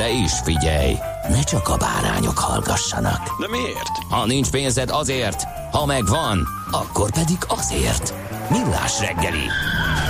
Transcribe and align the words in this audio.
De 0.00 0.10
is 0.10 0.32
figyelj, 0.32 0.94
ne 1.28 1.42
csak 1.42 1.68
a 1.68 1.76
bárányok 1.76 2.38
hallgassanak. 2.38 3.40
De 3.40 3.48
miért? 3.48 3.88
Ha 4.10 4.26
nincs 4.26 4.50
pénzed 4.50 4.90
azért, 4.90 5.42
ha 5.72 5.86
megvan, 5.86 6.46
akkor 6.70 7.10
pedig 7.10 7.36
azért. 7.48 8.14
Millás 8.50 9.00
reggeli. 9.00 9.44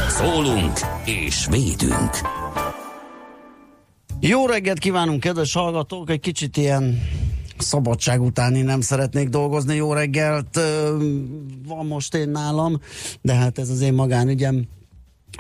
Szólunk 0.08 0.78
és 1.04 1.46
védünk. 1.50 2.10
Jó 4.20 4.46
reggelt 4.46 4.78
kívánunk, 4.78 5.20
kedves 5.20 5.52
hallgatók! 5.52 6.10
Egy 6.10 6.20
kicsit 6.20 6.56
ilyen 6.56 7.02
szabadság 7.58 8.22
utáni 8.22 8.62
nem 8.62 8.80
szeretnék 8.80 9.28
dolgozni. 9.28 9.74
Jó 9.74 9.92
reggelt 9.92 10.60
van 11.66 11.86
most 11.86 12.14
én 12.14 12.28
nálam, 12.28 12.80
de 13.20 13.34
hát 13.34 13.58
ez 13.58 13.68
az 13.68 13.80
én 13.80 13.94
magánügyem. 13.94 14.68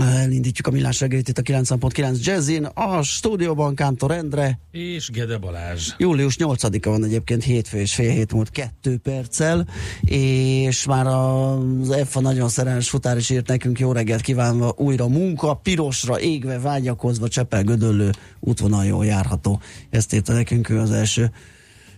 Elindítjuk 0.00 0.66
a 0.66 0.70
millás 0.70 1.00
reggelit 1.00 1.28
itt 1.28 1.38
a 1.38 1.42
90.9 1.42 2.24
Jazzin. 2.24 2.64
A 2.64 3.02
stúdióban 3.02 3.74
Kántor 3.74 4.10
Endre. 4.10 4.58
És 4.70 5.10
Gede 5.10 5.38
Balázs. 5.38 5.92
Július 5.98 6.36
8-a 6.38 6.88
van 6.88 7.04
egyébként 7.04 7.44
hétfő 7.44 7.78
és 7.78 7.94
fél 7.94 8.10
hét 8.10 8.32
múlt 8.32 8.50
kettő 8.50 8.96
perccel, 8.96 9.68
és 10.00 10.84
már 10.84 11.06
az 11.06 11.90
EFA 11.90 12.20
nagyon 12.20 12.48
szerelmes 12.48 12.88
futár 12.88 13.16
is 13.16 13.30
írt 13.30 13.48
nekünk 13.48 13.78
jó 13.78 13.92
reggelt 13.92 14.20
kívánva 14.20 14.74
újra 14.76 15.08
munka, 15.08 15.54
pirosra 15.54 16.20
égve, 16.20 16.58
vágyakozva, 16.58 17.28
Csepel 17.28 17.62
Gödöllő 17.62 18.10
útvonal 18.40 18.84
jól 18.84 19.04
járható. 19.04 19.60
Ezt 19.90 20.14
írta 20.14 20.32
nekünk 20.32 20.68
ő 20.68 20.78
az 20.78 20.90
első 20.90 21.30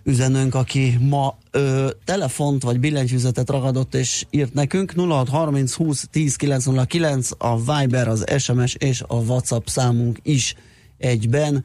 üzenőnk, 0.05 0.55
aki 0.55 0.99
ma 1.01 1.39
ö, 1.51 1.91
telefont 2.05 2.63
vagy 2.63 2.81
billentyűzetet 2.81 3.51
ragadott 3.51 3.95
és 3.95 4.25
írt 4.31 4.55
nekünk 4.55 4.93
0630 4.97 5.73
20 5.75 6.07
10 6.11 6.37
909 6.37 7.31
a 7.39 7.57
Viber, 7.59 8.09
az 8.09 8.25
SMS 8.39 8.75
és 8.75 9.03
a 9.07 9.15
WhatsApp 9.15 9.67
számunk 9.67 10.19
is 10.23 10.55
egyben. 10.99 11.65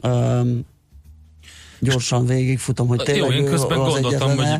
Öm, 0.00 0.64
gyorsan 1.80 2.26
végigfutom, 2.26 2.86
hogy 2.86 2.98
tényleg 2.98 3.30
Jó, 3.30 3.36
én 3.36 3.44
közben 3.44 3.78
az 3.78 3.92
gondoltam, 3.92 4.30
egyetlen-e. 4.30 4.52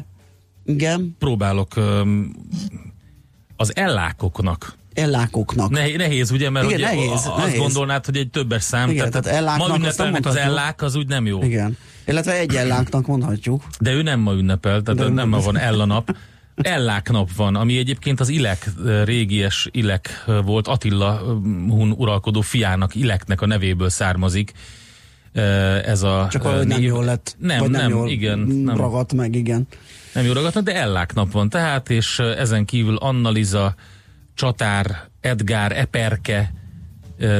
hogy 0.65 0.75
Igen, 0.75 1.17
próbálok 1.19 1.77
öm, 1.77 2.35
az 3.57 3.77
ellákoknak. 3.77 4.77
ellákoknak. 4.95 5.71
Nehéz, 5.71 5.97
nehéz 5.97 6.31
ugye, 6.31 6.51
mert 6.51 6.67
Igen, 6.67 6.77
ugye 6.79 6.87
nehéz, 6.87 7.11
azt 7.13 7.37
nehéz. 7.37 7.59
gondolnád, 7.59 8.05
hogy 8.05 8.17
egy 8.17 8.31
többes 8.31 8.63
szám. 8.63 8.91
Igen, 8.91 9.11
tehát, 9.11 9.25
tehát 9.25 9.59
ma 9.59 9.77
ünnepelnek 9.77 10.27
az 10.27 10.37
ellák, 10.37 10.83
az 10.83 10.95
úgy 10.95 11.07
nem 11.09 11.27
jó. 11.27 11.43
Igen. 11.43 11.77
Illetve 12.07 12.39
egy 12.39 12.55
elláknak 12.55 13.07
mondhatjuk. 13.07 13.63
De 13.81 13.93
ő 13.93 14.03
nem 14.03 14.21
ma 14.21 14.33
ünnepel, 14.33 14.83
tehát 14.83 15.01
De 15.01 15.09
nem 15.09 15.29
ma 15.29 15.41
van 15.41 15.59
Ella 15.59 15.85
nap. 15.85 16.17
Ellák 16.55 17.11
nap 17.11 17.33
van, 17.33 17.57
ami 17.57 17.79
egyébként 17.79 18.21
az 18.21 18.29
Ilek, 18.29 18.71
régies 19.05 19.69
Ilek 19.71 20.25
volt, 20.45 20.69
Attila 20.69 21.21
hun 21.69 21.91
uralkodó 21.91 22.41
fiának, 22.41 22.95
Ileknek 22.95 23.41
a 23.41 23.47
nevéből 23.47 23.89
származik. 23.89 24.53
Ez 25.85 26.03
a 26.03 26.29
Csak 26.31 26.43
valahogy 26.43 26.67
nem 26.67 26.83
jól 26.83 27.05
lett. 27.05 27.37
Nem, 27.39 27.61
nem, 27.61 27.71
nem, 27.71 27.91
jól 27.91 28.09
igen, 28.09 28.39
nem. 28.39 28.77
ragadt 28.77 29.13
meg, 29.13 29.35
igen. 29.35 29.67
Nem 30.15 30.25
jó 30.25 30.33
ragadnak, 30.33 30.65
de 30.65 30.75
Ellák 30.75 31.15
nap 31.15 31.33
van 31.33 31.49
tehát, 31.49 31.91
és 31.91 32.19
ezen 32.19 32.65
kívül 32.65 32.97
Annaliza, 32.97 33.75
Csatár, 34.35 35.09
Edgár, 35.21 35.79
Eperke 35.79 36.53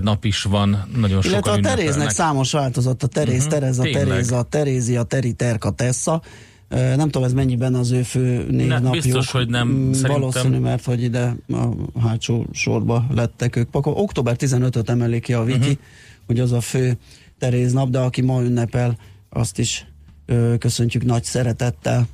nap 0.03 0.25
is 0.25 0.43
van, 0.43 0.89
nagyon 0.97 1.21
Illetve 1.23 1.31
sokan 1.31 1.65
a 1.65 1.69
Teréznek 1.69 2.11
számos 2.11 2.53
változat, 2.53 3.03
a 3.03 3.07
Teréz, 3.07 3.41
Mhm, 3.41 3.49
Tereza, 3.51 3.83
tényleg. 3.83 4.07
Teréza, 4.07 4.43
Terézia, 4.43 5.03
Teri, 5.03 5.33
Terka, 5.33 5.71
Tessa. 5.71 6.23
Nem 6.69 6.99
tudom, 6.99 7.25
ez 7.25 7.33
mennyiben 7.33 7.75
az 7.75 7.91
ő 7.91 8.03
fő 8.03 8.47
névnapjuk. 8.51 8.93
biztos, 8.93 9.31
hogy 9.31 9.49
nem, 9.49 9.69
Mm, 9.69 9.93
szerintem. 9.93 10.21
Valószínű, 10.21 10.59
mert 10.59 10.85
hogy 10.85 11.03
ide 11.03 11.37
a 11.49 11.69
hátsó 12.01 12.47
sorba 12.53 13.07
lettek 13.15 13.57
ők 13.57 13.71
pakol. 13.71 13.93
Október 13.93 14.37
15-öt 14.39 14.91
emelik 14.91 15.23
ki 15.23 15.33
a 15.33 15.45
Viki, 15.45 15.59
uh-huh. 15.59 15.77
hogy 16.27 16.41
az 16.41 16.53
a 16.53 16.61
fő 16.61 16.97
Teréz 17.39 17.73
nap, 17.73 17.91
de 17.91 17.99
aki 17.99 18.21
ma 18.21 18.43
ünnepel, 18.43 18.99
azt 19.31 19.59
is 19.59 19.87
köszöntjük 20.59 21.05
nagy 21.05 21.25
szeretettel. 21.25 22.07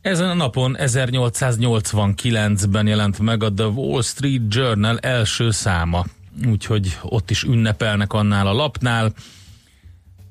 Ezen 0.00 0.28
a 0.28 0.34
napon 0.34 0.76
1889-ben 0.78 2.86
jelent 2.86 3.18
meg 3.18 3.42
a 3.42 3.52
The 3.52 3.66
Wall 3.66 4.02
Street 4.02 4.42
Journal 4.48 4.98
első 4.98 5.50
száma, 5.50 6.04
úgyhogy 6.46 6.98
ott 7.02 7.30
is 7.30 7.42
ünnepelnek 7.42 8.12
annál 8.12 8.46
a 8.46 8.52
lapnál, 8.52 9.12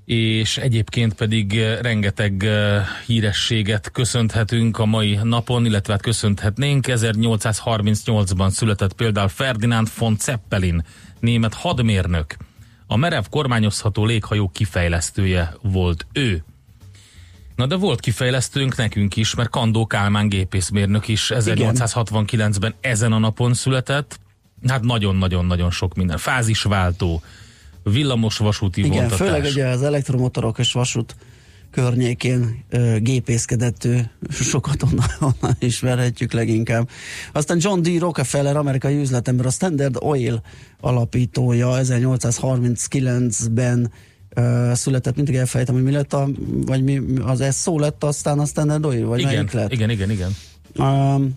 és 0.05 0.57
egyébként 0.57 1.13
pedig 1.13 1.57
eh, 1.57 1.79
rengeteg 1.81 2.43
eh, 2.43 2.85
hírességet 3.05 3.91
köszönhetünk 3.91 4.77
a 4.77 4.85
mai 4.85 5.19
napon, 5.23 5.65
illetve 5.65 5.93
hát 5.93 6.01
köszönhetnénk. 6.01 6.85
1838-ban 6.89 8.49
született 8.49 8.93
például 8.93 9.27
Ferdinand 9.27 9.87
von 9.97 10.17
Zeppelin, 10.19 10.85
német 11.19 11.53
hadmérnök. 11.53 12.35
A 12.87 12.95
merev 12.95 13.23
kormányozható 13.29 14.05
léghajó 14.05 14.49
kifejlesztője 14.53 15.53
volt 15.61 16.05
ő. 16.13 16.43
Na 17.55 17.65
de 17.65 17.75
volt 17.75 17.99
kifejlesztőnk 17.99 18.75
nekünk 18.75 19.15
is, 19.15 19.35
mert 19.35 19.49
Kandó 19.49 19.85
Kálmán 19.85 20.29
gépészmérnök 20.29 21.07
is 21.07 21.31
1869-ben 21.35 22.73
ezen 22.81 23.11
a 23.11 23.17
napon 23.17 23.53
született. 23.53 24.19
Hát 24.67 24.83
nagyon-nagyon-nagyon 24.83 25.71
sok 25.71 25.95
minden. 25.95 26.17
Fázisváltó, 26.17 27.21
villamos 27.83 28.37
vasúti 28.37 28.79
Igen, 28.79 28.91
vontatás. 28.91 29.17
főleg 29.17 29.43
ugye 29.43 29.67
az 29.67 29.83
elektromotorok 29.83 30.59
és 30.59 30.71
vasút 30.71 31.15
környékén 31.71 32.63
ö, 32.69 32.97
gépészkedett 32.99 33.85
ő, 33.85 34.11
sokat 34.29 34.83
onnan, 34.83 35.05
onnan 35.19 35.55
ismerhetjük 35.59 36.33
leginkább. 36.33 36.89
Aztán 37.31 37.57
John 37.61 37.81
D. 37.81 37.99
Rockefeller, 37.99 38.57
amerikai 38.57 38.99
üzletember, 38.99 39.45
a 39.45 39.49
Standard 39.49 39.95
Oil 39.99 40.41
alapítója 40.79 41.69
1839-ben 41.81 43.91
ö, 44.29 44.71
született, 44.73 45.15
mindig 45.15 45.35
elfejtem, 45.35 45.75
hogy 45.75 45.83
mi 45.83 45.91
lett 45.91 46.13
a, 46.13 46.27
vagy 46.65 46.83
mi, 46.83 47.01
az 47.21 47.41
ez 47.41 47.55
szó 47.55 47.79
lett 47.79 48.03
aztán 48.03 48.39
a 48.39 48.45
Standard 48.45 48.85
Oil, 48.85 49.07
vagy 49.07 49.19
igen, 49.19 49.33
melyik 49.33 49.51
lett? 49.51 49.71
igen, 49.71 49.89
igen, 49.89 50.11
igen. 50.11 50.31
Um, 50.77 51.35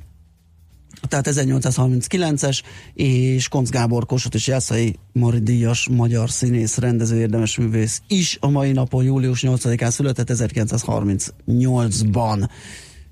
tehát 1.09 1.29
1839-es, 1.31 2.61
és 2.95 3.49
Konc 3.49 3.71
Gábor 3.71 4.07
Kossuth 4.07 4.37
és 4.37 4.47
Jászai 4.47 4.97
Mari 5.13 5.39
díjas 5.39 5.89
magyar 5.91 6.31
színész, 6.31 6.77
rendező, 6.77 7.17
érdemes 7.17 7.57
művész 7.57 8.03
is 8.07 8.39
a 8.41 8.49
mai 8.49 8.73
napon, 8.73 9.05
július 9.05 9.43
8-án 9.47 9.91
született 9.91 10.29
1938-ban. 10.33 12.49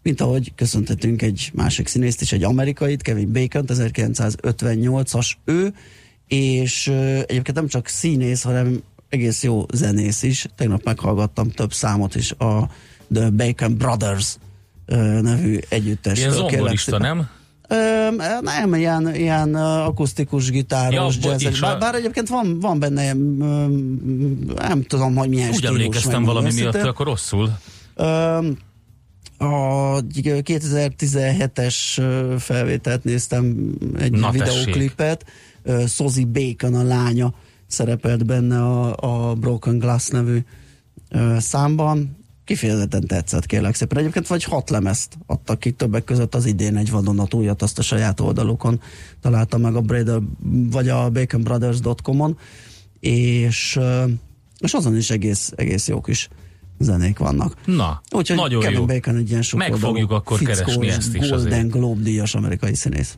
Mint 0.02 0.20
ahogy 0.20 0.52
köszöntetünk 0.54 1.22
egy 1.22 1.50
másik 1.54 1.86
színészt 1.86 2.20
is, 2.20 2.32
egy 2.32 2.42
amerikait, 2.42 3.02
Kevin 3.02 3.32
Bacon, 3.32 3.64
1958-as 3.68 5.32
ő, 5.44 5.74
és 6.26 6.86
egyébként 7.26 7.52
nem 7.52 7.68
csak 7.68 7.88
színész, 7.88 8.42
hanem 8.42 8.82
egész 9.08 9.42
jó 9.42 9.64
zenész 9.72 10.22
is. 10.22 10.46
Tegnap 10.56 10.84
meghallgattam 10.84 11.50
több 11.50 11.72
számot 11.72 12.14
is 12.14 12.32
a 12.32 12.70
The 13.12 13.30
Bacon 13.30 13.76
Brothers 13.76 14.36
nevű 15.20 15.58
együttestől. 15.68 16.32
Ilyen 16.32 16.50
zongorista, 16.50 16.98
nem? 16.98 17.28
Nem, 18.40 18.74
ilyen, 18.74 19.14
ilyen 19.14 19.54
akusztikus 19.54 20.50
gitáros, 20.50 21.16
Ja, 21.22 21.34
ja, 21.38 21.48
és 21.50 21.60
bár, 21.60 21.78
bár 21.78 21.94
egyébként 21.94 22.28
van, 22.28 22.60
van 22.60 22.78
benne, 22.78 23.12
nem 24.56 24.82
tudom, 24.86 25.16
hogy 25.16 25.28
milyen 25.28 25.48
Úgy 25.48 25.54
stílus, 25.54 25.76
emlékeztem 25.76 26.10
megmondom 26.10 26.34
valami 26.34 26.60
miatt, 26.60 26.74
akkor 26.74 27.06
rosszul. 27.06 27.50
A 29.38 30.02
2017-es 30.02 31.98
ö, 31.98 32.34
felvételt 32.38 33.04
néztem, 33.04 33.74
egy 33.98 34.12
Na, 34.12 34.30
videóklipet. 34.30 35.24
Ö, 35.62 35.84
Sozi 35.86 36.24
Bacon 36.24 36.74
a 36.74 36.82
lánya 36.82 37.34
szerepelt 37.66 38.26
benne 38.26 38.62
a, 38.62 38.96
a 39.28 39.34
Broken 39.34 39.78
Glass 39.78 40.08
nevű 40.08 40.38
számban. 41.38 42.19
Kifejezetten 42.50 43.06
tetszett, 43.06 43.46
kérlek 43.46 43.74
szépen. 43.74 43.98
Egyébként 43.98 44.26
vagy 44.26 44.44
hat 44.44 44.70
lemezt 44.70 45.18
adtak 45.26 45.60
ki, 45.60 45.70
többek 45.70 46.04
között 46.04 46.34
az 46.34 46.46
idén 46.46 46.76
egy 46.76 46.90
vadonatújat, 46.90 47.62
azt 47.62 47.78
a 47.78 47.82
saját 47.82 48.20
oldalukon 48.20 48.80
találtam 49.20 49.60
meg 49.60 49.74
a 49.76 49.80
Brader, 49.80 50.20
vagy 50.70 50.88
a 50.88 51.10
baconbrothers.com-on, 51.10 52.38
és, 53.00 53.78
és 54.58 54.72
azon 54.72 54.96
is 54.96 55.10
egész, 55.10 55.52
egész 55.56 55.88
jó 55.88 56.00
kis 56.00 56.28
zenék 56.78 57.18
vannak. 57.18 57.54
Na, 57.64 58.00
Úgyhogy 58.10 58.36
nagyon 58.36 58.60
Kevin 58.60 58.78
jó. 58.78 58.84
Bacon 58.84 59.16
egy 59.16 59.30
ilyen 59.30 59.42
sok 59.42 59.58
Meg 59.58 59.74
fogjuk 59.74 60.10
akkor 60.10 60.38
keresni 60.38 60.88
ezt 60.88 61.14
is 61.14 61.28
Golden 61.28 61.38
azért. 61.38 61.70
Globe 61.70 62.02
díjas 62.02 62.34
amerikai 62.34 62.74
színész. 62.74 63.16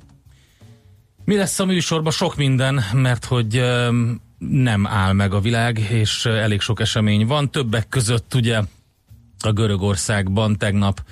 Mi 1.24 1.36
lesz 1.36 1.58
a 1.58 1.64
műsorban? 1.64 2.12
Sok 2.12 2.36
minden, 2.36 2.80
mert 2.92 3.24
hogy 3.24 3.62
nem 4.38 4.86
áll 4.86 5.12
meg 5.12 5.34
a 5.34 5.40
világ, 5.40 5.78
és 5.78 6.26
elég 6.26 6.60
sok 6.60 6.80
esemény 6.80 7.26
van. 7.26 7.50
Többek 7.50 7.88
között 7.88 8.34
ugye 8.34 8.60
a 9.46 9.52
Görögországban 9.52 10.58
tegnap 10.58 11.02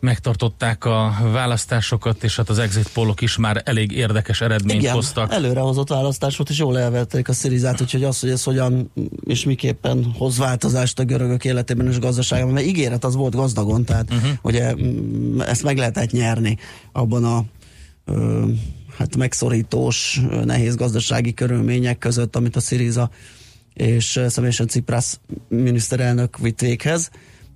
megtartották 0.00 0.84
a 0.84 1.16
választásokat, 1.32 2.24
és 2.24 2.36
hát 2.36 2.48
az 2.48 2.58
exit 2.58 2.88
pollok 2.88 3.20
is 3.20 3.36
már 3.36 3.62
elég 3.64 3.92
érdekes 3.92 4.40
eredményt 4.40 4.80
Igen, 4.80 4.94
hoztak. 4.94 5.32
előrehozott 5.32 5.88
választás 5.88 6.36
volt, 6.36 6.50
és 6.50 6.58
jól 6.58 6.78
elvették 6.78 7.28
a 7.28 7.32
Szirizát, 7.32 7.80
úgyhogy 7.80 8.04
az, 8.04 8.20
hogy 8.20 8.30
ez 8.30 8.42
hogyan 8.42 8.90
és 9.24 9.44
miképpen 9.44 10.14
hoz 10.18 10.38
változást 10.38 10.98
a 10.98 11.04
görögök 11.04 11.44
életében 11.44 11.86
és 11.86 11.98
gazdaságban, 11.98 12.52
mert 12.52 12.66
ígéret 12.66 13.04
az 13.04 13.14
volt 13.14 13.34
gazdagon, 13.34 13.84
tehát 13.84 14.12
uh-huh. 14.12 14.30
ugye 14.42 14.74
mm, 14.74 15.40
ezt 15.40 15.62
meg 15.62 15.76
lehetett 15.76 16.10
nyerni 16.10 16.58
abban 16.92 17.24
a 17.24 17.44
ö, 18.04 18.44
hát 18.98 19.16
megszorítós, 19.16 20.20
nehéz 20.44 20.76
gazdasági 20.76 21.34
körülmények 21.34 21.98
között, 21.98 22.36
amit 22.36 22.56
a 22.56 22.60
Sziriza 22.60 23.10
és 23.74 24.20
személyesen 24.28 24.66
Ciprász 24.66 25.20
miniszterelnök 25.48 26.38
vitt 26.38 26.60
véghez, 26.60 27.10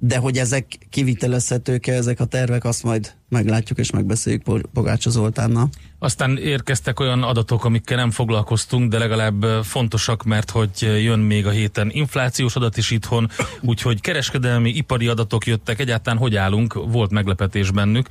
de 0.06 0.16
hogy 0.16 0.38
ezek 0.38 0.66
kivitelezhetők 0.90 1.86
ezek 1.86 2.20
a 2.20 2.24
tervek, 2.24 2.64
azt 2.64 2.82
majd 2.82 3.14
meglátjuk 3.28 3.78
és 3.78 3.90
megbeszéljük 3.90 4.42
Pogácsa 4.72 5.10
Zoltánnal. 5.10 5.68
Aztán 5.98 6.36
érkeztek 6.38 7.00
olyan 7.00 7.22
adatok, 7.22 7.64
amikkel 7.64 7.96
nem 7.96 8.10
foglalkoztunk, 8.10 8.90
de 8.90 8.98
legalább 8.98 9.44
fontosak, 9.62 10.24
mert 10.24 10.50
hogy 10.50 10.70
jön 10.80 11.18
még 11.18 11.46
a 11.46 11.50
héten 11.50 11.90
inflációs 11.92 12.56
adat 12.56 12.76
is 12.76 12.90
itthon, 12.90 13.30
úgyhogy 13.60 14.00
kereskedelmi, 14.00 14.70
ipari 14.70 15.06
adatok 15.06 15.46
jöttek, 15.46 15.80
egyáltalán 15.80 16.18
hogy 16.18 16.36
állunk, 16.36 16.72
volt 16.72 17.10
meglepetés 17.10 17.70
bennük. 17.70 18.06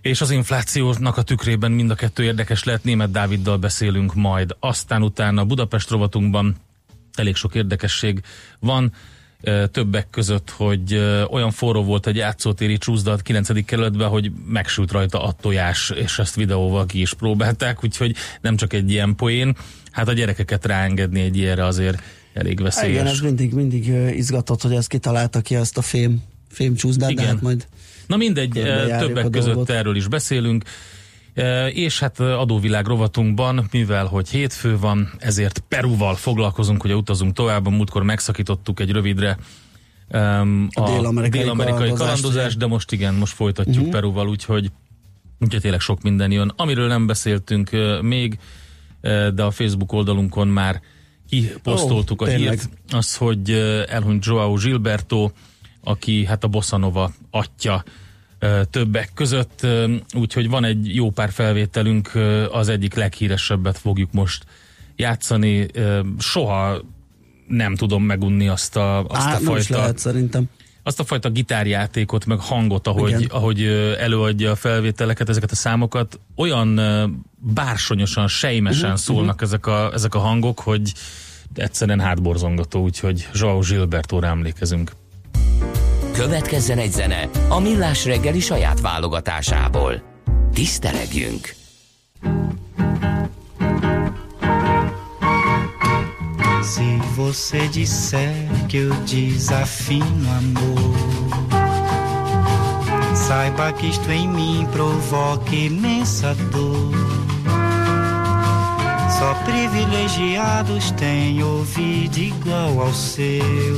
És 0.00 0.20
az 0.20 0.30
inflációnak 0.30 1.16
a 1.16 1.22
tükrében 1.22 1.72
mind 1.72 1.90
a 1.90 1.94
kettő 1.94 2.22
érdekes 2.22 2.64
lehet, 2.64 2.84
német 2.84 3.10
Dáviddal 3.10 3.56
beszélünk 3.56 4.14
majd. 4.14 4.56
Aztán 4.58 5.02
utána 5.02 5.44
Budapest 5.44 5.90
rovatunkban 5.90 6.56
elég 7.14 7.34
sok 7.34 7.54
érdekesség 7.54 8.22
van, 8.58 8.92
többek 9.70 10.06
között, 10.10 10.50
hogy 10.50 10.94
olyan 11.30 11.50
forró 11.50 11.82
volt 11.84 12.06
egy 12.06 12.16
játszótéri 12.16 12.78
csúszda 12.78 13.12
a 13.12 13.16
9. 13.16 13.64
kerületben, 13.64 14.08
hogy 14.08 14.32
megsült 14.46 14.92
rajta 14.92 15.22
a 15.22 15.32
tojás, 15.32 15.92
és 15.94 16.18
ezt 16.18 16.34
videóval 16.34 16.86
ki 16.86 17.00
is 17.00 17.14
próbálták, 17.14 17.84
úgyhogy 17.84 18.14
nem 18.40 18.56
csak 18.56 18.72
egy 18.72 18.90
ilyen 18.90 19.14
poén, 19.14 19.56
hát 19.90 20.08
a 20.08 20.12
gyerekeket 20.12 20.66
ráengedni 20.66 21.20
egy 21.20 21.36
ilyenre 21.36 21.64
azért 21.64 22.02
elég 22.34 22.60
veszélyes. 22.60 22.94
Igen, 22.94 23.06
ez 23.06 23.20
mindig, 23.20 23.52
mindig 23.52 23.86
izgatott, 24.16 24.62
hogy 24.62 24.72
ezt 24.72 24.88
kitalálta 24.88 25.40
ki, 25.40 25.54
ezt 25.54 25.78
a 25.78 25.82
fém, 25.82 26.22
fém 26.48 26.74
csúszdát, 26.74 27.14
de 27.14 27.22
hát 27.22 27.40
majd 27.40 27.66
Na 28.06 28.16
mindegy, 28.16 28.50
többek 28.98 29.30
között 29.30 29.54
dolgot. 29.54 29.70
erről 29.70 29.96
is 29.96 30.08
beszélünk. 30.08 30.64
És 31.72 31.98
hát 32.00 32.20
adóvilág 32.20 32.86
rovatunkban, 32.86 33.68
mivel 33.70 34.06
hogy 34.06 34.28
hétfő 34.28 34.78
van, 34.78 35.10
ezért 35.18 35.62
Peruval 35.68 36.14
foglalkozunk, 36.14 36.84
ugye 36.84 36.94
utazunk 36.94 37.32
tovább, 37.32 37.66
a 37.66 37.70
múltkor 37.70 38.02
megszakítottuk 38.02 38.80
egy 38.80 38.90
rövidre 38.90 39.38
um, 40.12 40.68
A 40.72 40.90
dél-amerikai 40.90 41.40
kalandozást, 41.40 41.98
kalandozás, 41.98 42.56
de 42.56 42.66
most 42.66 42.92
igen, 42.92 43.14
most 43.14 43.34
folytatjuk 43.34 43.76
uh-huh. 43.76 43.90
Peruval, 43.90 44.28
úgyhogy, 44.28 44.70
úgyhogy 45.40 45.60
tényleg 45.60 45.80
sok 45.80 46.02
minden 46.02 46.30
jön. 46.30 46.52
Amiről 46.56 46.88
nem 46.88 47.06
beszéltünk 47.06 47.70
még, 48.02 48.38
de 49.34 49.42
a 49.42 49.50
Facebook 49.50 49.92
oldalunkon 49.92 50.48
már 50.48 50.80
kiposztoltuk 51.28 52.22
Ó, 52.22 52.24
a 52.24 52.28
tényleg. 52.28 52.58
hírt, 52.58 52.70
az, 52.90 53.16
hogy 53.16 53.50
elhunyt 53.88 54.24
Joao 54.24 54.54
Gilberto, 54.54 55.30
aki 55.84 56.24
hát 56.24 56.44
a 56.44 56.48
Bossa 56.48 56.76
Nova 56.76 57.12
atya 57.30 57.84
többek 58.70 59.10
között, 59.14 59.66
úgyhogy 60.14 60.48
van 60.48 60.64
egy 60.64 60.94
jó 60.94 61.10
pár 61.10 61.30
felvételünk, 61.30 62.12
az 62.52 62.68
egyik 62.68 62.94
leghíresebbet 62.94 63.78
fogjuk 63.78 64.12
most 64.12 64.44
játszani. 64.96 65.66
Soha 66.18 66.82
nem 67.48 67.74
tudom 67.76 68.02
megunni 68.04 68.48
azt 68.48 68.76
a, 68.76 69.04
azt 69.04 69.26
Á, 69.26 69.34
a 69.34 69.38
fajta 69.38 69.76
lehet 69.76 69.98
szerintem. 69.98 70.44
azt 70.82 71.00
a 71.00 71.04
fajta 71.04 71.30
gitárjátékot, 71.30 72.26
meg 72.26 72.38
hangot, 72.40 72.86
ahogy, 72.86 73.10
Igen. 73.10 73.28
ahogy 73.30 73.64
előadja 73.98 74.50
a 74.50 74.56
felvételeket, 74.56 75.28
ezeket 75.28 75.50
a 75.50 75.54
számokat, 75.54 76.20
olyan 76.36 76.80
bársonyosan, 77.38 78.28
sejmesen 78.28 78.90
uh-huh, 78.90 79.04
szólnak 79.04 79.42
ezek, 79.42 79.66
a, 79.66 79.90
ezek 79.92 80.14
a 80.14 80.18
hangok, 80.18 80.60
hogy 80.60 80.92
egyszerűen 81.54 82.00
hátborzongató, 82.00 82.82
úgyhogy 82.82 83.28
Joao 83.34 83.58
Gilbertóra 83.58 84.26
emlékezünk. 84.26 84.92
Következzen 86.12 86.78
egy 86.78 86.92
zene 86.92 87.28
a 87.48 87.60
Millás 87.60 88.04
reggeli 88.04 88.40
saját 88.40 88.80
válogatásából. 88.80 90.02
Tisztelegjünk! 90.54 91.58
Se 96.74 97.00
você 97.16 97.68
disser 97.68 98.34
que 98.68 98.76
eu 98.76 98.94
desafino 99.04 100.30
amor, 100.38 100.96
saiba 103.14 103.72
que 103.72 103.86
isto 103.86 104.10
em 104.10 104.28
mim 104.28 104.66
provoca 104.66 105.54
imensa 105.54 106.34
dor. 106.50 106.94
Só 109.18 109.34
privilegiados 109.44 110.92
têm 110.92 111.42
ouvido 111.42 112.18
igual 112.18 112.80
ao 112.80 112.94
seu. 112.94 113.76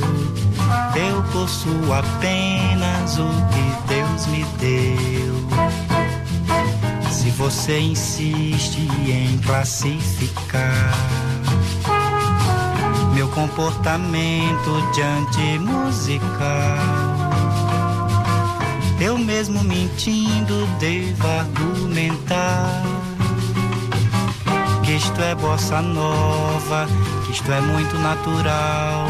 Eu 0.95 1.23
possuo 1.31 1.93
apenas 1.93 3.17
o 3.17 3.27
que 3.49 3.93
Deus 3.93 4.27
me 4.27 4.43
deu. 4.59 5.33
Se 7.11 7.29
você 7.31 7.79
insiste 7.79 8.87
em 9.07 9.37
classificar 9.39 10.93
meu 13.13 13.27
comportamento 13.29 14.91
diante 14.93 15.59
musical. 15.59 16.77
Eu 18.99 19.17
mesmo 19.17 19.63
mentindo 19.63 20.67
devo 20.79 21.27
argumentar 21.27 22.81
que 24.83 24.93
isto 24.93 25.21
é 25.21 25.35
bossa 25.35 25.81
nova, 25.81 26.87
que 27.25 27.31
isto 27.31 27.51
é 27.51 27.61
muito 27.61 27.97
natural. 27.97 29.07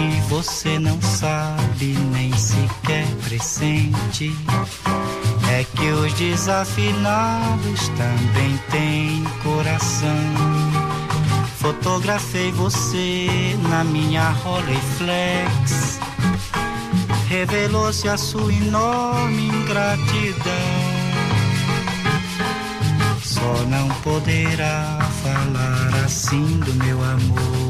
Que 0.00 0.20
você 0.30 0.78
não 0.78 0.98
sabe 1.02 1.94
nem 2.10 2.32
sequer 2.32 3.06
pressente 3.22 4.34
é 5.52 5.62
que 5.62 5.90
os 5.90 6.14
desafinados 6.14 7.88
também 7.88 8.58
têm 8.70 9.22
coração. 9.42 10.08
Fotografei 11.58 12.50
você 12.52 13.58
na 13.68 13.84
minha 13.84 14.30
Rolleiflex. 14.30 16.00
Revelou-se 17.28 18.08
a 18.08 18.16
sua 18.16 18.54
enorme 18.54 19.48
ingratidão. 19.48 20.54
Só 23.22 23.52
não 23.68 23.86
poderá 23.96 24.98
falar 25.22 26.04
assim 26.06 26.58
do 26.60 26.72
meu 26.82 27.04
amor. 27.04 27.69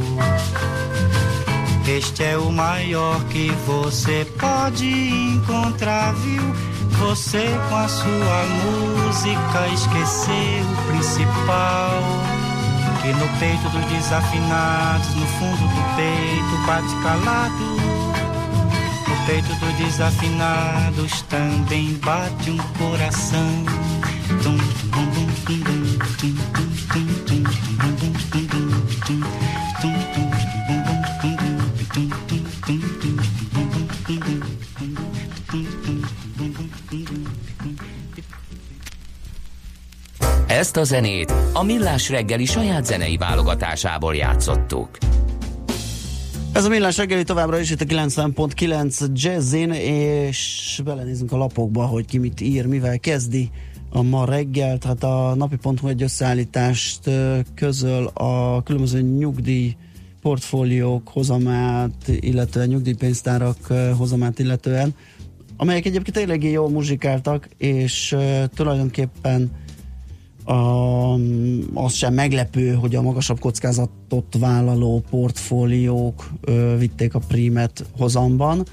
Este 1.91 2.23
é 2.23 2.39
o 2.39 2.53
maior 2.53 3.21
que 3.25 3.51
você 3.67 4.25
pode 4.39 4.87
encontrar, 4.87 6.15
viu? 6.15 6.43
Você 7.01 7.45
com 7.69 7.75
a 7.75 7.89
sua 7.89 8.45
música 8.63 9.67
esqueceu 9.75 10.65
o 10.71 10.93
principal. 10.93 12.01
Que 13.03 13.13
no 13.13 13.29
peito 13.41 13.69
dos 13.71 13.85
desafinados, 13.87 15.15
no 15.17 15.27
fundo 15.27 15.67
do 15.67 15.97
peito, 15.97 16.65
bate 16.65 16.95
calado. 17.03 17.65
No 19.09 19.27
peito 19.27 19.53
dos 19.57 19.75
desafinados 19.75 21.23
também 21.23 21.95
bate 22.05 22.53
um 22.53 22.59
coração. 22.79 23.65
Tum, 24.45 24.57
tum, 24.93 25.07
tum, 25.11 25.27
tum, 25.45 25.65
tum, 26.19 26.21
tum, 26.21 26.35
tum, 26.53 27.07
tum, 27.27 27.27
tum, 27.27 27.43
tum, 27.75 27.99
tum, 27.99 28.47
tum, 28.47 28.81
tum, 29.07 29.40
Ezt 40.50 40.76
a 40.76 40.85
zenét 40.85 41.35
a 41.52 41.62
Millás 41.62 42.09
reggeli 42.09 42.45
saját 42.45 42.87
zenei 42.87 43.16
válogatásából 43.16 44.14
játszottuk. 44.14 44.99
Ez 46.52 46.64
a 46.64 46.69
millás 46.69 46.97
reggeli 46.97 47.23
továbbra 47.23 47.59
is 47.59 47.71
itt 47.71 47.80
a 47.80 47.85
90.9 47.85 49.12
Jazzin, 49.12 49.71
és 49.73 50.80
belenézünk 50.85 51.33
a 51.33 51.37
lapokba, 51.37 51.87
hogy 51.87 52.07
ki 52.07 52.19
mit 52.19 52.40
ír, 52.40 52.66
mivel 52.66 52.99
kezdi 52.99 53.50
a 53.90 54.02
ma 54.02 54.25
reggel, 54.25 54.78
tehát 54.78 55.04
a 55.04 55.35
napi.hu 55.35 55.88
egy 55.88 56.02
összeállítást 56.02 57.11
közöl 57.54 58.07
a 58.07 58.62
különböző 58.62 59.00
nyugdíj 59.00 59.76
portfóliók 60.23 61.09
hozamát, 61.09 62.09
illetve 62.09 62.66
nyugdíjpénztárak 62.66 63.57
hozamát 63.97 64.38
illetően, 64.38 64.95
amelyek 65.57 65.87
egyébként 65.87 66.16
eléggé 66.16 66.50
jól 66.50 66.71
muzsikáltak, 66.71 67.49
és 67.57 68.16
tulajdonképpen 68.54 69.50
a, 70.50 71.14
az 71.75 71.92
sem 71.92 72.14
meglepő, 72.14 72.73
hogy 72.73 72.95
a 72.95 73.02
magasabb 73.02 73.38
kockázatot 73.38 74.37
vállaló 74.38 75.04
portfóliók 75.11 76.30
ö, 76.40 76.76
vitték 76.78 77.14
a 77.14 77.19
prímet 77.19 77.87
hozamban, 77.99 78.59
ö, 78.59 78.64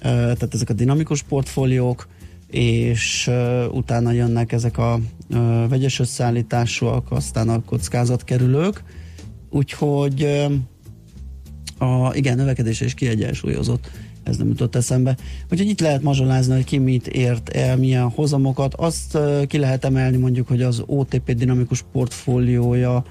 tehát 0.00 0.54
ezek 0.54 0.70
a 0.70 0.72
dinamikus 0.72 1.22
portfóliók, 1.22 2.08
és 2.46 3.26
ö, 3.26 3.66
utána 3.66 4.12
jönnek 4.12 4.52
ezek 4.52 4.78
a 4.78 5.00
ö, 5.30 5.64
vegyes 5.68 5.98
összeállításúak, 5.98 7.12
aztán 7.12 7.48
a 7.48 7.64
kockázatkerülők, 7.64 8.82
úgyhogy 9.50 10.22
ö, 10.22 10.44
a, 11.84 12.14
igen, 12.14 12.36
növekedés 12.36 12.80
és 12.80 12.94
kiegyensúlyozott 12.94 13.90
ez 14.28 14.36
nem 14.36 14.48
jutott 14.48 14.74
eszembe. 14.74 15.16
Úgyhogy 15.50 15.68
itt 15.68 15.80
lehet 15.80 16.02
mazsolázni, 16.02 16.54
hogy 16.54 16.64
ki 16.64 16.78
mit 16.78 17.06
ért 17.06 17.48
el, 17.48 17.76
milyen 17.76 18.08
hozamokat. 18.08 18.74
Azt 18.74 19.18
ki 19.46 19.58
lehet 19.58 19.84
emelni 19.84 20.16
mondjuk, 20.16 20.48
hogy 20.48 20.62
az 20.62 20.82
OTP 20.86 21.32
dinamikus 21.32 21.84
portfóliója 21.92 23.04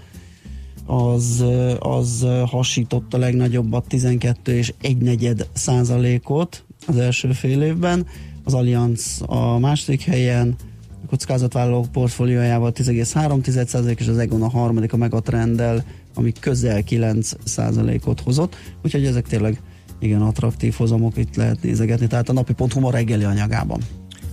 az, 0.86 1.45
az 1.79 2.25
hasított 2.45 3.13
a 3.13 3.17
legnagyobbat 3.17 3.88
12 3.88 4.57
és 4.57 4.74
1 4.81 4.97
negyed 4.97 5.47
százalékot 5.53 6.63
az 6.88 6.97
első 6.97 7.31
fél 7.31 7.62
évben. 7.62 8.05
Az 8.43 8.53
Allianz 8.53 9.21
a 9.25 9.59
második 9.59 10.01
helyen, 10.01 10.55
a 11.03 11.09
kockázatvállalók 11.09 11.91
portfóliójával 11.91 12.71
10,3 12.75 14.00
és 14.00 14.07
az 14.07 14.17
Egon 14.17 14.41
a 14.41 14.50
harmadik 14.50 14.93
a 14.93 14.97
Megatrenddel, 14.97 15.86
ami 16.13 16.33
közel 16.39 16.83
9 16.83 17.31
százalékot 17.43 18.21
hozott. 18.21 18.55
Úgyhogy 18.83 19.05
ezek 19.05 19.27
tényleg 19.27 19.62
igen 20.00 20.22
attraktív 20.22 20.74
hozamok 20.74 21.18
itt 21.18 21.36
lehet 21.36 21.62
nézegetni, 21.62 22.08
tehát 22.08 22.30
a 22.30 22.34
napi.hu 22.34 22.80
ma 22.80 22.92
reggeli 22.92 23.24
anyagában. 23.24 23.82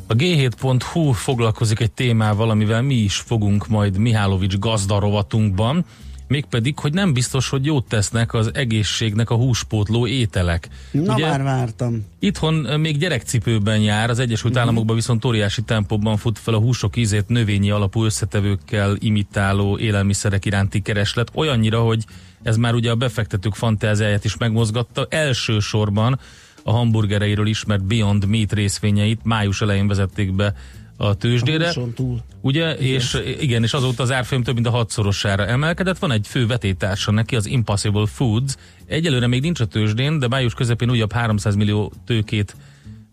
A 0.07 0.15
G7.hu 0.15 1.13
foglalkozik 1.13 1.81
egy 1.81 1.93
témával, 1.93 2.51
amivel 2.51 2.83
mi 2.83 2.95
is 2.95 3.17
fogunk 3.17 3.69
majd 3.69 3.99
Mihálovics 3.99 4.59
gazdarovatunkban, 4.59 5.85
mégpedig, 6.29 6.79
hogy 6.79 6.93
nem 6.93 7.13
biztos, 7.13 7.49
hogy 7.49 7.65
jót 7.65 7.89
tesznek 7.89 8.35
az 8.35 8.51
egészségnek 8.55 9.31
a 9.31 9.35
húspótló 9.35 10.07
ételek. 10.07 10.69
Na 10.91 11.15
Ugye, 11.15 11.29
már 11.29 11.43
vártam. 11.43 12.05
Itthon 12.19 12.55
még 12.81 12.99
gyerekcipőben 12.99 13.81
jár, 13.81 14.11
az 14.11 14.19
Egyesült 14.19 14.53
uh-huh. 14.53 14.61
Államokban 14.61 14.97
viszont 14.97 15.25
óriási 15.25 15.63
tempóban 15.63 16.17
fut 16.17 16.39
fel 16.39 16.55
a 16.55 16.59
húsok 16.59 16.97
ízét 16.97 17.29
növényi 17.29 17.71
alapú 17.71 18.05
összetevőkkel 18.05 18.97
imitáló 18.99 19.79
élelmiszerek 19.79 20.45
iránti 20.45 20.83
kereslet, 20.83 21.31
olyannyira, 21.35 21.81
hogy 21.81 22.05
ez 22.45 22.57
már 22.57 22.75
ugye 22.75 22.91
a 22.91 22.95
befektetők 22.95 23.55
fantáziáját 23.55 24.25
is 24.25 24.37
megmozgatta. 24.37 25.07
Elsősorban 25.11 26.19
a 26.63 26.73
hamburgereiről 26.73 27.47
ismert 27.47 27.85
Beyond 27.85 28.27
Meat 28.27 28.53
részvényeit 28.53 29.21
május 29.23 29.61
elején 29.61 29.87
vezették 29.89 30.33
be 30.33 30.55
a 30.97 31.15
tőzsdére. 31.15 31.69
A 31.69 31.93
túl. 31.95 32.21
Ugye, 32.41 32.79
igen. 32.79 32.95
és 32.95 33.21
igen, 33.41 33.63
és 33.63 33.73
azóta 33.73 34.03
az 34.03 34.13
árfolyam 34.13 34.43
több 34.43 34.55
mint 34.55 34.67
a 34.67 34.71
hatszorosára 34.71 35.47
emelkedett. 35.47 35.99
Van 35.99 36.13
egy 36.13 36.27
fő 36.27 36.47
vetétársa 36.47 37.11
neki, 37.11 37.37
az 37.37 37.47
Impossible 37.47 38.07
Foods. 38.07 38.57
Egyelőre 38.87 39.27
még 39.27 39.41
nincs 39.41 39.61
a 39.61 39.67
tőzsdén, 39.67 40.19
de 40.19 40.29
május 40.29 40.55
közepén 40.55 40.91
újabb 40.91 41.13
300 41.13 41.55
millió 41.55 41.93
tőkét 42.07 42.57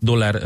dollár 0.00 0.42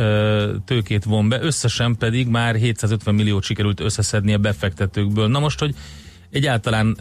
tőkét 0.65 1.05
von 1.05 1.29
be, 1.29 1.43
összesen 1.43 1.97
pedig 1.97 2.27
már 2.27 2.55
750 2.55 3.15
milliót 3.15 3.43
sikerült 3.43 3.81
összeszedni 3.81 4.33
a 4.33 4.39
befektetőkből. 4.39 5.29
Na 5.29 5.39
most, 5.39 5.59
hogy 5.59 5.75
egyáltalán 6.31 6.97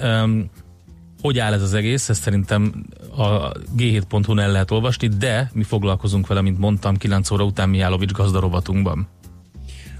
hogy 1.25 1.39
áll 1.39 1.53
ez 1.53 1.61
az 1.61 1.73
egész, 1.73 2.09
ezt 2.09 2.21
szerintem 2.21 2.85
a 3.17 3.51
g7.hu-n 3.77 4.39
el 4.39 4.51
lehet 4.51 4.71
olvasni, 4.71 5.07
de 5.07 5.49
mi 5.53 5.63
foglalkozunk 5.63 6.27
vele, 6.27 6.41
mint 6.41 6.59
mondtam, 6.59 6.95
9 6.95 7.31
óra 7.31 7.43
után 7.43 7.69
Mihálovics 7.69 8.11
gazdarovatunkban. 8.11 9.07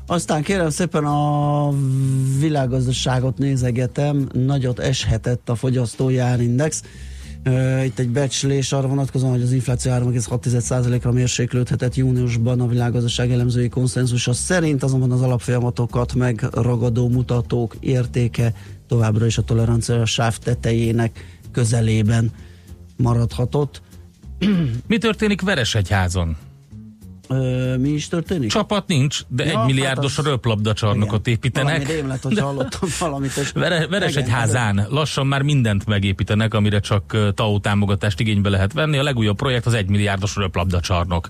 Aztán 0.08 0.41
kérem 0.41 0.70
szépen 0.70 1.05
a 1.05 1.70
világgazdaságot 2.39 3.38
nézegetem, 3.38 4.27
nagyot 4.34 4.79
eshetett 4.79 5.50
a 5.50 5.55
fogyasztói 5.55 6.17
árindex. 6.17 6.84
Itt 7.86 8.00
egy 8.00 8.10
becslés 8.10 8.72
arra 8.72 8.88
vonatkozóan, 8.88 9.32
hogy 9.32 9.41
az 9.41 9.51
infláció 9.51 9.91
3,6%-ra 9.91 11.12
mérséklődhetett 11.12 11.96
júniusban 11.96 12.62
a 12.62 12.67
világgazdaság 12.67 13.32
elemzői 13.32 13.70
konszenzusa 13.70 14.34
szerint, 14.34 14.84
azonban 14.84 15.12
az 15.12 15.22
alapfolyamatokat 15.22 16.13
megragadó 16.13 17.10
mutatók 17.10 17.75
értéke 17.79 18.53
továbbra 18.88 19.25
is 19.25 19.38
a 19.38 19.42
tolerancia 19.42 20.06
sáv 20.06 20.38
tetejének 20.38 21.39
közelében 21.51 22.32
maradhatott. 22.98 23.82
Mi 24.88 24.98
történik 24.98 25.42
Veresegyházon? 25.42 26.38
Ö, 27.27 27.77
mi 27.77 27.89
is 27.89 28.08
történik? 28.08 28.50
Csapat 28.50 28.88
nincs, 28.88 29.20
de 29.27 29.46
ja, 29.46 29.60
egy 29.60 29.65
milliárdos 29.65 30.15
hát 30.15 30.25
az... 30.25 30.32
röplabdacsarnokot 30.32 31.27
építenek. 31.27 31.77
Valami 31.77 31.94
rémlet, 31.94 32.24
hogy 32.24 32.39
hallottam 32.39 32.89
valamit. 33.00 33.38
És 33.38 33.51
Vere, 33.51 33.88
Veresegyházán 33.88 34.86
lassan 34.89 35.27
már 35.27 35.42
mindent 35.42 35.86
megépítenek, 35.86 36.54
amire 36.54 36.80
csak 36.80 37.18
TAO 37.34 37.60
támogatást 37.60 38.20
igénybe 38.20 38.50
lehet 38.50 38.74
venni. 38.74 38.98
A 38.98 39.04
legújabb 39.04 39.36
projekt 39.36 39.65
az 39.65 39.74
egy 39.74 39.89
milliárdos 39.89 40.36
röplabdacsarnok. 40.36 41.30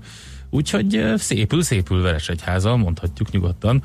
Úgyhogy 0.50 1.14
szépül, 1.16 1.64
szépül 1.64 2.02
Veresegyháza, 2.02 2.76
mondhatjuk 2.76 3.32
nyugodtan. 3.32 3.84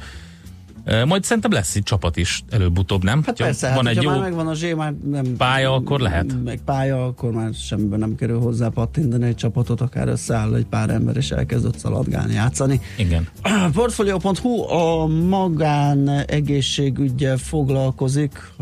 Majd 1.07 1.25
szerintem 1.25 1.53
lesz 1.53 1.75
itt 1.75 1.85
csapat 1.85 2.17
is 2.17 2.43
előbb-utóbb, 2.51 3.05
nem? 3.05 3.23
Hát 3.27 3.37
persze, 3.37 3.67
hát 3.67 3.77
van 3.77 3.87
hát, 3.87 3.97
egy 3.97 4.03
jó 4.03 4.11
már 4.11 4.21
megvan 4.21 4.47
a 4.47 4.55
zsé, 4.55 4.73
már 4.73 4.93
nem... 5.11 5.37
Pálya, 5.37 5.75
akkor 5.75 6.01
lehet? 6.01 6.43
Meg 6.45 6.61
pálya, 6.65 7.05
akkor 7.05 7.33
már 7.33 7.55
semmiben 7.55 7.99
nem 7.99 8.15
kerül 8.15 8.41
hozzá 8.41 8.69
pattintani 8.69 9.27
egy 9.27 9.35
csapatot, 9.35 9.81
akár 9.81 10.09
összeáll 10.09 10.55
egy 10.55 10.67
pár 10.67 10.91
ember, 10.91 11.17
és 11.17 11.31
elkezdett 11.31 11.79
szaladgálni, 11.79 12.35
játszani. 12.35 12.81
Igen. 12.97 13.29
Portfolio.hu 13.73 14.71
a 14.73 15.07
magán 15.07 16.09
egészségügyel 16.09 17.37
foglalkozik, 17.37 18.53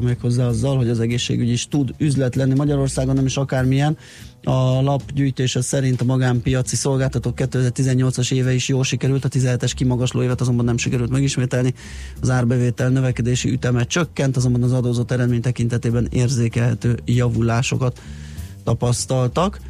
méghozzá 0.00 0.46
azzal, 0.46 0.76
hogy 0.76 0.88
az 0.88 1.00
egészségügy 1.00 1.48
is 1.48 1.68
tud 1.68 1.94
üzlet 1.98 2.34
lenni 2.34 2.54
Magyarországon, 2.54 3.14
nem 3.14 3.26
is 3.26 3.36
akármilyen. 3.36 3.96
A 4.44 4.82
lap 4.82 5.12
gyűjtése 5.12 5.60
szerint 5.60 6.00
a 6.00 6.04
magánpiaci 6.04 6.76
szolgáltatók 6.76 7.34
2018-as 7.36 8.32
éve 8.32 8.52
is 8.52 8.68
jól 8.68 8.84
sikerült, 8.84 9.24
a 9.24 9.28
17-es 9.28 9.72
kimagasló 9.74 10.22
évet 10.22 10.40
azonban 10.40 10.64
nem 10.64 10.76
sikerült 10.76 11.10
megismételni. 11.10 11.74
Az 12.20 12.30
árbevétel 12.30 12.88
növekedési 12.88 13.50
üteme 13.50 13.84
csökkent, 13.84 14.36
azonban 14.36 14.62
az 14.62 14.72
adózott 14.72 15.10
eredmény 15.10 15.40
tekintetében 15.40 16.08
érzékelhető 16.10 16.98
javulásokat 17.04 18.00
tapasztaltak 18.64 19.60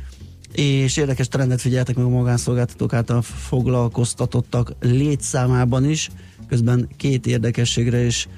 és 0.53 0.97
érdekes 0.97 1.29
trendet 1.29 1.61
figyeltek 1.61 1.97
meg 1.97 2.05
a 2.05 2.09
magánszolgáltatók 2.09 2.93
által 2.93 3.23
foglalkoztatottak 3.23 4.73
létszámában 4.81 5.85
is, 5.85 6.11
közben 6.49 6.89
két 6.97 7.27
érdekességre 7.27 8.05
is 8.05 8.29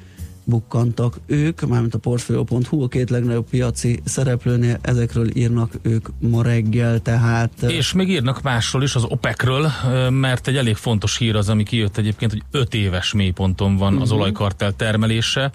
bukkantak 0.44 1.16
ők, 1.26 1.60
mármint 1.60 1.94
a 1.94 1.98
Portfolio.hu, 1.98 2.82
a 2.82 2.88
két 2.88 3.10
legnagyobb 3.10 3.48
piaci 3.48 4.00
szereplőnél, 4.04 4.78
ezekről 4.80 5.36
írnak 5.36 5.72
ők 5.82 6.08
ma 6.18 6.42
reggel, 6.42 7.00
tehát... 7.00 7.62
És 7.62 7.92
még 7.92 8.08
írnak 8.08 8.42
másról 8.42 8.82
is, 8.82 8.94
az 8.94 9.04
OPEC-ről, 9.04 9.70
mert 10.10 10.48
egy 10.48 10.56
elég 10.56 10.76
fontos 10.76 11.16
hír 11.16 11.36
az, 11.36 11.48
ami 11.48 11.62
kijött 11.62 11.96
egyébként, 11.96 12.30
hogy 12.30 12.42
5 12.50 12.74
éves 12.74 13.12
mélyponton 13.12 13.76
van 13.76 14.00
az 14.00 14.08
mhm. 14.08 14.18
olajkartel 14.18 14.72
termelése. 14.72 15.52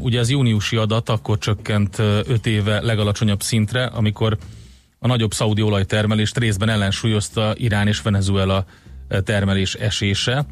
Ugye 0.00 0.20
az 0.20 0.30
júniusi 0.30 0.76
adat 0.76 1.08
akkor 1.08 1.38
csökkent 1.38 1.98
5 1.98 2.46
éve 2.46 2.80
legalacsonyabb 2.80 3.42
szintre, 3.42 3.84
amikor 3.84 4.38
a 4.98 5.06
nagyobb 5.06 5.32
szaudi 5.32 5.62
olajtermelést 5.62 6.38
részben 6.38 6.68
ellensúlyozta 6.68 7.54
Irán 7.56 7.86
és 7.86 8.02
Venezuela 8.02 8.64
termelés 9.24 9.74
esése. 9.74 10.46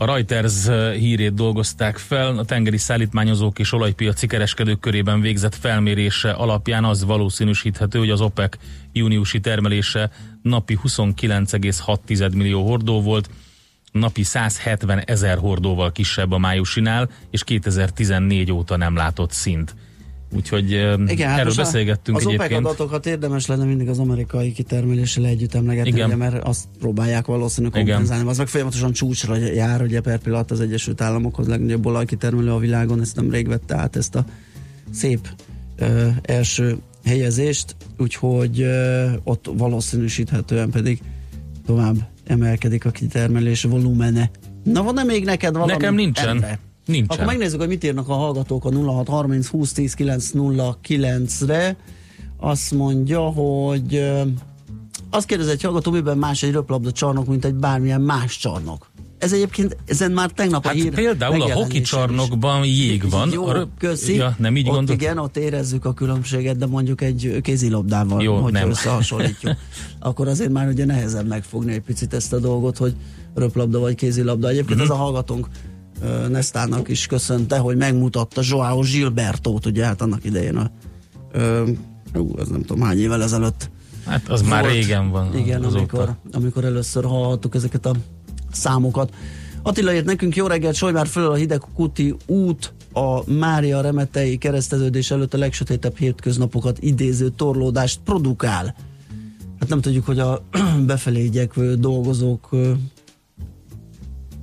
A 0.00 0.04
Reuters 0.04 0.66
eh, 0.66 0.92
hírét 0.92 1.34
dolgozták 1.34 1.98
fel, 1.98 2.38
a 2.38 2.44
tengeri 2.44 2.76
szállítmányozók 2.76 3.58
és 3.58 3.72
olajpiaci 3.72 4.26
kereskedők 4.26 4.80
körében 4.80 5.20
végzett 5.20 5.54
felmérése 5.54 6.30
alapján 6.30 6.84
az 6.84 7.04
valószínűsíthető, 7.04 7.98
hogy 7.98 8.10
az 8.10 8.20
OPEC 8.20 8.56
júniusi 8.92 9.40
termelése 9.40 10.10
napi 10.42 10.78
29,6 10.84 12.34
millió 12.34 12.66
hordó 12.66 13.02
volt, 13.02 13.30
napi 13.92 14.22
170 14.22 14.98
ezer 14.98 15.38
hordóval 15.38 15.92
kisebb 15.92 16.32
a 16.32 16.38
májusinál, 16.38 17.10
és 17.30 17.44
2014 17.44 18.52
óta 18.52 18.76
nem 18.76 18.96
látott 18.96 19.30
szint. 19.30 19.74
Úgyhogy 20.36 20.70
Igen, 21.06 21.28
hát 21.28 21.38
erről 21.38 21.54
beszélgettünk 21.54 22.16
az 22.16 22.26
egyébként. 22.26 22.50
Az 22.50 22.56
OPEC 22.56 22.66
adatokat 22.66 23.06
érdemes 23.06 23.46
lenne 23.46 23.64
mindig 23.64 23.88
az 23.88 23.98
amerikai 23.98 24.52
kitermeléssel 24.52 25.26
együtt 25.26 25.54
emlegetni. 25.54 25.92
Ugye, 25.92 26.16
mert 26.16 26.44
azt 26.44 26.64
próbálják 26.78 27.26
valószínűleg 27.26 27.84
kompenzálni. 27.84 28.28
Az 28.28 28.38
meg 28.38 28.46
folyamatosan 28.46 28.92
csúcsra 28.92 29.36
jár, 29.36 29.82
ugye 29.82 30.00
per 30.00 30.18
pillanat 30.18 30.50
az 30.50 30.60
Egyesült 30.60 31.00
Államokhoz 31.00 31.46
legnagyobb 31.46 31.86
olajkitermelő 31.86 32.50
a 32.50 32.58
világon, 32.58 33.00
ezt 33.00 33.16
nem 33.16 33.30
rég 33.30 33.48
vette 33.48 33.76
át 33.76 33.96
ezt 33.96 34.14
a 34.14 34.24
szép 34.90 35.28
ö, 35.76 36.06
első 36.22 36.76
helyezést, 37.04 37.76
úgyhogy 37.98 38.60
ö, 38.60 39.06
ott 39.24 39.50
valószínűsíthetően 39.56 40.70
pedig 40.70 41.00
tovább 41.66 41.96
emelkedik 42.24 42.84
a 42.84 42.90
kitermelés 42.90 43.62
volumene. 43.62 44.30
Na 44.64 44.82
van-e 44.82 45.02
még 45.02 45.24
neked 45.24 45.52
valami? 45.52 45.72
Nekem 45.72 45.94
nincsen. 45.94 46.28
Endre? 46.28 46.58
Nincsen. 46.90 47.08
Akkor 47.16 47.24
megnézzük, 47.26 47.58
hogy 47.58 47.68
mit 47.68 47.84
írnak 47.84 48.08
a 48.08 48.12
hallgatók 48.14 48.64
a 48.64 48.70
0630 48.74 49.46
20 49.46 49.72
10 49.72 49.94
909 49.94 51.40
re 51.46 51.76
Azt 52.36 52.70
mondja, 52.74 53.20
hogy 53.20 54.10
azt 55.10 55.26
kérdezi 55.26 55.50
egy 55.50 55.62
hallgató, 55.62 55.90
miben 55.90 56.18
más 56.18 56.42
egy 56.42 56.52
röplabda 56.52 56.92
csarnok, 56.92 57.26
mint 57.26 57.44
egy 57.44 57.54
bármilyen 57.54 58.00
más 58.00 58.36
csarnok. 58.38 58.88
Ez 59.18 59.32
egyébként, 59.32 59.76
ezen 59.86 60.12
már 60.12 60.30
tegnap 60.30 60.64
Hát 60.64 60.74
a 60.74 60.76
hír 60.76 60.94
például 60.94 61.42
a 61.42 61.52
hoki 61.52 61.80
is. 61.80 61.88
csarnokban 61.88 62.64
jég 62.64 63.10
van. 63.10 63.30
Jó, 63.32 63.46
A 63.46 63.52
röp- 63.52 63.78
köszi. 63.78 64.14
Ja, 64.14 64.34
nem 64.38 64.56
így 64.56 64.68
ott 64.68 64.74
gondolt? 64.74 65.00
igen, 65.00 65.18
ott 65.18 65.36
érezzük 65.36 65.84
a 65.84 65.92
különbséget, 65.94 66.56
de 66.56 66.66
mondjuk 66.66 67.00
egy 67.00 67.38
kézilabdával, 67.42 68.22
Jó, 68.22 68.34
hogyha 68.34 68.58
nem. 68.60 68.70
összehasonlítjuk, 68.70 69.56
akkor 69.98 70.28
azért 70.28 70.50
már 70.50 70.68
ugye 70.68 70.84
nehezebb 70.84 71.26
megfogni 71.26 71.72
egy 71.72 71.80
picit 71.80 72.14
ezt 72.14 72.32
a 72.32 72.38
dolgot, 72.38 72.76
hogy 72.78 72.94
röplabda 73.34 73.78
vagy 73.78 73.94
kézilabda. 73.94 74.48
Egyébként 74.48 74.74
Mhm. 74.78 74.84
ez 74.90 74.90
a 74.96 75.00
hallgatónk 75.00 75.46
ö, 76.02 76.28
Nestának 76.28 76.88
is 76.88 77.06
köszönte, 77.06 77.58
hogy 77.58 77.76
megmutatta 77.76 78.40
Joao 78.44 78.80
Gilbertót, 78.80 79.66
ugye 79.66 79.84
hát 79.84 80.00
annak 80.02 80.24
idején 80.24 80.56
a 80.56 80.70
ú, 82.18 82.38
ez 82.38 82.48
nem 82.48 82.62
tudom 82.62 82.82
hány 82.82 82.98
évvel 82.98 83.22
ezelőtt 83.22 83.70
Hát 84.06 84.28
az 84.28 84.42
már 84.42 84.62
volt. 84.62 84.74
régen 84.74 85.10
van. 85.10 85.36
Igen, 85.38 85.62
azóta. 85.64 85.78
amikor, 85.78 86.14
amikor 86.32 86.64
először 86.64 87.04
hallhattuk 87.04 87.54
ezeket 87.54 87.86
a 87.86 87.94
számokat. 88.52 89.14
Attila 89.62 89.94
írt 89.94 90.04
nekünk, 90.04 90.36
jó 90.36 90.46
reggelt, 90.46 90.74
Solymár 90.74 91.06
föl 91.06 91.30
a 91.30 91.34
Hidegkuti 91.34 92.14
út 92.26 92.72
a 92.92 93.30
Mária 93.30 93.80
Remetei 93.80 94.38
keresztelődés 94.38 95.10
előtt 95.10 95.34
a 95.34 95.38
legsötétebb 95.38 95.96
hétköznapokat 95.96 96.78
idéző 96.80 97.28
torlódást 97.28 98.00
produkál. 98.04 98.74
Hát 99.60 99.68
nem 99.68 99.80
tudjuk, 99.80 100.04
hogy 100.06 100.18
a 100.18 100.42
befelé 100.86 101.24
igyekvő 101.24 101.74
dolgozók 101.74 102.48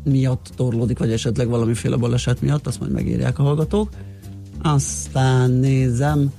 miatt 0.07 0.51
torlódik, 0.55 0.97
vagy 0.97 1.11
esetleg 1.11 1.47
valamiféle 1.47 1.95
baleset 1.95 2.41
miatt, 2.41 2.67
azt 2.67 2.79
majd 2.79 2.91
megírják 2.91 3.39
a 3.39 3.43
hallgatók. 3.43 3.89
Aztán 4.61 5.51
nézem, 5.51 6.31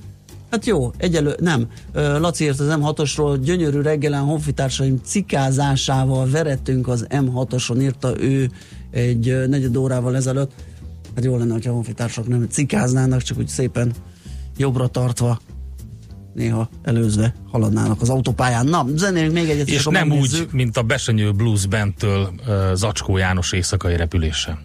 Hát 0.51 0.65
jó, 0.65 0.91
egyelő, 0.97 1.35
nem. 1.39 1.67
Laci 1.93 2.43
írt 2.43 2.59
az 2.59 2.77
M6-osról, 2.79 3.39
gyönyörű 3.43 3.81
reggelen 3.81 4.23
honfitársaim 4.23 4.99
cikázásával 5.03 6.29
verettünk 6.29 6.87
az 6.87 7.07
M6-oson, 7.09 7.81
írta 7.81 8.21
ő 8.21 8.51
egy 8.91 9.47
negyed 9.47 9.75
órával 9.75 10.15
ezelőtt. 10.15 10.51
Hát 11.15 11.23
jó 11.23 11.37
lenne, 11.37 11.53
hogyha 11.53 11.69
a 11.71 11.73
honfitársak 11.73 12.27
nem 12.27 12.47
cikáznának, 12.49 13.21
csak 13.21 13.37
úgy 13.37 13.47
szépen 13.47 13.93
jobbra 14.57 14.87
tartva, 14.87 15.39
néha 16.39 16.69
előzve 16.83 17.33
haladnának 17.51 18.01
az 18.01 18.09
autópályán. 18.09 18.65
Na, 18.65 18.85
zenélünk 18.95 19.33
még 19.33 19.49
egyet, 19.49 19.67
És 19.67 19.85
nem 19.85 20.07
megnézzük. 20.07 20.47
úgy, 20.47 20.53
mint 20.53 20.77
a 20.77 20.81
Besenyő 20.81 21.31
Blues 21.31 21.65
Bandtől 21.65 22.33
uh, 22.47 22.73
Zacskó 22.73 23.17
János 23.17 23.51
éjszakai 23.51 23.95
repülése. 23.95 24.59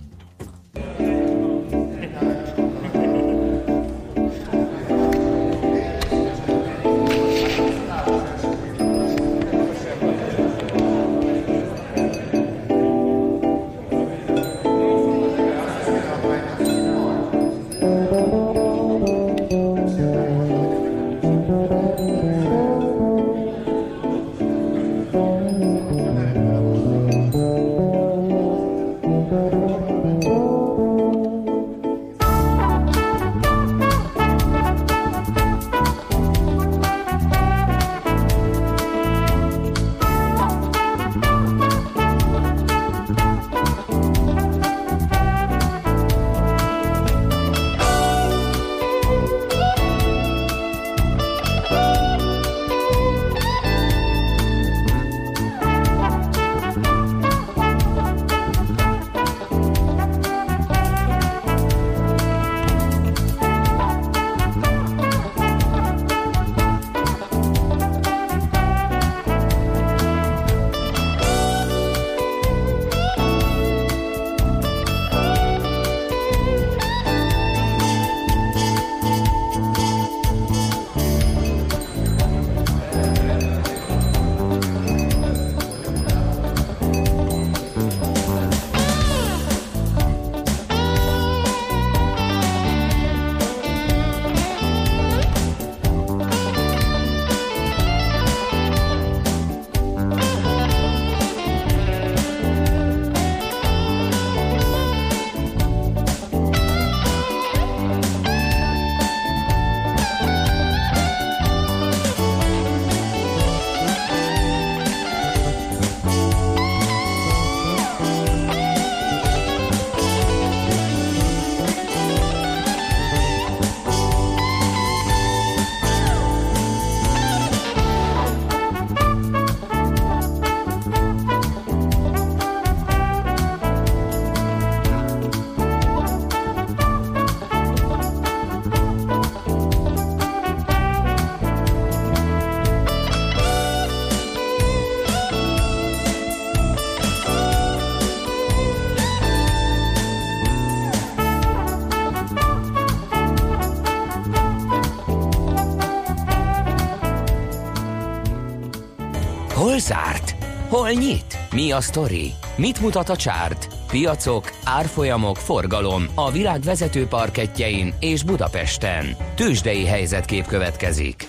Zárt? 159.85 160.37
Hol 160.69 160.91
nyit? 160.91 161.39
Mi 161.53 161.73
a 161.73 161.81
sztori? 161.81 162.33
Mit 162.57 162.81
mutat 162.81 163.09
a 163.09 163.17
csárt? 163.17 163.69
Piacok, 163.91 164.51
árfolyamok, 164.65 165.37
forgalom 165.37 166.07
a 166.15 166.31
világ 166.31 166.61
vezető 166.61 167.07
parketjein 167.07 167.95
és 168.01 168.23
Budapesten. 168.23 169.17
Tősdei 169.35 169.85
helyzetkép 169.85 170.47
következik. 170.47 171.29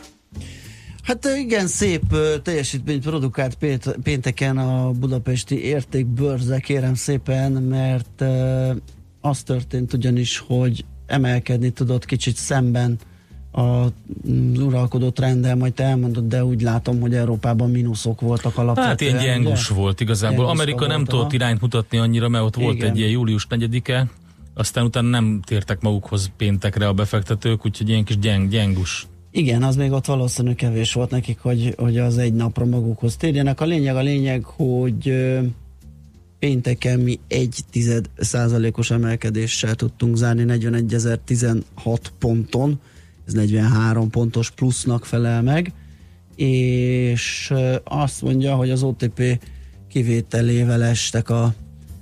Hát 1.03 1.27
igen, 1.37 1.67
szép 1.67 2.01
teljesítményt 2.43 3.03
produkált 3.03 3.57
pénteken 4.03 4.57
a 4.57 4.91
budapesti 4.91 5.63
értékbörze, 5.63 6.59
kérem 6.59 6.93
szépen, 6.93 7.51
mert 7.51 8.23
az 9.21 9.43
történt 9.43 9.93
ugyanis, 9.93 10.37
hogy 10.37 10.85
emelkedni 11.05 11.69
tudott 11.69 12.05
kicsit 12.05 12.35
szemben 12.35 12.97
a 13.57 13.91
mm, 14.29 14.55
uralkodó 14.55 15.09
trenddel, 15.09 15.55
majd 15.55 15.73
te 15.73 15.83
elmondod, 15.83 16.27
de 16.27 16.45
úgy 16.45 16.61
látom, 16.61 16.99
hogy 16.99 17.15
Európában 17.15 17.71
mínuszok 17.71 18.21
voltak 18.21 18.57
alapvetően. 18.57 18.87
Hát 18.87 19.01
ilyen 19.01 19.41
gyengus 19.41 19.69
ugye? 19.69 19.79
volt 19.79 19.99
igazából. 19.99 20.37
Gyenguska 20.37 20.61
Amerika 20.61 20.87
nem 20.87 20.97
volt, 20.97 21.09
tudott 21.09 21.25
aha. 21.25 21.33
irányt 21.33 21.61
mutatni 21.61 21.97
annyira, 21.97 22.29
mert 22.29 22.43
ott 22.43 22.55
volt 22.55 22.75
Igen. 22.75 22.89
egy 22.89 22.97
ilyen 22.97 23.09
július 23.09 23.47
4-e, 23.49 24.07
aztán 24.53 24.85
utána 24.85 25.09
nem 25.09 25.41
tértek 25.45 25.81
magukhoz 25.81 26.31
péntekre 26.37 26.87
a 26.87 26.93
befektetők, 26.93 27.65
úgyhogy 27.65 27.89
ilyen 27.89 28.03
kis 28.03 28.19
gyeng, 28.19 28.49
gyengus. 28.49 29.07
Igen, 29.31 29.63
az 29.63 29.75
még 29.75 29.91
ott 29.91 30.05
valószínű 30.05 30.53
kevés 30.53 30.93
volt 30.93 31.09
nekik, 31.09 31.39
hogy, 31.39 31.73
hogy 31.77 31.97
az 31.97 32.17
egy 32.17 32.33
napra 32.33 32.65
magukhoz 32.65 33.15
térjenek. 33.15 33.61
A 33.61 33.65
lényeg 33.65 33.95
a 33.95 34.01
lényeg, 34.01 34.43
hogy 34.43 35.13
pénteken 36.39 36.99
mi 36.99 37.19
egy 37.27 37.59
tized 37.71 38.09
százalékos 38.17 38.91
emelkedéssel 38.91 39.75
tudtunk 39.75 40.15
zárni 40.15 40.43
41.016 40.47 41.61
ponton, 42.19 42.79
ez 43.25 43.33
43 43.33 44.09
pontos 44.09 44.51
plusznak 44.51 45.05
felel 45.05 45.41
meg, 45.41 45.73
és 46.35 47.53
azt 47.83 48.21
mondja, 48.21 48.55
hogy 48.55 48.69
az 48.69 48.83
OTP 48.83 49.39
kivételével 49.87 50.83
estek 50.83 51.29
a, 51.29 51.53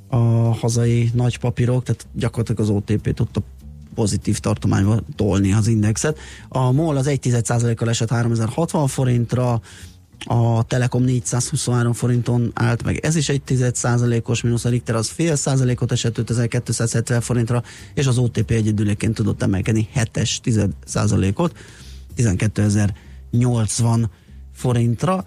a 0.07 0.17
hazai 0.53 1.11
nagypapírok, 1.13 1.83
tehát 1.83 2.07
gyakorlatilag 2.13 2.61
az 2.61 2.69
OTP 2.69 3.13
tudta 3.13 3.41
pozitív 3.93 4.39
tartományba 4.39 4.99
tolni 5.15 5.53
az 5.53 5.67
indexet. 5.67 6.19
A 6.47 6.71
MOL 6.71 6.97
az 6.97 7.07
1,1%-kal 7.07 7.89
esett 7.89 8.09
3060 8.09 8.87
forintra, 8.87 9.61
a 10.25 10.63
Telekom 10.63 11.03
423 11.03 11.93
forinton 11.93 12.51
állt 12.53 12.83
meg, 12.83 12.97
ez 12.97 13.15
is 13.15 13.29
egy 13.29 13.41
10% 13.47 14.23
os 14.23 14.41
mínusz, 14.41 14.65
a 14.65 14.69
Richter 14.69 14.95
az 14.95 15.07
fél 15.07 15.35
százalékot 15.35 15.91
esett 15.91 16.17
5270 16.17 17.21
forintra, 17.21 17.63
és 17.93 18.07
az 18.07 18.17
OTP 18.17 18.51
egyedüléként 18.51 19.13
tudott 19.13 19.41
emelkedni 19.41 19.87
7-es 19.95 20.37
10 20.37 20.67
százalékot, 20.85 21.57
12080 22.15 24.09
forintra. 24.53 25.25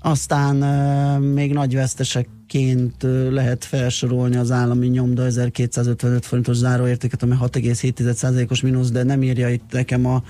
Aztán 0.00 0.62
euh, 0.62 1.20
még 1.32 1.52
nagy 1.52 1.74
vesztesekként 1.74 3.04
euh, 3.04 3.30
lehet 3.30 3.64
felsorolni 3.64 4.36
az 4.36 4.50
állami 4.50 4.86
nyomda 4.86 5.24
1255 5.24 6.26
forintos 6.26 6.56
záróértéket, 6.56 7.22
ami 7.22 7.34
6,7%-os 7.40 8.60
mínusz, 8.60 8.90
de 8.90 9.02
nem 9.02 9.22
írja 9.22 9.48
itt 9.48 9.70
nekem 9.70 10.06
a, 10.06 10.22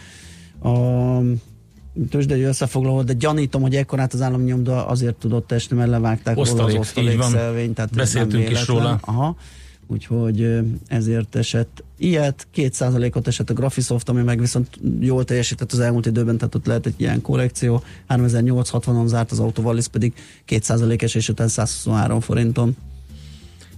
a 0.68 1.22
tőzsdei 2.10 2.42
összefoglaló, 2.42 3.02
de 3.02 3.12
gyanítom, 3.12 3.62
hogy 3.62 3.74
ekkorát 3.74 4.14
az 4.14 4.22
állami 4.22 4.44
nyomda 4.44 4.86
azért 4.86 5.14
tudott 5.14 5.52
esni, 5.52 5.76
mert 5.76 5.90
levágták 5.90 6.36
osztalék, 6.36 6.60
róla 6.60 6.80
az 6.80 6.86
osztalék 6.86 7.22
szelvény, 7.22 7.72
tehát 7.72 7.94
Beszéltünk 7.94 8.50
is 8.50 8.66
róla. 8.66 8.98
Aha. 9.00 9.36
Úgyhogy 9.90 10.58
ezért 10.86 11.36
esett 11.36 11.84
ilyet, 11.98 12.46
két 12.50 12.74
százalékot 12.74 13.26
esett 13.26 13.50
a 13.50 13.54
Graphisoft, 13.54 14.08
ami 14.08 14.22
meg 14.22 14.40
viszont 14.40 14.68
jól 15.00 15.24
teljesített 15.24 15.72
az 15.72 15.80
elmúlt 15.80 16.06
időben, 16.06 16.38
tehát 16.38 16.54
ott 16.54 16.66
lehet 16.66 16.86
egy 16.86 16.94
ilyen 16.96 17.20
korrekció, 17.20 17.82
3860-on 18.08 19.06
zárt 19.06 19.30
az 19.30 19.40
Autovalis 19.40 19.86
pedig 19.86 20.12
két 20.44 20.62
százalék 20.62 21.02
esés 21.02 21.28
után 21.28 21.48
123 21.48 22.20
forinton. 22.20 22.76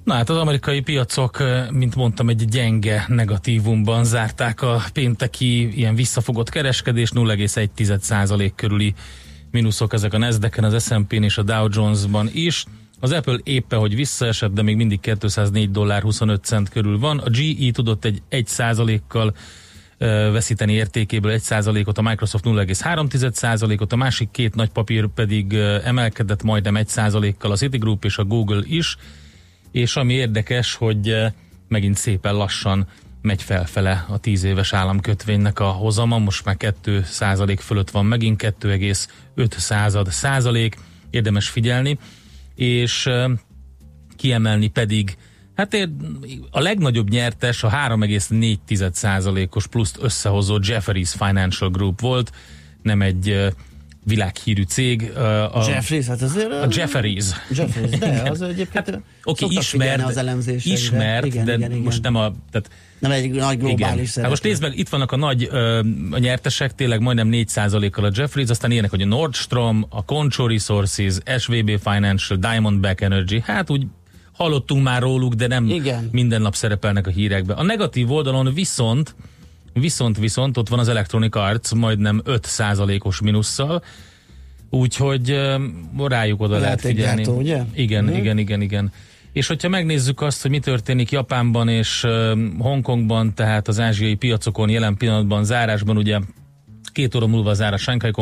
Na 0.04 0.14
hát 0.14 0.30
az 0.30 0.36
amerikai 0.36 0.80
piacok, 0.80 1.42
mint 1.70 1.94
mondtam, 1.94 2.28
egy 2.28 2.44
gyenge 2.44 3.04
negatívumban 3.08 4.04
zárták 4.04 4.62
a 4.62 4.82
pénteki 4.92 5.78
ilyen 5.78 5.94
visszafogott 5.94 6.48
kereskedés, 6.48 7.10
0,1% 7.14 8.52
körüli 8.54 8.94
mínuszok 9.50 9.92
ezek 9.92 10.12
a 10.12 10.18
Nasdaq-en, 10.18 10.64
az 10.64 10.84
S&P-n 10.84 11.22
és 11.22 11.38
a 11.38 11.42
Dow 11.42 11.66
Jones-ban 11.70 12.28
is. 12.32 12.64
Az 13.00 13.12
Apple 13.12 13.38
éppen, 13.42 13.78
hogy 13.78 13.94
visszaesett, 13.94 14.52
de 14.52 14.62
még 14.62 14.76
mindig 14.76 15.00
204 15.00 15.70
dollár 15.70 16.02
25 16.02 16.44
cent 16.44 16.68
körül 16.68 16.98
van. 16.98 17.18
A 17.18 17.30
GE 17.30 17.70
tudott 17.72 18.04
egy 18.04 18.22
1 18.28 18.46
százalékkal 18.46 19.34
veszíteni 20.32 20.72
értékéből 20.72 21.32
1 21.32 21.40
százalékot, 21.40 21.98
a 21.98 22.02
Microsoft 22.02 22.44
0,3 22.44 23.32
százalékot, 23.32 23.92
a 23.92 23.96
másik 23.96 24.30
két 24.30 24.54
nagy 24.54 24.70
papír 24.70 25.06
pedig 25.14 25.52
emelkedett 25.84 26.42
majdnem 26.42 26.76
1 26.76 26.88
százalékkal, 26.88 27.50
a 27.50 27.56
Citigroup 27.56 28.04
és 28.04 28.18
a 28.18 28.24
Google 28.24 28.62
is, 28.66 28.96
és 29.72 29.96
ami 29.96 30.12
érdekes, 30.12 30.74
hogy 30.74 31.16
megint 31.68 31.96
szépen 31.96 32.34
lassan 32.34 32.86
megy 33.22 33.42
felfele 33.42 34.06
a 34.08 34.18
10 34.18 34.44
éves 34.44 34.72
államkötvénynek 34.72 35.60
a 35.60 35.68
hozama, 35.68 36.18
most 36.18 36.44
már 36.44 36.56
2 36.56 37.02
százalék 37.04 37.60
fölött 37.60 37.90
van 37.90 38.06
megint, 38.06 38.42
2,5 38.42 39.56
század 39.56 40.10
százalék, 40.10 40.76
érdemes 41.10 41.48
figyelni. 41.48 41.98
És 42.54 43.08
kiemelni 44.16 44.68
pedig 44.68 45.16
Hát 45.54 45.88
a 46.50 46.60
legnagyobb 46.60 47.08
nyertes 47.08 47.62
a 47.62 47.70
3,4%-os 47.70 49.66
pluszt 49.66 49.98
összehozó 50.00 50.58
Jefferies 50.62 51.10
Financial 51.10 51.70
Group 51.70 52.00
volt, 52.00 52.32
nem 52.82 53.02
egy 53.02 53.52
világhírű 54.04 54.62
cég. 54.62 55.10
A, 55.52 55.64
Jefferies, 55.68 56.06
hát 56.06 56.22
azért... 56.22 56.52
A 56.52 56.66
Jefferies. 56.70 57.24
Jefferies, 57.50 57.98
de 57.98 58.22
az 58.30 58.42
egyébként 58.42 58.90
hát, 58.90 59.00
Oké, 59.24 59.44
okay, 59.44 59.56
ismert, 59.56 60.02
az 60.02 60.48
ismert, 60.64 61.26
igen, 61.26 61.44
de 61.44 61.54
igen, 61.54 61.70
igen. 61.70 61.82
most 61.82 62.02
nem 62.02 62.14
a... 62.14 62.32
Tehát, 62.50 62.70
nem 62.98 63.10
egy 63.10 63.30
nagy 63.30 63.58
globális 63.58 64.14
hát 64.14 64.28
most 64.28 64.42
nézd 64.42 64.62
meg, 64.62 64.78
itt 64.78 64.88
vannak 64.88 65.12
a 65.12 65.16
nagy 65.16 65.48
ö, 65.50 65.78
a 66.10 66.18
nyertesek, 66.18 66.74
tényleg 66.74 67.00
majdnem 67.00 67.28
4%-kal 67.32 68.04
a 68.04 68.10
Jefferies, 68.14 68.48
aztán 68.48 68.70
ilyenek, 68.70 68.90
hogy 68.90 69.02
a 69.02 69.06
Nordstrom, 69.06 69.86
a 69.88 70.04
Concho 70.04 70.46
Resources, 70.46 71.14
SVB 71.38 71.78
Financial, 71.82 72.38
Diamondback 72.38 73.00
Energy, 73.00 73.42
hát 73.44 73.70
úgy 73.70 73.86
hallottunk 74.32 74.82
már 74.82 75.02
róluk, 75.02 75.34
de 75.34 75.46
nem 75.46 75.68
Igen. 75.68 76.08
minden 76.12 76.42
nap 76.42 76.54
szerepelnek 76.54 77.06
a 77.06 77.10
hírekben. 77.10 77.56
A 77.56 77.62
negatív 77.62 78.10
oldalon 78.10 78.54
viszont 78.54 79.14
Viszont 79.72 80.18
viszont 80.18 80.56
ott 80.56 80.68
van 80.68 80.78
az 80.78 80.88
Electronic 80.88 81.36
Arts 81.36 81.72
majdnem 81.72 82.22
5%-os 82.24 83.20
minusszal, 83.20 83.82
úgyhogy 84.70 85.40
rájuk 85.96 86.40
oda 86.40 86.52
lehet, 86.58 86.64
lehet 86.64 86.80
figyelni. 86.80 87.22
Gyártó, 87.22 87.38
ugye? 87.38 87.62
Igen, 87.74 88.06
hmm. 88.06 88.16
igen, 88.16 88.38
igen, 88.38 88.60
igen. 88.60 88.92
És 89.32 89.46
hogyha 89.46 89.68
megnézzük 89.68 90.20
azt, 90.20 90.42
hogy 90.42 90.50
mi 90.50 90.58
történik 90.58 91.10
Japánban 91.10 91.68
és 91.68 92.06
Hongkongban, 92.58 93.34
tehát 93.34 93.68
az 93.68 93.80
ázsiai 93.80 94.14
piacokon 94.14 94.68
jelen 94.68 94.96
pillanatban 94.96 95.44
zárásban, 95.44 95.96
ugye 95.96 96.18
Két 96.92 97.14
óra 97.14 97.26
múlva 97.26 97.54
zár 97.54 97.72
a 97.72 97.76
Shanghai 97.76 98.12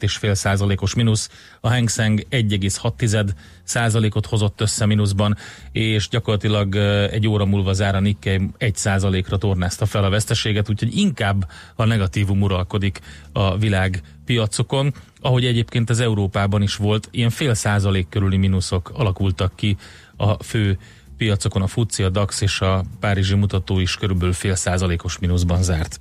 és 0.00 0.16
fél 0.16 0.34
százalékos 0.34 0.94
mínusz, 0.94 1.30
a 1.60 1.68
Hang 1.68 1.88
Seng 1.88 2.26
1,6 2.30 3.28
százalékot 3.62 4.26
hozott 4.26 4.60
össze 4.60 4.86
mínuszban, 4.86 5.36
és 5.72 6.08
gyakorlatilag 6.08 6.76
egy 7.10 7.28
óra 7.28 7.44
múlva 7.44 7.72
zár 7.72 7.94
a 7.94 8.00
Nikkei 8.00 8.50
1 8.58 8.76
százalékra 8.76 9.36
tornázta 9.36 9.86
fel 9.86 10.04
a 10.04 10.10
veszteséget, 10.10 10.70
úgyhogy 10.70 10.96
inkább 10.96 11.50
a 11.74 11.84
negatívum 11.84 12.42
uralkodik 12.42 13.00
a 13.32 13.58
világ 13.58 14.02
piacokon, 14.24 14.94
ahogy 15.20 15.44
egyébként 15.44 15.90
az 15.90 16.00
Európában 16.00 16.62
is 16.62 16.76
volt, 16.76 17.08
ilyen 17.10 17.30
fél 17.30 17.54
százalék 17.54 18.08
körüli 18.08 18.36
mínuszok 18.36 18.90
alakultak 18.94 19.52
ki 19.56 19.76
a 20.16 20.42
fő 20.42 20.78
piacokon, 21.16 21.62
a 21.62 21.66
FUCI, 21.66 22.02
a 22.02 22.08
DAX 22.08 22.40
és 22.40 22.60
a 22.60 22.84
Párizsi 23.00 23.34
mutató 23.34 23.78
is 23.78 23.96
körülbelül 23.96 24.32
fél 24.32 24.54
százalékos 24.54 25.18
mínuszban 25.18 25.62
zárt. 25.62 26.00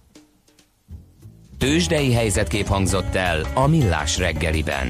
Tőzsdei 1.58 2.14
helyzetkép 2.14 2.68
hangzott 2.68 3.16
el 3.16 3.46
a 3.54 3.68
Millás 3.68 4.18
reggeliben. 4.18 4.88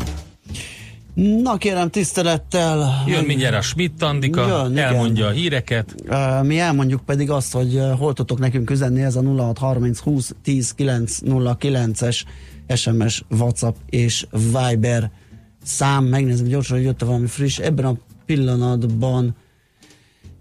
Na 1.16 1.58
kérem 1.58 1.90
tisztelettel. 1.90 3.04
Jön 3.08 3.24
mindjárt 3.24 3.56
a 3.56 3.62
Schmidt 3.62 4.02
Andika, 4.02 4.48
Jön, 4.48 4.78
elmondja 4.78 5.24
igen. 5.24 5.36
a 5.36 5.40
híreket. 5.40 5.96
Mi 6.42 6.60
elmondjuk 6.60 7.02
pedig 7.06 7.30
azt, 7.30 7.54
hogy 7.54 7.82
hol 7.98 8.14
tudtok 8.14 8.40
nekünk 8.40 8.70
üzenni, 8.70 9.02
ez 9.02 9.16
a 9.16 9.22
0630 9.22 10.00
20 10.00 10.36
10 10.44 10.76
909-es 10.78 12.24
SMS, 12.76 13.24
WhatsApp 13.30 13.76
és 13.90 14.28
Viber 14.32 15.12
szám. 15.64 16.04
Megnézem 16.06 16.46
gyorsan, 16.46 16.78
hogy 16.78 16.86
jött 16.86 17.02
valami 17.02 17.28
friss. 17.28 17.60
Ebben 17.60 17.86
a 17.86 17.98
pillanatban 18.26 19.36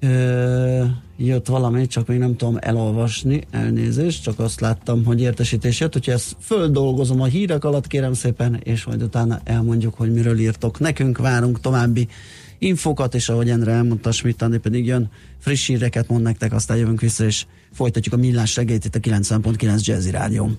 ö, 0.00 0.84
jött 1.16 1.46
valami, 1.46 1.86
csak 1.86 2.06
még 2.06 2.18
nem 2.18 2.36
tudom 2.36 2.56
elolvasni, 2.60 3.42
elnézést, 3.50 4.22
csak 4.22 4.38
azt 4.38 4.60
láttam, 4.60 5.04
hogy 5.04 5.20
értesítés 5.20 5.80
jött, 5.80 5.92
hogyha 5.92 6.12
ezt 6.12 6.36
földolgozom 6.40 7.20
a 7.20 7.24
hírek 7.24 7.64
alatt, 7.64 7.86
kérem 7.86 8.12
szépen, 8.12 8.60
és 8.62 8.84
majd 8.84 9.02
utána 9.02 9.40
elmondjuk, 9.44 9.94
hogy 9.94 10.12
miről 10.12 10.38
írtok. 10.38 10.78
Nekünk 10.78 11.18
várunk 11.18 11.60
további 11.60 12.08
infokat, 12.58 13.14
és 13.14 13.28
ahogy 13.28 13.50
Endre 13.50 13.72
elmondta, 13.72 14.12
Schmidt 14.12 14.58
pedig 14.62 14.86
jön, 14.86 15.10
friss 15.38 15.66
híreket 15.66 16.08
mond 16.08 16.22
nektek, 16.22 16.52
aztán 16.52 16.76
jövünk 16.76 17.00
vissza, 17.00 17.24
és 17.24 17.46
folytatjuk 17.72 18.14
a 18.14 18.18
millás 18.18 18.56
reggelyt 18.56 18.84
itt 18.84 18.94
a 18.94 18.98
90.9 18.98 19.84
Jazzy 19.84 20.10
Rádió. 20.10 20.50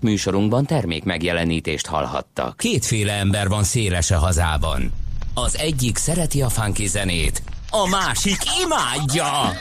Műsorunkban 0.00 0.66
termék 0.66 1.04
megjelenítést 1.04 1.86
hallhattak. 1.86 2.56
Kétféle 2.56 3.12
ember 3.12 3.48
van 3.48 3.64
széles 3.64 4.10
a 4.10 4.18
hazában. 4.18 4.92
Az 5.34 5.56
egyik 5.56 5.96
szereti 5.96 6.42
a 6.42 6.48
funky 6.48 6.86
zenét, 6.86 7.42
a 7.70 7.88
másik 7.88 8.38
imádja. 8.62 9.56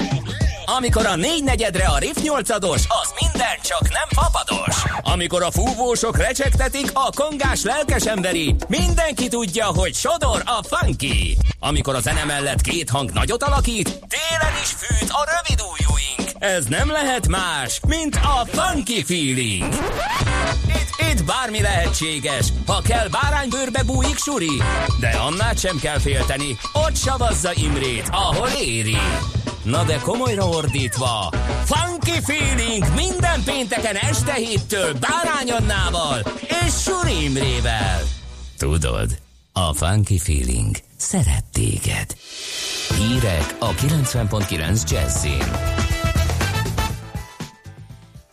Amikor 0.66 1.06
a 1.06 1.16
négy 1.16 1.44
negyedre 1.44 1.86
a 1.86 1.98
Riff 1.98 2.18
8 2.22 2.50
az 2.50 3.14
minden 3.20 3.58
csak 3.64 3.82
nem 3.82 4.08
fapados. 4.10 4.76
Amikor 5.02 5.44
a 5.44 5.52
fúvósok 5.52 6.18
recsegtetik, 6.18 6.90
a 6.94 7.10
kongás 7.16 7.64
lelkes 7.64 8.06
emberi, 8.06 8.56
mindenki 8.68 9.28
tudja, 9.28 9.66
hogy 9.66 9.94
sodor 9.94 10.44
a 10.46 10.64
funky. 10.64 11.38
Amikor 11.60 11.96
a 11.96 12.00
zene 12.00 12.24
mellett 12.24 12.62
két 12.62 12.90
hang 12.90 13.12
nagyot 13.12 13.44
alakít, 13.44 13.84
télen 13.86 14.54
is 14.62 14.70
fűt 14.70 15.10
a 15.10 15.30
rövid 15.30 15.62
ujjúink. 15.72 16.44
Ez 16.44 16.66
nem 16.66 16.92
lehet 16.92 17.28
más, 17.28 17.80
mint 17.88 18.16
a 18.16 18.46
funky 18.46 19.04
feeling. 19.04 19.74
Itt, 21.12 21.24
bármi 21.24 21.62
lehetséges, 21.62 22.48
ha 22.66 22.82
kell 22.82 23.08
báránybőrbe 23.08 23.84
bújik 23.84 24.18
suri, 24.18 24.62
de 25.00 25.10
annál 25.10 25.54
sem 25.56 25.78
kell 25.80 26.00
félteni, 26.00 26.58
ott 26.74 26.96
savazza 26.96 27.52
Imrét, 27.54 28.10
ahol 28.12 28.50
éri. 28.62 28.98
Na 29.64 29.84
de 29.84 29.98
komolyra 29.98 30.48
ordítva, 30.48 31.32
Funky 31.66 32.20
Feeling 32.26 32.86
minden 32.96 33.44
pénteken 33.44 33.96
este 33.96 34.34
héttől 34.34 34.94
Bárány 34.94 35.52
Annával 35.52 36.22
és 36.66 36.74
Suri 36.84 37.24
Imrével. 37.24 38.02
Tudod, 38.58 39.18
a 39.54 39.74
Funky 39.74 40.20
Feeling 40.20 40.76
szeret 40.98 41.44
téged. 41.54 42.16
Hírek 42.98 43.56
a 43.60 43.70
90.9 43.74 44.90
Jazzin. 44.90 45.87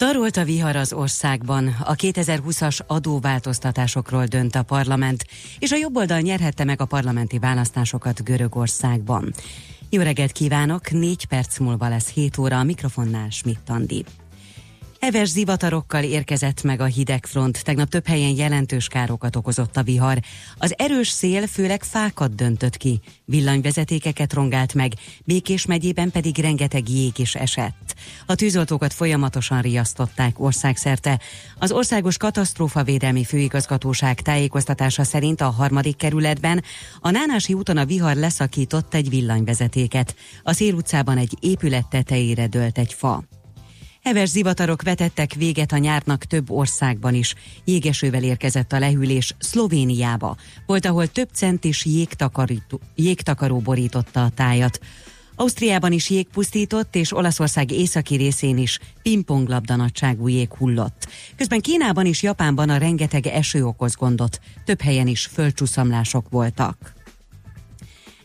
Tarolt 0.05 0.37
a 0.37 0.45
vihar 0.45 0.77
az 0.77 0.93
országban, 0.93 1.77
a 1.85 1.95
2020-as 1.95 2.79
adóváltoztatásokról 2.87 4.25
dönt 4.25 4.55
a 4.55 4.63
parlament, 4.63 5.27
és 5.59 5.73
a 5.73 5.77
jobboldal 5.77 6.21
nyerhette 6.21 6.65
meg 6.65 6.81
a 6.81 6.87
parlamenti 6.87 7.39
választásokat 7.39 8.25
Görögországban. 8.25 9.35
Jó 9.91 10.03
reggelt 10.03 10.33
kívánok, 10.33 10.91
négy 10.91 11.27
perc 11.27 11.59
múlva 11.59 11.89
lesz 11.89 12.11
7 12.11 12.39
óra 12.39 12.59
a 12.59 12.63
mikrofonnál 12.63 13.31
Schmidt 13.31 13.71
Andi. 13.71 14.05
Heves 15.05 15.29
zivatarokkal 15.29 16.03
érkezett 16.03 16.63
meg 16.63 16.81
a 16.81 16.85
hidegfront, 16.85 17.65
tegnap 17.65 17.89
több 17.89 18.07
helyen 18.07 18.37
jelentős 18.37 18.89
károkat 18.89 19.37
okozott 19.37 19.77
a 19.77 19.83
vihar. 19.83 20.19
Az 20.57 20.75
erős 20.79 21.09
szél 21.09 21.47
főleg 21.47 21.83
fákat 21.83 22.35
döntött 22.35 22.77
ki, 22.77 23.01
villanyvezetékeket 23.25 24.33
rongált 24.33 24.75
meg, 24.75 24.93
Békés 25.25 25.67
megyében 25.67 26.11
pedig 26.11 26.39
rengeteg 26.39 26.89
jég 26.89 27.19
is 27.19 27.35
esett. 27.35 27.95
A 28.27 28.35
tűzoltókat 28.35 28.93
folyamatosan 28.93 29.61
riasztották 29.61 30.41
országszerte. 30.41 31.21
Az 31.59 31.73
Országos 31.73 32.17
Katasztrófavédelmi 32.17 33.25
Főigazgatóság 33.25 34.21
tájékoztatása 34.21 35.05
szerint 35.05 35.41
a 35.41 35.51
harmadik 35.51 35.97
kerületben 35.97 36.63
a 37.01 37.11
Nánási 37.11 37.53
úton 37.53 37.77
a 37.77 37.85
vihar 37.85 38.17
leszakított 38.17 38.95
egy 38.95 39.09
villanyvezetéket. 39.09 40.15
A 40.43 40.53
Szél 40.53 40.75
utcában 40.75 41.19
egy 41.19 41.37
épület 41.41 41.89
tetejére 41.89 42.47
dőlt 42.47 42.79
egy 42.79 42.93
fa. 42.93 43.25
Heves 44.05 44.29
zivatarok 44.29 44.83
vetettek 44.83 45.35
véget 45.35 45.73
a 45.73 45.77
nyárnak 45.77 46.25
több 46.25 46.51
országban 46.51 47.15
is. 47.15 47.35
Jégesővel 47.65 48.23
érkezett 48.23 48.73
a 48.73 48.79
lehűlés 48.79 49.35
Szlovéniába. 49.39 50.37
Volt, 50.67 50.87
ahol 50.87 51.07
több 51.07 51.29
centis 51.33 51.87
jégtakaró 52.95 53.59
borította 53.59 54.25
a 54.25 54.31
tájat. 54.31 54.81
Ausztriában 55.37 55.93
is 55.93 56.11
jég 56.11 56.29
pusztított, 56.29 56.95
és 56.97 57.17
Olaszország 57.17 57.71
északi 57.71 58.17
részén 58.17 58.59
is 58.59 58.79
pingponglabda 59.03 59.77
nagyságú 59.77 60.29
jég 60.29 60.53
hullott. 60.53 61.09
Közben 61.37 61.61
Kínában 61.61 62.07
és 62.07 62.23
Japánban 62.23 62.71
a 62.71 62.77
rengeteg 62.77 63.27
eső 63.27 63.65
okoz 63.67 63.95
gondot. 63.95 64.41
Több 64.65 64.81
helyen 64.81 65.07
is 65.07 65.27
földcsúszamlások 65.27 66.29
voltak. 66.29 66.94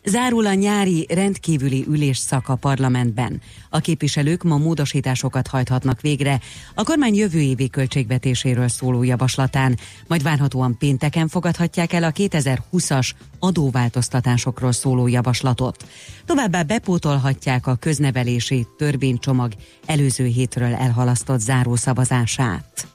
Zárul 0.10 0.46
a 0.46 0.54
nyári 0.54 1.06
rendkívüli 1.10 1.86
ülésszak 1.88 2.50
a 2.50 2.56
parlamentben. 2.56 3.42
A 3.70 3.80
képviselők 3.80 4.44
ma 4.44 4.58
módosításokat 4.58 5.48
hajthatnak 5.48 6.02
végre 6.02 6.40
a 6.76 6.84
kormány 6.84 7.16
jövő 7.16 7.40
évi 7.40 7.70
költségvetéséről 7.70 8.68
szóló 8.68 9.04
javaslatán, 9.04 9.78
majd 10.08 10.24
várhatóan 10.24 10.78
pénteken 10.78 11.28
fogadhatják 11.28 11.94
el 11.94 12.04
a 12.04 12.12
2020-as 12.12 13.10
adóváltoztatásokról 13.40 14.72
szóló 14.72 15.08
javaslatot. 15.08 15.86
Továbbá 16.26 16.64
bepótolhatják 16.64 17.68
a 17.68 17.76
köznevelési 17.76 18.68
törvénycsomag 18.78 19.52
előző 19.86 20.26
hétről 20.26 20.74
elhalasztott 20.74 21.40
zárószavazását. 21.40 22.88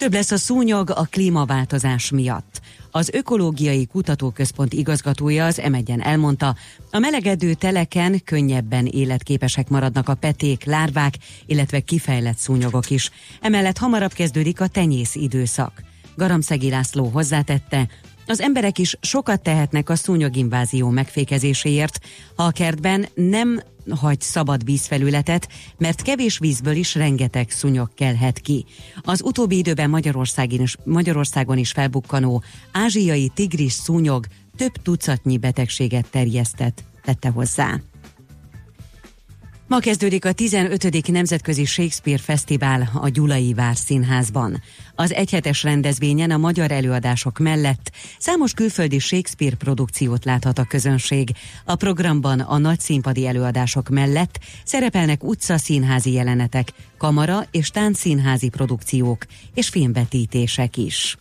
Több 0.00 0.12
lesz 0.12 0.30
a 0.30 0.36
szúnyog 0.36 0.90
a 0.90 1.06
klímaváltozás 1.10 2.10
miatt. 2.10 2.60
Az 2.90 3.10
Ökológiai 3.12 3.86
Kutatóközpont 3.86 4.72
igazgatója 4.72 5.46
az 5.46 5.62
m 5.70 6.00
elmondta, 6.00 6.56
a 6.90 6.98
melegedő 6.98 7.54
teleken 7.54 8.24
könnyebben 8.24 8.86
életképesek 8.86 9.68
maradnak 9.68 10.08
a 10.08 10.14
peték, 10.14 10.64
lárvák, 10.64 11.14
illetve 11.46 11.80
kifejlett 11.80 12.36
szúnyogok 12.36 12.90
is. 12.90 13.10
Emellett 13.40 13.78
hamarabb 13.78 14.12
kezdődik 14.12 14.60
a 14.60 14.66
tenyész 14.66 15.14
időszak. 15.14 15.82
Garamszegi 16.16 16.70
László 16.70 17.04
hozzátette, 17.04 17.88
az 18.26 18.40
emberek 18.40 18.78
is 18.78 18.96
sokat 19.00 19.42
tehetnek 19.42 19.88
a 19.88 19.96
szúnyoginvázió 19.96 20.88
megfékezéséért, 20.88 22.00
ha 22.36 22.42
a 22.42 22.50
kertben 22.50 23.06
nem 23.14 23.62
hagy 23.90 24.20
szabad 24.20 24.64
vízfelületet, 24.64 25.48
mert 25.78 26.02
kevés 26.02 26.38
vízből 26.38 26.76
is 26.76 26.94
rengeteg 26.94 27.50
szúnyog 27.50 27.94
kelhet 27.94 28.38
ki. 28.38 28.64
Az 29.02 29.22
utóbbi 29.22 29.56
időben 29.56 29.90
Magyarországon 29.90 30.60
is, 30.60 30.76
Magyarországon 30.84 31.58
is 31.58 31.70
felbukkanó 31.70 32.42
ázsiai 32.72 33.30
tigris 33.34 33.72
szúnyog 33.72 34.26
több 34.56 34.72
tucatnyi 34.82 35.38
betegséget 35.38 36.06
terjesztett, 36.10 36.84
tette 37.04 37.28
hozzá. 37.28 37.80
Ma 39.70 39.78
kezdődik 39.78 40.24
a 40.24 40.32
15. 40.32 41.08
Nemzetközi 41.08 41.64
Shakespeare 41.64 42.18
Fesztivál 42.18 42.90
a 42.94 43.08
Gyulai 43.08 43.54
Vár 43.54 43.76
Színházban. 43.76 44.62
Az 44.94 45.12
egyhetes 45.12 45.62
rendezvényen 45.62 46.30
a 46.30 46.36
magyar 46.36 46.70
előadások 46.70 47.38
mellett 47.38 47.90
számos 48.18 48.52
külföldi 48.52 48.98
Shakespeare 48.98 49.56
produkciót 49.56 50.24
láthat 50.24 50.58
a 50.58 50.64
közönség. 50.64 51.30
A 51.64 51.74
programban 51.74 52.40
a 52.40 52.58
nagy 52.58 52.80
színpadi 52.80 53.26
előadások 53.26 53.88
mellett 53.88 54.38
szerepelnek 54.64 55.24
utcaszínházi 55.24 56.12
jelenetek, 56.12 56.72
kamara 56.98 57.46
és 57.50 57.70
táncszínházi 57.70 58.48
produkciók 58.48 59.24
és 59.54 59.68
filmvetítések 59.68 60.76
is. 60.76 61.16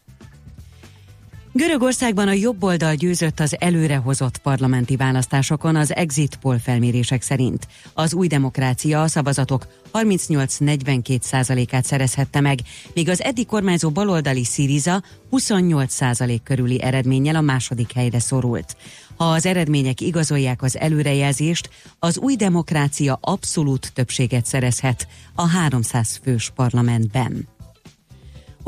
Görögországban 1.59 2.27
a 2.27 2.31
jobb 2.31 2.63
oldal 2.63 2.95
győzött 2.95 3.39
az 3.39 3.55
előrehozott 3.59 4.37
parlamenti 4.37 4.95
választásokon 4.95 5.75
az 5.75 5.95
exit 5.95 6.35
poll 6.35 6.57
felmérések 6.57 7.21
szerint. 7.21 7.67
Az 7.93 8.13
új 8.13 8.27
demokrácia 8.27 9.01
a 9.01 9.07
szavazatok 9.07 9.67
38-42 9.93 11.21
százalékát 11.21 11.85
szerezhette 11.85 12.39
meg, 12.39 12.59
míg 12.93 13.09
az 13.09 13.21
eddig 13.21 13.45
kormányzó 13.45 13.89
baloldali 13.89 14.43
Syriza 14.43 15.03
28 15.29 15.93
százalék 15.93 16.43
körüli 16.43 16.81
eredménnyel 16.81 17.35
a 17.35 17.41
második 17.41 17.91
helyre 17.91 18.19
szorult. 18.19 18.75
Ha 19.17 19.25
az 19.25 19.45
eredmények 19.45 20.01
igazolják 20.01 20.61
az 20.61 20.77
előrejelzést, 20.77 21.69
az 21.99 22.17
új 22.17 22.35
demokrácia 22.35 23.17
abszolút 23.21 23.91
többséget 23.93 24.45
szerezhet 24.45 25.07
a 25.35 25.47
300 25.47 26.19
fős 26.23 26.51
parlamentben. 26.55 27.58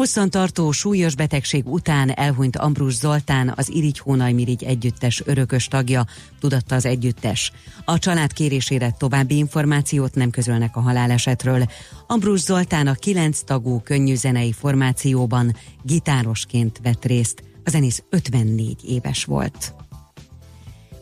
Hosszantartó 0.01 0.71
súlyos 0.71 1.15
betegség 1.15 1.67
után 1.67 2.09
elhunyt 2.09 2.57
Ambrus 2.57 2.93
Zoltán, 2.93 3.53
az 3.55 3.69
Irigy 3.69 3.99
Hónaj-Mirigy 3.99 4.63
együttes 4.63 5.21
örökös 5.25 5.67
tagja, 5.67 6.05
tudatta 6.39 6.75
az 6.75 6.85
együttes. 6.85 7.51
A 7.85 7.99
család 7.99 8.33
kérésére 8.33 8.91
további 8.97 9.37
információt 9.37 10.15
nem 10.15 10.29
közölnek 10.29 10.75
a 10.75 10.79
halálesetről. 10.79 11.65
Ambrus 12.07 12.39
Zoltán 12.39 12.87
a 12.87 12.93
kilenc 12.93 13.41
tagú 13.41 13.79
könnyű 13.79 14.15
zenei 14.15 14.51
formációban 14.51 15.55
gitárosként 15.83 16.79
vett 16.83 17.05
részt. 17.05 17.43
A 17.63 17.69
zenész 17.69 18.03
54 18.09 18.77
éves 18.85 19.25
volt. 19.25 19.80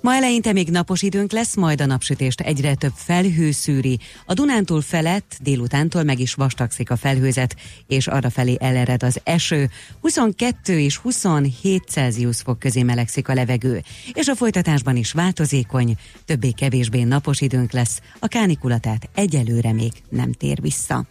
Ma 0.02 0.16
eleinte 0.16 0.54
még 0.54 0.70
napos 0.70 1.02
időnk 1.02 1.32
lesz, 1.32 1.56
majd 1.56 1.82
a 1.82 1.86
napsütést 1.86 2.42
egyre 2.42 2.76
több 2.76 2.94
felhő 2.96 3.52
szűri. 3.52 4.00
A 4.26 4.34
Dunántúl 4.34 4.82
felett 4.82 5.38
délutántól 5.42 6.04
meg 6.04 6.20
is 6.20 6.34
vastagszik 6.34 6.92
a 6.92 6.96
felhőzet, 6.96 7.56
és 7.88 8.08
arra 8.08 8.30
felé 8.30 8.58
elered 8.60 9.04
az 9.04 9.20
eső. 9.24 9.70
22 10.02 10.80
és 10.80 10.98
27 10.98 11.84
Celsius 11.88 12.42
fok 12.42 12.60
közé 12.60 12.84
melegszik 12.84 13.28
a 13.28 13.34
levegő, 13.34 13.84
és 14.14 14.28
a 14.28 14.36
folytatásban 14.36 14.96
is 14.96 15.12
változékony, 15.12 15.96
többé-kevésbé 16.26 17.04
napos 17.04 17.42
időnk 17.42 17.72
lesz, 17.72 18.02
a 18.20 18.28
kánikulatát 18.28 19.10
egyelőre 19.16 19.74
még 19.74 19.92
nem 20.10 20.32
tér 20.32 20.62
vissza. 20.62 21.06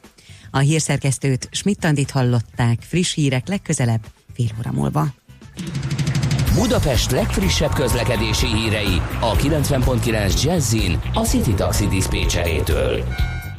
A 0.51 0.59
hírszerkesztőt 0.59 1.49
Schmidt-Tandit 1.51 2.11
hallották, 2.11 2.79
friss 2.81 3.15
hírek 3.15 3.49
legközelebb 3.49 4.07
fél 4.35 4.51
óra 4.59 4.73
múlva. 4.73 5.15
Budapest 6.59 7.11
legfrissebb 7.11 7.73
közlekedési 7.73 8.47
hírei 8.47 9.03
a 9.21 9.33
90.9 9.33 10.43
Jazzin 10.43 11.01
a 11.15 11.21
City 11.21 11.55
Taxi 11.55 11.87
Dispécsejétől. 11.87 13.05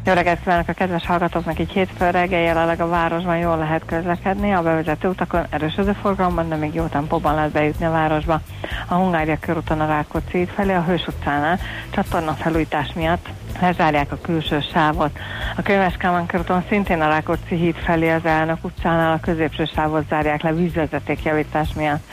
Jó 0.06 0.14
reggelt 0.14 0.40
kívánok 0.40 0.68
a 0.68 0.74
kedves 0.74 1.06
hallgatóknak, 1.06 1.60
így 1.60 1.72
hétfő 1.72 2.10
reggel 2.10 2.40
jelenleg 2.40 2.82
a 2.82 2.88
városban 2.88 3.38
jól 3.38 3.58
lehet 3.58 3.86
közlekedni, 3.86 4.52
a 4.54 4.62
bevezető 4.62 5.08
utakon 5.08 5.46
erősödő 5.50 5.92
forgalomban, 6.02 6.50
de 6.50 6.56
még 6.56 6.74
jó 6.74 6.86
tempóban 6.86 7.36
lehet 7.36 7.52
bejutni 7.52 7.86
a 7.86 7.92
városba. 7.92 8.42
A 8.88 8.94
Hungária 8.94 9.38
körúton 9.40 9.80
a 9.80 9.88
Rákóczi 9.88 10.46
felé 10.56 10.74
a 10.74 10.84
Hős 10.84 11.08
utcánál 11.08 11.60
csatorna 11.90 12.34
felújítás 12.34 12.94
miatt 12.94 13.30
lezárják 13.62 14.12
a 14.12 14.22
külső 14.22 14.60
sávot. 14.74 15.18
A 15.58 15.62
Könyves 15.62 15.96
Kálmán 15.98 16.26
körúton 16.26 16.64
szintén 16.70 17.02
a 17.02 17.08
Rákóczi 17.08 17.56
híd 17.56 17.76
felé 17.76 18.10
az 18.10 18.26
Elnök 18.26 18.58
utcánál 18.62 19.14
a 19.14 19.20
középső 19.20 19.66
sávot 19.76 20.08
zárják 20.10 20.42
le 20.42 20.54
vízvezeték 20.54 21.24
javítás 21.24 21.74
miatt. 21.74 22.04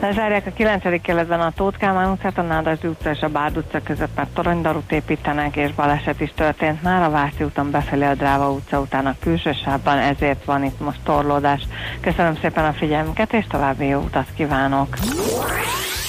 Lezárják 0.00 0.46
a 0.46 0.50
9. 0.50 1.00
keletben 1.02 1.40
a 1.40 1.50
Tóth 1.50 1.78
Kálmán 1.78 2.10
utcát, 2.10 2.38
a 2.38 2.42
Nádasdi 2.42 2.86
utca 2.86 3.10
és 3.10 3.20
a 3.20 3.28
Bárd 3.28 3.56
utca 3.56 3.82
között, 3.82 4.16
mert 4.16 4.34
toronydarút 4.34 4.92
építenek, 4.92 5.56
és 5.56 5.74
baleset 5.74 6.20
is 6.20 6.32
történt 6.34 6.82
már 6.82 7.02
a 7.02 7.10
Váci 7.10 7.44
úton 7.44 7.70
befelé 7.70 8.04
a 8.04 8.14
Dráva 8.14 8.50
utca 8.50 8.80
után 8.80 9.06
a 9.06 9.16
külső 9.20 9.52
sávban, 9.64 9.98
ezért 9.98 10.44
van 10.44 10.64
itt 10.64 10.80
most 10.80 11.00
torlódás. 11.04 11.62
Köszönöm 12.00 12.36
szépen 12.40 12.64
a 12.64 12.72
figyelmüket, 12.72 13.32
és 13.32 13.44
további 13.48 13.86
jó 13.86 14.00
utat 14.00 14.26
kívánok! 14.36 14.96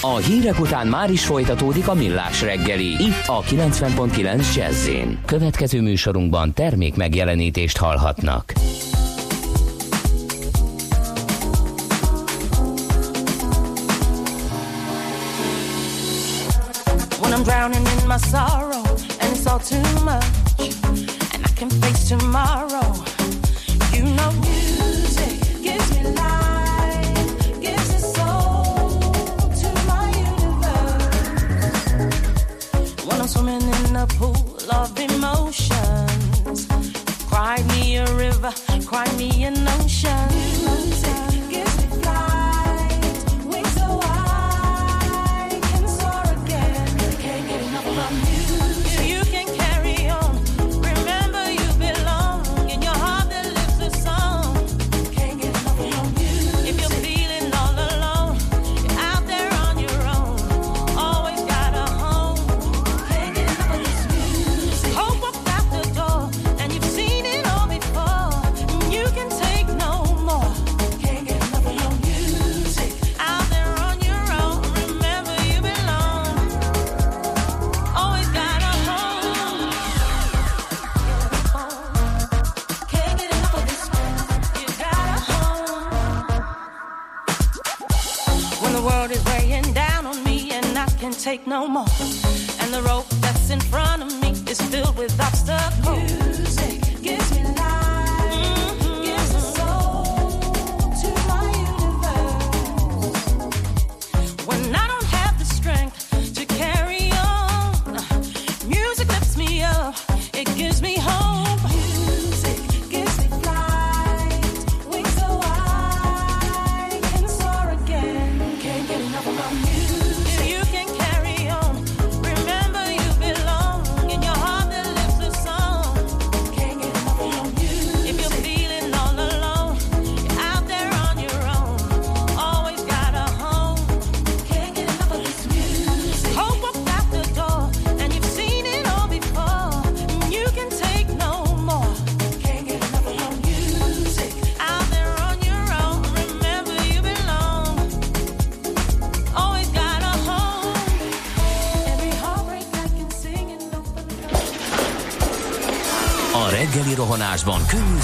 A 0.00 0.16
hírek 0.16 0.60
után 0.60 0.86
már 0.86 1.10
is 1.10 1.26
folytatódik 1.26 1.88
a 1.88 1.94
millás 1.94 2.42
reggeli, 2.42 2.86
itt 2.86 3.26
a 3.26 3.42
90.9 3.42 4.54
jazz 4.54 4.88
Következő 5.24 5.80
műsorunkban 5.80 6.52
termék 6.52 6.96
megjelenítést 6.96 7.76
hallhatnak. 7.76 8.52
Drowning 17.46 17.86
in 17.86 18.08
my 18.08 18.16
sorrow 18.16 18.82
and 19.20 19.32
it's 19.32 19.46
all 19.46 19.60
too 19.60 19.80
much 20.04 20.26
and 21.32 21.44
I 21.44 21.50
can 21.54 21.70
face 21.70 22.08
tomorrow. 22.08 22.92
You 23.94 24.02
know 24.16 24.32
music 24.32 25.62
gives 25.62 25.88
me 25.94 26.02
life 26.24 27.60
gives 27.60 27.88
a 27.94 28.00
soul 28.00 28.98
to 29.60 29.68
my 29.86 30.06
universe. 30.32 31.04
When 33.06 33.20
I'm 33.20 33.28
swimming 33.28 33.62
in 33.62 33.94
a 33.94 34.06
pool 34.18 34.58
of 34.72 34.98
emotions 34.98 36.66
cry 37.30 37.62
me 37.68 37.98
a 37.98 38.06
river 38.16 38.52
cry 38.86 39.06
me 39.16 39.44
an 39.44 39.68
ocean 39.78 40.45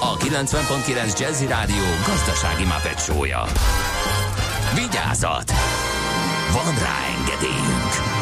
a 0.00 0.16
90.9 0.16 1.18
Jazzy 1.18 1.46
Rádió 1.46 1.84
gazdasági 2.06 2.64
mapetsója. 2.64 3.44
Vigyázat! 4.74 5.52
Van 6.52 6.74
rá 6.74 6.98
engedélyünk! 7.18 8.14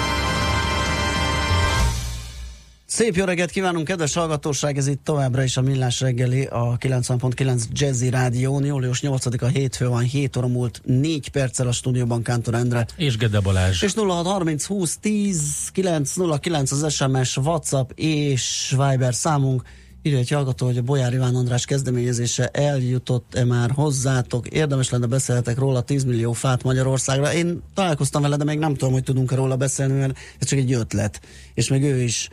Szép 2.87 3.17
jó 3.17 3.25
reggelt 3.25 3.51
kívánunk, 3.51 3.87
kedves 3.87 4.15
hallgatóság, 4.15 4.77
ez 4.79 4.87
itt 4.87 5.05
továbbra 5.05 5.43
is 5.43 5.57
a 5.57 5.61
Millás 5.61 6.01
reggeli, 6.01 6.45
a 6.45 6.77
90.9 6.79 7.63
Jazzy 7.73 8.11
Rádión. 8.11 8.65
Július 8.65 9.01
8-a 9.03 9.47
hétfő 9.47 9.89
van, 9.89 10.03
7 10.03 10.37
óra 10.37 10.47
múlt 10.47 10.81
4 10.85 11.29
perccel 11.29 11.67
a 11.67 11.73
stúdióban 11.73 12.23
Kántor 12.23 12.55
Endre. 12.55 12.87
És 12.97 13.17
Gede 13.17 13.41
Balázs. 13.41 13.83
És 13.83 13.95
0630 13.95 14.67
20 14.67 14.97
10 14.97 15.71
909 15.73 16.71
az 16.71 16.95
SMS, 16.95 17.37
WhatsApp 17.37 17.91
és 17.95 18.75
Viber 18.79 19.15
számunk. 19.15 19.63
Írja 20.07 20.19
egy 20.19 20.31
hallgató, 20.31 20.67
hogy 20.67 20.79
a 20.79 20.83
Bolyár 20.83 21.13
Iván 21.13 21.35
András 21.35 21.65
kezdeményezése 21.65 22.49
eljutott-e 22.49 23.45
már 23.45 23.71
hozzátok. 23.71 24.49
Érdemes 24.49 24.91
lenne 24.91 25.07
beszéltek 25.07 25.59
róla 25.59 25.81
10 25.81 26.05
millió 26.05 26.33
fát 26.33 26.63
Magyarországra. 26.63 27.33
Én 27.33 27.63
találkoztam 27.75 28.23
vele, 28.23 28.37
de 28.37 28.45
még 28.45 28.59
nem 28.59 28.75
tudom, 28.75 28.93
hogy 28.93 29.03
tudunk-e 29.03 29.35
róla 29.35 29.57
beszélni, 29.57 29.99
mert 29.99 30.19
ez 30.39 30.47
csak 30.47 30.59
egy 30.59 30.73
ötlet. 30.73 31.21
És 31.55 31.69
még 31.69 31.83
ő 31.83 32.01
is 32.01 32.29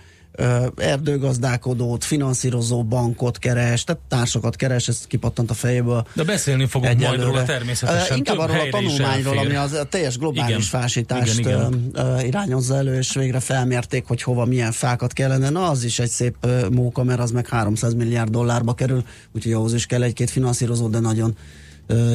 erdőgazdálkodót, 0.78 2.04
finanszírozó 2.04 2.84
bankot 2.84 3.38
keres, 3.38 3.84
tehát 3.84 4.02
társakat 4.08 4.56
keres, 4.56 4.88
ez 4.88 5.08
kipattant 5.08 5.50
a 5.50 5.54
fejéből. 5.54 6.08
De 6.13 6.24
beszélni 6.24 6.65
fogunk 6.65 6.94
majd 6.94 7.04
Egyelőre. 7.04 7.30
róla 7.30 7.44
természetesen. 7.44 8.13
Ö, 8.13 8.15
Inkább 8.15 8.38
arról 8.38 8.60
a 8.60 8.70
tanulmányról, 8.70 9.38
ami 9.38 9.56
az 9.56 9.74
a 9.74 9.84
teljes 9.84 10.17
globális 10.17 10.50
Igen. 10.50 10.62
fásítást 10.82 11.39
Igen, 11.39 11.91
igen. 11.94 12.20
irányozza 12.26 12.76
elő, 12.76 12.98
és 12.98 13.13
végre 13.13 13.39
felmérték, 13.39 14.06
hogy 14.08 14.22
hova 14.22 14.46
milyen 14.46 14.72
fákat 14.72 15.13
kellene. 15.13 15.50
Na, 15.50 15.70
az 15.70 15.84
is 15.84 16.00
egy 16.00 16.10
szép 16.10 16.36
ö, 16.41 16.70
móka, 16.70 17.04
mert 17.04 17.20
az 17.20 17.32
meg 17.32 17.48
300 17.48 17.94
milliárd 17.94 18.30
dollárba 18.30 18.74
kerül, 18.74 19.04
úgyhogy 19.36 19.54
ahhoz 19.54 19.74
is 19.74 19.86
kell 19.86 20.04
egy-két 20.04 20.30
finanszírozó, 20.30 20.88
de 20.88 21.00
nagyon 21.00 21.36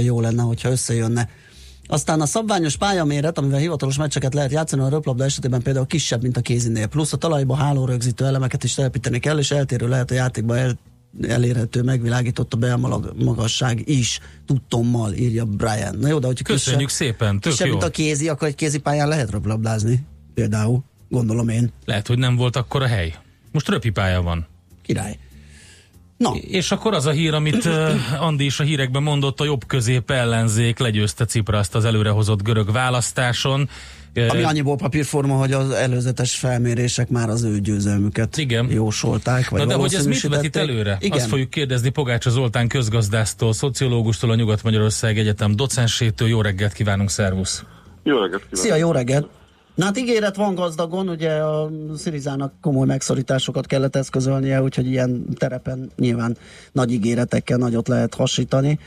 jó 0.03 0.21
lenne, 0.21 0.43
hogyha 0.43 0.71
összejönne. 0.71 1.29
Aztán 1.88 2.20
a 2.20 2.27
szabványos 2.27 2.77
pályaméret, 2.77 3.38
amivel 3.38 3.59
hivatalos 3.59 3.99
meccseket 3.99 4.35
lehet 4.35 4.53
játszani, 4.53 4.83
a 4.83 4.88
röplabda 4.88 5.25
esetében 5.25 5.62
például 5.62 5.87
kisebb, 5.87 6.22
mint 6.22 6.37
a 6.37 6.40
kézinél. 6.40 6.87
Plusz 6.87 7.12
a 7.12 7.16
talajba 7.16 7.55
hálórögzítő 7.55 8.25
elemeket 8.25 8.64
is 8.64 8.75
telepíteni 8.75 9.18
kell, 9.18 9.38
és 9.38 9.51
eltérő 9.51 9.88
lehet 9.88 10.11
a 10.11 10.14
játékban 10.14 10.57
el, 10.57 10.79
elérhető, 11.29 11.82
megvilágított 11.82 12.55
a 12.55 12.57
belmalag 12.57 13.12
magasság 13.24 13.89
is, 13.89 14.20
tudtommal, 14.47 15.12
írja 15.12 15.45
Brian. 15.45 15.97
Na 15.99 16.09
jó, 16.09 16.18
de 16.18 16.26
hogyha 16.26 16.45
Köszönjük 16.45 16.89
kisebb, 16.89 17.07
szépen, 17.09 17.41
tök 17.41 17.53
kisebb, 17.53 17.66
jó. 17.66 17.72
mint 17.72 17.84
a 17.84 17.91
kézi, 17.91 18.28
akkor 18.28 18.49
egy 18.49 18.55
kézipályán 18.55 19.09
lehet 19.09 19.30
röplabdázni. 19.30 20.07
Például, 20.34 20.84
gondolom 21.09 21.49
én. 21.49 21.72
Lehet, 21.84 22.07
hogy 22.07 22.18
nem 22.18 22.37
volt 22.37 22.57
akkor 22.57 22.82
a 22.82 22.87
hely. 22.87 23.14
Most 23.53 23.68
röpipálya 23.68 24.22
van. 24.22 24.47
Király. 24.82 25.18
Na, 26.17 26.35
És 26.35 26.71
akkor 26.71 26.95
az 26.95 27.07
a 27.07 27.11
hír, 27.11 27.35
amit 27.35 27.69
Andi 28.19 28.45
is 28.45 28.61
a 28.61 28.64
hírekben 28.64 29.03
mondott, 29.03 29.41
a 29.41 29.45
jobb 29.45 29.67
közép 29.67 30.11
ellenzék 30.11 30.79
legyőzte 30.79 31.25
Cipraszt 31.25 31.75
az 31.75 31.85
előrehozott 31.85 32.43
görög 32.43 32.73
választáson. 32.73 33.69
Ami 34.29 34.43
annyiból 34.43 34.77
papírforma, 34.77 35.35
hogy 35.35 35.53
az 35.53 35.71
előzetes 35.71 36.37
felmérések 36.37 37.09
már 37.09 37.29
az 37.29 37.43
ő 37.43 37.61
győzelmüket 37.61 38.37
Igen. 38.37 38.71
jósolták. 38.71 39.49
Vagy 39.49 39.61
Na 39.61 39.67
de 39.67 39.75
hogy 39.75 39.95
ez 39.95 40.07
mit 40.07 40.21
vetít 40.21 40.57
előre? 40.57 40.97
Igen. 41.01 41.19
Azt 41.19 41.27
fogjuk 41.27 41.51
kérdezni 41.51 41.89
Pogácsa 41.89 42.31
Zoltán 42.31 42.69
közgazdásztól, 42.69 43.53
szociológustól, 43.53 44.31
a 44.31 44.35
Nyugat-Magyarország 44.35 45.19
Egyetem 45.19 45.57
docensétől. 45.57 46.29
Jó 46.29 46.41
reggelt 46.41 46.73
kívánunk, 46.73 47.11
szervusz! 47.11 47.64
Jó 48.03 48.19
reggelt 48.19 48.43
kívánok! 48.49 48.67
Szia, 48.67 48.75
jó 48.75 48.93
reggelt! 48.93 49.29
Na 49.77 49.85
hát 49.85 49.99
ígéret 49.99 50.37
van 50.37 50.55
gazdagon, 50.55 51.09
ugye 51.09 51.31
a 51.31 51.68
Szirizának 51.97 52.53
komoly 52.61 52.87
megszorításokat 52.87 53.66
kellett 53.66 53.97
eszközölnie, 53.97 54.62
úgyhogy 54.62 54.87
ilyen 54.87 55.24
terepen 55.35 55.91
nyilván 55.97 56.37
nagy 56.72 56.93
ígéretekkel 56.93 57.59
nagyot 57.59 57.89
lehet 57.89 58.14
hasítani. 58.14 58.79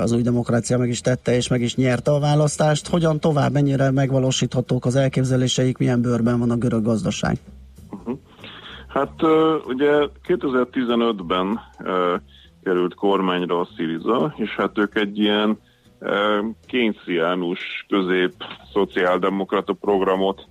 Az 0.00 0.12
új 0.12 0.22
demokrácia 0.22 0.78
meg 0.78 0.88
is 0.88 1.00
tette 1.00 1.34
és 1.34 1.48
meg 1.48 1.60
is 1.60 1.74
nyerte 1.74 2.10
a 2.10 2.18
választást. 2.18 2.88
Hogyan 2.88 3.20
tovább, 3.20 3.52
mennyire 3.52 3.90
megvalósíthatók 3.90 4.84
az 4.84 4.96
elképzeléseik, 4.96 5.78
milyen 5.78 6.00
bőrben 6.00 6.38
van 6.38 6.50
a 6.50 6.56
görög 6.56 6.82
gazdaság? 6.82 7.38
Hát 8.88 9.22
ö, 9.22 9.56
ugye 9.66 10.08
2015-ben 10.28 11.60
ö, 11.84 12.14
került 12.62 12.94
kormányra 12.94 13.60
a 13.60 13.68
Syriza, 13.76 14.34
és 14.36 14.50
hát 14.50 14.78
ők 14.78 14.94
egy 14.96 15.18
ilyen 15.18 15.58
kénciánus 16.66 17.86
közép 17.88 18.32
szociáldemokrata 18.72 19.72
programot 19.72 20.46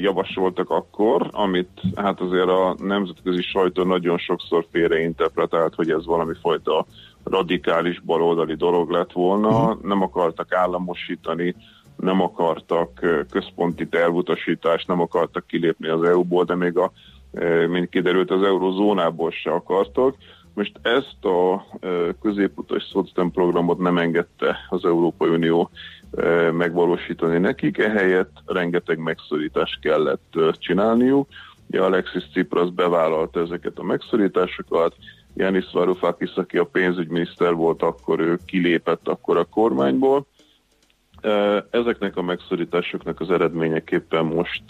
javasoltak 0.00 0.70
akkor, 0.70 1.28
amit 1.30 1.80
hát 1.94 2.20
azért 2.20 2.48
a 2.48 2.76
nemzetközi 2.78 3.42
sajtó 3.42 3.82
nagyon 3.82 4.18
sokszor 4.18 4.66
félreinterpretált, 4.70 5.74
hogy 5.74 5.90
ez 5.90 6.06
valami 6.06 6.34
fajta 6.40 6.86
radikális 7.24 8.00
baloldali 8.00 8.54
dolog 8.54 8.90
lett 8.90 9.12
volna, 9.12 9.78
nem 9.82 10.02
akartak 10.02 10.52
államosítani, 10.52 11.54
nem 11.96 12.20
akartak 12.20 13.00
központi 13.30 13.88
tervutasítást, 13.88 14.88
nem 14.88 15.00
akartak 15.00 15.46
kilépni 15.46 15.88
az 15.88 16.02
EU-ból, 16.02 16.44
de 16.44 16.54
még 16.54 16.76
a 16.76 16.92
mint 17.68 17.88
kiderült, 17.88 18.30
az 18.30 18.42
eurozónából 18.42 19.30
se 19.30 19.50
akartak. 19.50 20.14
Most 20.54 20.72
ezt 20.82 21.24
a 21.24 21.66
középutas 22.22 22.82
szocdem 22.92 23.30
programot 23.30 23.78
nem 23.78 23.98
engedte 23.98 24.56
az 24.68 24.84
Európai 24.84 25.28
Unió 25.28 25.70
megvalósítani 26.52 27.38
nekik, 27.38 27.78
ehelyett 27.78 28.32
rengeteg 28.46 28.98
megszorítást 28.98 29.80
kellett 29.80 30.38
csinálniuk. 30.52 31.28
Ugye 31.68 31.82
Alexis 31.82 32.28
Tsipras 32.28 32.70
bevállalta 32.70 33.40
ezeket 33.40 33.78
a 33.78 33.82
megszorításokat, 33.82 34.94
Janis 35.34 35.70
Varoufakis, 35.72 36.34
aki 36.34 36.58
a 36.58 36.64
pénzügyminiszter 36.64 37.54
volt, 37.54 37.82
akkor 37.82 38.20
ő 38.20 38.38
kilépett 38.46 39.08
akkor 39.08 39.36
a 39.36 39.44
kormányból, 39.44 40.26
Ezeknek 41.70 42.16
a 42.16 42.22
megszorításoknak 42.22 43.20
az 43.20 43.30
eredményeképpen 43.30 44.24
most 44.24 44.62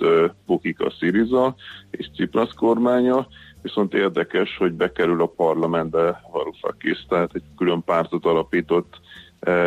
bukik 0.46 0.80
a 0.80 0.90
Syriza 0.90 1.54
és 1.90 2.10
Cipras 2.16 2.54
kormánya, 2.54 3.26
viszont 3.62 3.94
érdekes, 3.94 4.56
hogy 4.56 4.72
bekerül 4.72 5.22
a 5.22 5.26
parlamentbe 5.26 6.22
Varoufakis, 6.32 7.06
tehát 7.08 7.30
egy 7.34 7.42
külön 7.56 7.82
pártot 7.84 8.24
alapított 8.24 9.00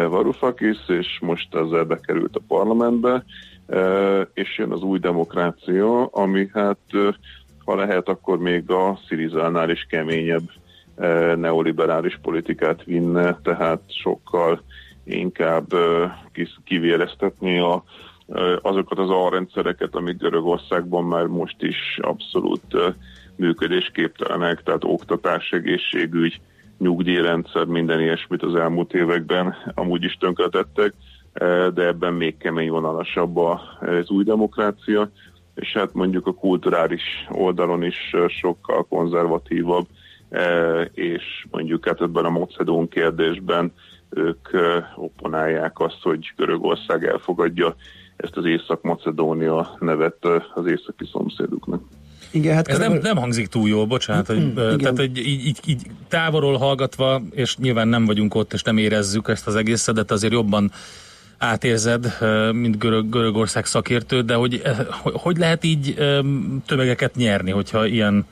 Varoufakis, 0.10 0.78
és 0.88 1.20
most 1.22 1.56
ezzel 1.56 1.84
bekerült 1.84 2.36
a 2.36 2.44
parlamentbe, 2.48 3.24
és 4.34 4.58
jön 4.58 4.72
az 4.72 4.82
új 4.82 5.00
demokrácia, 5.00 6.06
ami 6.06 6.50
hát, 6.54 6.80
ha 7.66 7.76
lehet, 7.76 8.10
akkor 8.10 8.40
még 8.40 8.72
a 8.72 9.00
Syrizánál 9.08 9.70
is 9.70 9.88
keményebb 9.90 10.50
neoliberális 11.36 12.20
politikát 12.22 12.84
vinne, 12.84 13.40
tehát 13.44 13.82
sokkal 13.88 14.62
inkább 15.04 15.68
kivéreztetni 16.64 17.60
a, 17.60 17.84
azokat 18.62 19.00
az 19.00 19.10
alrendszereket, 19.10 19.96
amik 19.96 20.18
Görögországban 20.18 21.04
már 21.04 21.26
most 21.26 21.62
is 21.62 22.00
abszolút 22.02 22.78
működésképtelenek, 23.38 24.64
tehát 24.64 24.84
oktatás, 24.84 25.52
egészségügy, 25.52 26.42
nyugdíjrendszer, 26.78 27.66
minden 27.66 28.00
ilyesmit 28.00 28.44
az 28.44 28.56
elmúlt 28.56 28.94
években 28.94 29.56
amúgy 29.74 30.04
is 30.04 30.18
tönkretettek, 30.20 30.94
de 31.74 31.86
ebben 31.86 32.14
még 32.14 32.38
kemény 32.38 32.70
vonalasabb 32.70 33.38
az 33.38 34.10
új 34.10 34.24
demokrácia, 34.24 35.10
és 35.56 35.74
hát 35.74 35.94
mondjuk 35.94 36.28
a 36.28 36.34
kulturális 36.34 37.04
oldalon 37.30 37.84
is 37.84 38.16
sokkal 38.28 38.84
konzervatívabb, 38.84 39.86
és 40.94 41.46
mondjuk 41.52 41.86
hát 41.86 42.02
ebben 42.02 42.26
a 42.26 42.30
Macedón 42.30 42.88
kérdésben 42.88 43.72
ők 44.10 44.48
opponálják 44.96 45.80
azt, 45.80 46.02
hogy 46.02 46.34
Görögország 46.36 47.06
elfogadja 47.06 47.76
ezt 48.16 48.38
az 48.38 48.46
Észak-Macedónia 48.46 49.76
nevet 49.80 50.26
az 50.54 50.66
északi 50.66 51.06
szomszéduknak. 51.06 51.82
Igen, 52.32 52.56
hát 52.56 52.68
Ez 52.68 52.78
nem, 52.78 53.00
nem 53.02 53.18
hangzik 53.18 53.48
túl 53.48 53.70
jól, 53.70 53.86
bocsánat, 53.86 54.28
hogy, 54.28 54.38
igen. 54.38 54.78
tehát 54.78 54.98
hogy 54.98 55.18
így, 55.18 55.46
így, 55.46 55.60
így 55.66 55.82
távolról 56.08 56.58
hallgatva, 56.58 57.22
és 57.32 57.58
nyilván 57.58 57.88
nem 57.88 58.06
vagyunk 58.06 58.36
ott, 58.36 58.54
és 58.54 58.62
nem 58.62 58.78
érezzük 58.78 59.28
ezt 59.28 59.48
az 59.48 59.56
egészet, 59.56 59.96
de 59.96 60.14
azért 60.14 60.34
jobban 60.34 60.72
átérzed, 61.38 62.18
mint 62.52 62.78
Görög, 62.78 63.10
Görögország 63.10 63.66
szakértő, 63.66 64.22
de 64.22 64.34
hogy, 64.34 64.62
hogy, 64.90 65.14
hogy 65.16 65.38
lehet 65.38 65.64
így 65.64 65.94
öm, 65.98 66.64
tömegeket 66.66 67.16
nyerni, 67.16 67.52
hogyha 67.52 67.86
ilyen 67.86 68.26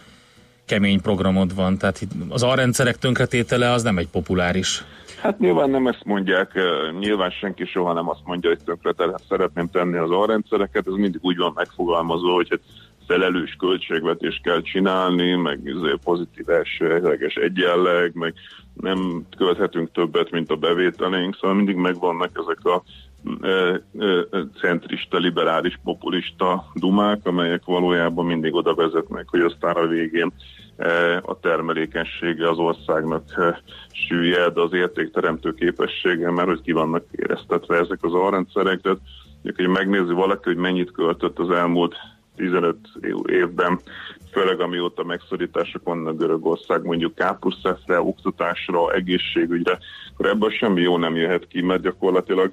kemény 0.66 1.02
programod 1.02 1.56
van? 1.56 1.78
Tehát 1.78 2.02
itt 2.02 2.12
az 2.30 2.44
alrendszerek 2.44 2.98
tönkretétele 2.98 3.72
az 3.72 3.84
nem 3.84 3.98
egy 3.98 4.08
populáris. 4.08 4.84
Hát 5.22 5.40
nyilván 5.40 5.70
nem 5.70 5.88
ezt 5.88 6.04
mondják, 6.04 6.56
eh, 6.56 6.64
nyilván 7.00 7.30
senki 7.30 7.66
soha 7.66 7.94
nem 7.94 8.10
azt 8.10 8.22
mondja, 8.26 8.50
hogy 8.50 8.60
tönkre 8.66 9.16
szeretném 9.30 9.70
tenni 9.70 9.98
az 9.98 10.12
alrendszereket, 10.12 10.88
ez 10.88 10.94
mindig 10.94 11.20
úgy 11.24 11.38
van 11.38 11.52
megfogalmazva, 11.56 12.34
hogy 12.34 12.48
hát 12.50 12.60
felelős 13.08 13.56
költségvetést 13.60 14.44
kell 14.44 14.62
csinálni, 14.62 15.36
meg 15.36 15.60
izé 15.64 15.94
pozitív 16.04 16.50
elsőleges 16.50 17.36
egyenleg, 17.36 18.14
meg 18.14 18.34
nem 18.74 19.26
költhetünk 19.38 19.92
többet, 19.92 20.32
mint 20.32 20.52
a 20.52 20.56
bevételeink, 20.56 21.36
szóval 21.36 21.56
mindig 21.56 21.76
megvannak 21.76 22.30
ezek 22.34 22.66
a 22.66 22.84
centrista, 24.60 25.18
liberális, 25.18 25.80
populista 25.84 26.72
dumák, 26.74 27.20
amelyek 27.24 27.66
valójában 27.66 28.26
mindig 28.26 28.54
oda 28.54 28.76
vezetnek, 28.76 29.26
hogy 29.28 29.42
aztán 29.42 29.76
a 29.76 29.88
végén 29.88 30.32
a 31.22 31.40
termelékenysége 31.40 32.50
az 32.50 32.58
országnak 32.58 33.24
süllyed, 33.92 34.58
az 34.58 34.74
értékteremtő 34.74 35.54
képessége, 35.54 36.32
mert 36.32 36.48
hogy 36.48 36.62
ki 36.62 36.72
vannak 36.72 37.04
éreztetve 37.12 37.78
ezek 37.78 38.00
az 38.02 38.14
alrendszerek, 38.14 38.82
tehát 38.82 39.00
hogy 39.56 39.68
megnézi 39.68 40.14
valaki, 40.14 40.44
hogy 40.44 40.58
mennyit 40.58 40.92
költött 40.92 41.40
az 41.40 41.50
elmúlt 41.50 41.96
15 42.36 42.78
évben, 43.26 43.80
főleg 44.32 44.60
amióta 44.60 45.04
megszorítások 45.04 45.84
vannak 45.84 46.18
Görögország, 46.18 46.84
mondjuk 46.84 47.16
kápuszeszre, 47.16 48.02
oktatásra, 48.02 48.94
egészségügyre, 48.94 49.78
akkor 50.14 50.26
ebből 50.26 50.50
semmi 50.50 50.82
jó 50.82 50.98
nem 50.98 51.16
jöhet 51.16 51.48
ki, 51.48 51.62
mert 51.62 51.82
gyakorlatilag 51.82 52.52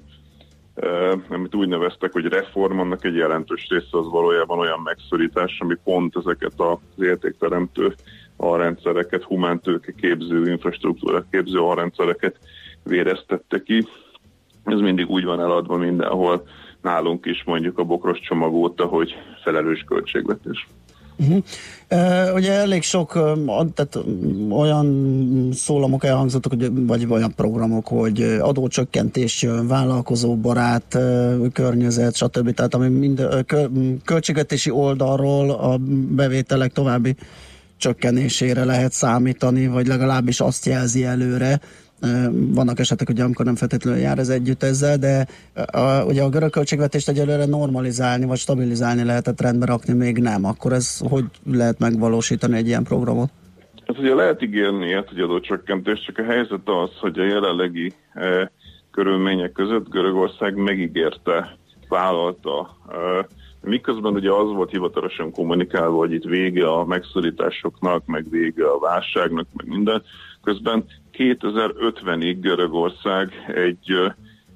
eh, 0.74 1.12
amit 1.28 1.54
úgy 1.54 1.68
neveztek, 1.68 2.12
hogy 2.12 2.24
reform, 2.24 2.78
annak 2.78 3.04
egy 3.04 3.14
jelentős 3.14 3.66
része 3.68 3.98
az 3.98 4.08
valójában 4.10 4.58
olyan 4.58 4.80
megszorítás, 4.80 5.56
ami 5.60 5.74
pont 5.84 6.16
ezeket 6.16 6.52
az 6.56 7.02
értékteremtő 7.02 7.94
alrendszereket, 8.36 9.22
humántőke 9.22 9.92
képző, 9.92 10.50
infrastruktúra 10.50 11.24
képző 11.30 11.58
alrendszereket 11.58 12.38
véreztette 12.84 13.62
ki. 13.62 13.86
Ez 14.64 14.78
mindig 14.78 15.08
úgy 15.08 15.24
van 15.24 15.40
eladva 15.40 15.76
mindenhol, 15.76 16.46
nálunk 16.82 17.26
is 17.26 17.42
mondjuk 17.44 17.78
a 17.78 17.84
bokros 17.84 18.20
csomag 18.20 18.54
óta, 18.54 18.84
hogy 18.84 19.14
felelős 19.44 19.84
költségvetés. 19.88 20.66
Uh-huh. 21.20 21.42
Uh, 21.90 22.34
ugye 22.34 22.52
elég 22.52 22.82
sok 22.82 23.12
tehát, 23.74 23.98
olyan 24.50 25.48
szólamok 25.52 26.04
elhangzottak, 26.04 26.52
hogy, 26.52 26.86
vagy 26.86 27.06
olyan 27.10 27.34
programok, 27.34 27.88
hogy 27.88 28.22
adócsökkentés 28.40 29.42
jön, 29.42 29.66
vállalkozóbarát 29.66 30.94
uh, 30.94 31.46
környezet, 31.52 32.16
stb. 32.16 32.54
Tehát 32.54 32.74
ami 32.74 32.88
mind 32.88 33.44
kö, 33.46 33.64
költségvetési 34.04 34.70
oldalról 34.70 35.50
a 35.50 35.76
bevételek 36.08 36.72
további 36.72 37.16
csökkenésére 37.76 38.64
lehet 38.64 38.92
számítani, 38.92 39.66
vagy 39.66 39.86
legalábbis 39.86 40.40
azt 40.40 40.66
jelzi 40.66 41.04
előre. 41.04 41.60
Vannak 42.32 42.78
esetek, 42.78 43.08
ugye, 43.08 43.24
amikor 43.24 43.44
nem 43.44 43.56
feltétlenül 43.56 44.00
jár 44.00 44.18
ez 44.18 44.28
együtt 44.28 44.62
ezzel, 44.62 44.96
de 44.96 45.26
a, 45.72 46.04
ugye 46.04 46.22
a 46.22 46.28
görög 46.28 46.50
költségvetést 46.50 47.08
egyelőre 47.08 47.46
normalizálni, 47.46 48.24
vagy 48.24 48.38
stabilizálni 48.38 49.04
lehetett 49.04 49.40
rendbe 49.40 49.66
rakni, 49.66 49.92
még 49.92 50.18
nem. 50.18 50.44
Akkor 50.44 50.72
ez 50.72 50.98
hogy 51.08 51.24
lehet 51.44 51.78
megvalósítani 51.78 52.56
egy 52.56 52.66
ilyen 52.66 52.84
programot? 52.84 53.30
Hát 53.86 53.98
ugye 53.98 54.14
lehet 54.14 54.42
ígérni 54.42 54.86
ilyet, 54.86 55.08
hogy 55.08 55.20
adócsökkentés, 55.20 56.02
csak 56.06 56.18
a 56.18 56.22
helyzet 56.22 56.68
az, 56.68 56.90
hogy 57.00 57.18
a 57.18 57.24
jelenlegi 57.24 57.92
eh, 58.12 58.46
körülmények 58.90 59.52
között 59.52 59.88
Görögország 59.88 60.54
megígérte, 60.54 61.56
vállalta, 61.88 62.76
eh, 62.88 63.24
miközben 63.62 64.12
ugye 64.12 64.30
az 64.32 64.52
volt 64.52 64.70
hivatalosan 64.70 65.32
kommunikálva, 65.32 65.96
hogy 65.96 66.12
itt 66.12 66.24
vége 66.24 66.72
a 66.72 66.84
megszorításoknak, 66.84 68.06
meg 68.06 68.30
vége 68.30 68.66
a 68.66 68.78
válságnak, 68.78 69.46
meg 69.52 69.66
minden, 69.68 70.02
közben 70.42 70.84
2050-ig 71.20 72.36
Görögország 72.40 73.32
egy 73.54 74.12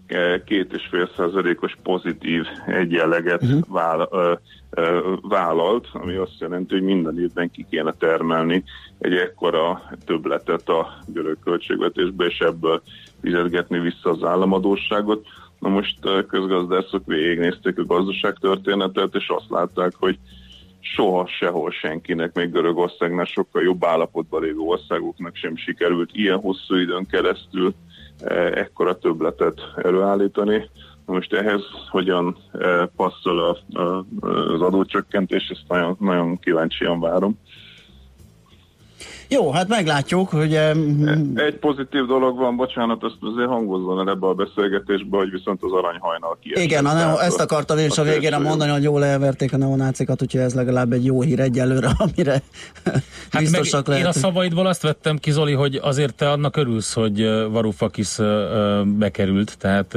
eh, 0.06 0.40
két 0.44 0.72
és 0.72 0.86
fél 0.90 1.10
százalékos 1.16 1.76
pozitív 1.82 2.46
egyenleget 2.66 3.42
uh-huh. 3.42 3.60
váll, 3.68 4.08
ö, 4.10 4.32
ö, 4.70 5.14
vállalt, 5.22 5.88
ami 5.92 6.14
azt 6.14 6.40
jelenti, 6.40 6.74
hogy 6.74 6.82
minden 6.82 7.18
évben 7.18 7.50
ki 7.50 7.66
kéne 7.70 7.92
termelni 7.98 8.64
egy 8.98 9.14
ekkora 9.14 9.82
többletet 10.06 10.68
a 10.68 10.98
görög 11.06 11.38
költségvetésbe, 11.44 12.24
és 12.24 12.38
ebből 12.38 12.82
fizetgetni 13.22 13.78
vissza 13.78 14.10
az 14.10 14.24
államadóságot. 14.24 15.26
Na 15.58 15.68
most 15.68 15.98
közgazdászok 16.28 17.06
végignézték 17.06 17.78
a 17.78 17.84
gazdaságtörténetet, 17.84 19.14
és 19.14 19.28
azt 19.28 19.50
látták, 19.50 19.92
hogy 19.98 20.18
soha 20.84 21.26
sehol 21.26 21.70
senkinek, 21.70 22.34
még 22.34 22.50
Görögországnál 22.50 23.24
sokkal 23.24 23.62
jobb 23.62 23.84
állapotban 23.84 24.42
lévő 24.42 24.58
országoknak 24.58 25.36
sem 25.36 25.56
sikerült 25.56 26.10
ilyen 26.12 26.38
hosszú 26.40 26.74
időn 26.74 27.06
keresztül 27.06 27.74
eh, 28.18 28.46
ekkora 28.46 28.98
többletet 28.98 29.60
előállítani. 29.76 30.70
Most 31.06 31.32
ehhez 31.32 31.62
hogyan 31.90 32.36
eh, 32.52 32.86
passzol 32.96 33.38
a, 33.38 33.78
a, 33.80 34.04
az 34.26 34.60
adócsökkentés, 34.60 35.48
ezt 35.48 35.64
nagyon, 35.68 35.96
nagyon 36.00 36.38
kíváncsian 36.38 37.00
várom. 37.00 37.38
Jó, 39.28 39.50
hát 39.50 39.68
meglátjuk, 39.68 40.28
hogy... 40.28 40.54
Egy 41.34 41.56
pozitív 41.60 42.06
dolog 42.06 42.36
van, 42.38 42.56
bocsánat, 42.56 43.04
ezt 43.04 43.16
azért 43.20 43.48
hangozzon 43.48 44.00
el 44.00 44.14
ebbe 44.14 44.26
a 44.26 44.34
beszélgetésbe, 44.34 45.16
hogy 45.16 45.30
viszont 45.30 45.62
az 45.62 45.72
aranyhajnal 45.72 46.38
kiesett. 46.40 46.64
Igen, 46.64 46.86
a 46.86 46.92
neo, 46.92 47.18
ezt 47.18 47.40
a- 47.40 47.42
akartam 47.42 47.78
én 47.78 47.86
is 47.86 47.98
a 47.98 48.02
a 48.02 48.04
végére 48.04 48.38
mondani, 48.38 48.70
hogy 48.70 48.82
jól 48.82 49.04
elverték 49.04 49.52
a 49.52 49.56
neonácikat, 49.56 50.22
úgyhogy 50.22 50.40
ez 50.40 50.54
legalább 50.54 50.92
egy 50.92 51.04
jó 51.04 51.22
hír 51.22 51.40
egyelőre, 51.40 51.90
amire 52.06 52.42
Hát 53.30 53.42
biztosak 53.42 53.86
meg 53.86 53.96
én 53.96 54.02
a 54.02 54.06
lehet. 54.06 54.22
szavaidból 54.22 54.66
azt 54.66 54.82
vettem 54.82 55.16
ki, 55.16 55.30
Zoli, 55.30 55.52
hogy 55.52 55.78
azért 55.82 56.14
te 56.14 56.30
annak 56.30 56.56
örülsz, 56.56 56.94
hogy 56.94 57.20
ö, 58.18 58.82
bekerült, 58.86 59.58
tehát 59.58 59.94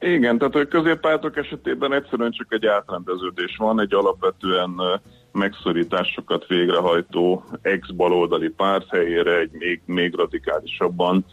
Igen, 0.00 0.38
tehát 0.38 0.54
a 0.54 0.66
középpártok 0.68 1.36
esetében 1.36 1.92
egyszerűen 1.92 2.30
csak 2.30 2.46
egy 2.52 2.66
átrendeződés 2.66 3.56
van, 3.58 3.80
egy 3.80 3.94
alapvetően 3.94 4.70
megszorításokat 5.34 6.46
végrehajtó 6.46 7.44
ex-baloldali 7.62 8.48
párt 8.48 8.88
helyére 8.88 9.38
egy 9.38 9.50
még, 9.52 9.80
még 9.86 10.14
radikálisabban 10.14 11.24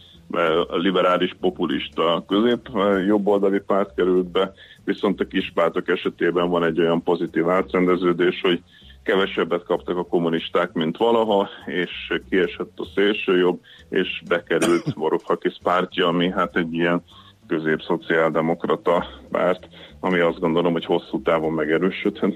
liberális 0.70 1.36
populista 1.40 2.24
közép 2.28 2.68
ö, 2.74 2.98
jobboldali 2.98 3.60
párt 3.60 3.94
került 3.94 4.26
be, 4.26 4.52
viszont 4.84 5.20
a 5.20 5.26
kispártok 5.26 5.88
esetében 5.88 6.48
van 6.48 6.64
egy 6.64 6.80
olyan 6.80 7.02
pozitív 7.02 7.48
átrendeződés, 7.48 8.40
hogy 8.40 8.62
kevesebbet 9.02 9.64
kaptak 9.64 9.96
a 9.96 10.04
kommunisták, 10.04 10.72
mint 10.72 10.96
valaha, 10.96 11.48
és 11.66 12.12
kiesett 12.30 12.72
a 12.76 12.86
szélső 12.94 13.36
jobb, 13.36 13.60
és 13.88 14.22
bekerült 14.28 14.92
Varoufakis 14.94 15.56
pártja, 15.62 16.06
ami 16.06 16.30
hát 16.30 16.56
egy 16.56 16.72
ilyen 16.74 17.02
közép-szociáldemokrata 17.46 19.06
párt, 19.30 19.68
ami 20.00 20.18
azt 20.18 20.40
gondolom, 20.40 20.72
hogy 20.72 20.84
hosszú 20.84 21.22
távon 21.22 21.52
megerősödhet. 21.52 22.34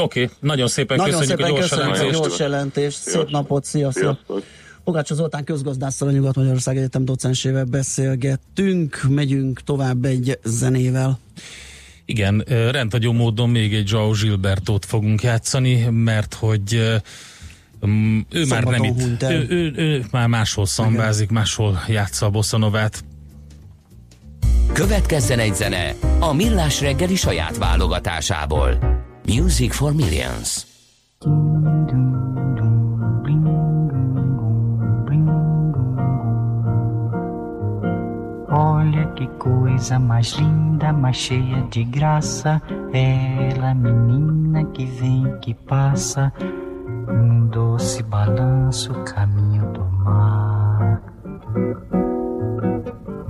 Oké, 0.00 0.22
okay, 0.22 0.36
nagyon 0.40 0.68
szépen 0.68 0.96
Nagyon 0.96 1.18
köszönjük 1.18 1.38
szépen 1.38 1.52
a 1.52 1.58
gyors 1.58 1.70
köszönjük 1.70 1.94
a 1.94 1.98
elemzést. 1.98 2.22
gyors 2.22 2.38
jelentést, 2.38 2.96
szép 2.96 3.12
Sziasztok. 3.12 3.30
napot, 3.30 3.64
sziasztok! 3.64 4.02
Sziasztok! 4.02 4.42
Pogácsa 4.84 5.14
Zoltán 5.14 5.44
közgazdásszal 5.44 6.08
a 6.08 6.10
Nyugat-Magyarország 6.10 6.76
Egyetem 6.76 7.04
docensével 7.04 7.64
beszélgettünk, 7.64 9.02
megyünk 9.08 9.60
tovább 9.60 10.04
egy 10.04 10.38
zenével. 10.44 11.18
Igen, 12.04 12.44
rendhagyó 12.48 13.12
módon 13.12 13.48
még 13.48 13.74
egy 13.74 13.88
João 13.90 14.18
Gilbertot 14.22 14.84
fogunk 14.84 15.22
játszani, 15.22 15.88
mert 15.90 16.34
hogy 16.34 16.74
ő 18.30 18.44
már 18.48 18.64
nem 18.64 18.82
itt, 18.84 19.22
ő, 19.22 19.46
ő, 19.48 19.72
ő 19.76 20.04
már 20.10 20.28
máshol 20.28 20.66
szambázik, 20.66 21.30
máshol 21.30 21.82
játsza 21.88 22.26
a 22.26 22.30
bosszanovát. 22.30 23.04
Következzen 24.72 25.38
egy 25.38 25.54
zene 25.54 25.94
a 26.18 26.32
Millás 26.32 26.80
reggeli 26.80 27.14
saját 27.14 27.56
válogatásából. 27.56 28.95
Music 29.28 29.74
for 29.74 29.92
Millions. 29.92 30.64
Olha 38.48 39.06
que 39.16 39.26
coisa 39.38 39.98
mais 39.98 40.28
linda, 40.34 40.92
mais 40.92 41.16
cheia 41.16 41.60
de 41.70 41.82
graça. 41.82 42.62
Ela, 42.92 43.74
menina 43.74 44.64
que 44.66 44.86
vem, 44.86 45.36
que 45.40 45.54
passa, 45.54 46.32
num 47.08 47.48
doce 47.48 48.04
balanço, 48.04 48.94
caminho 49.02 49.72
do 49.72 49.84
mar. 49.84 51.02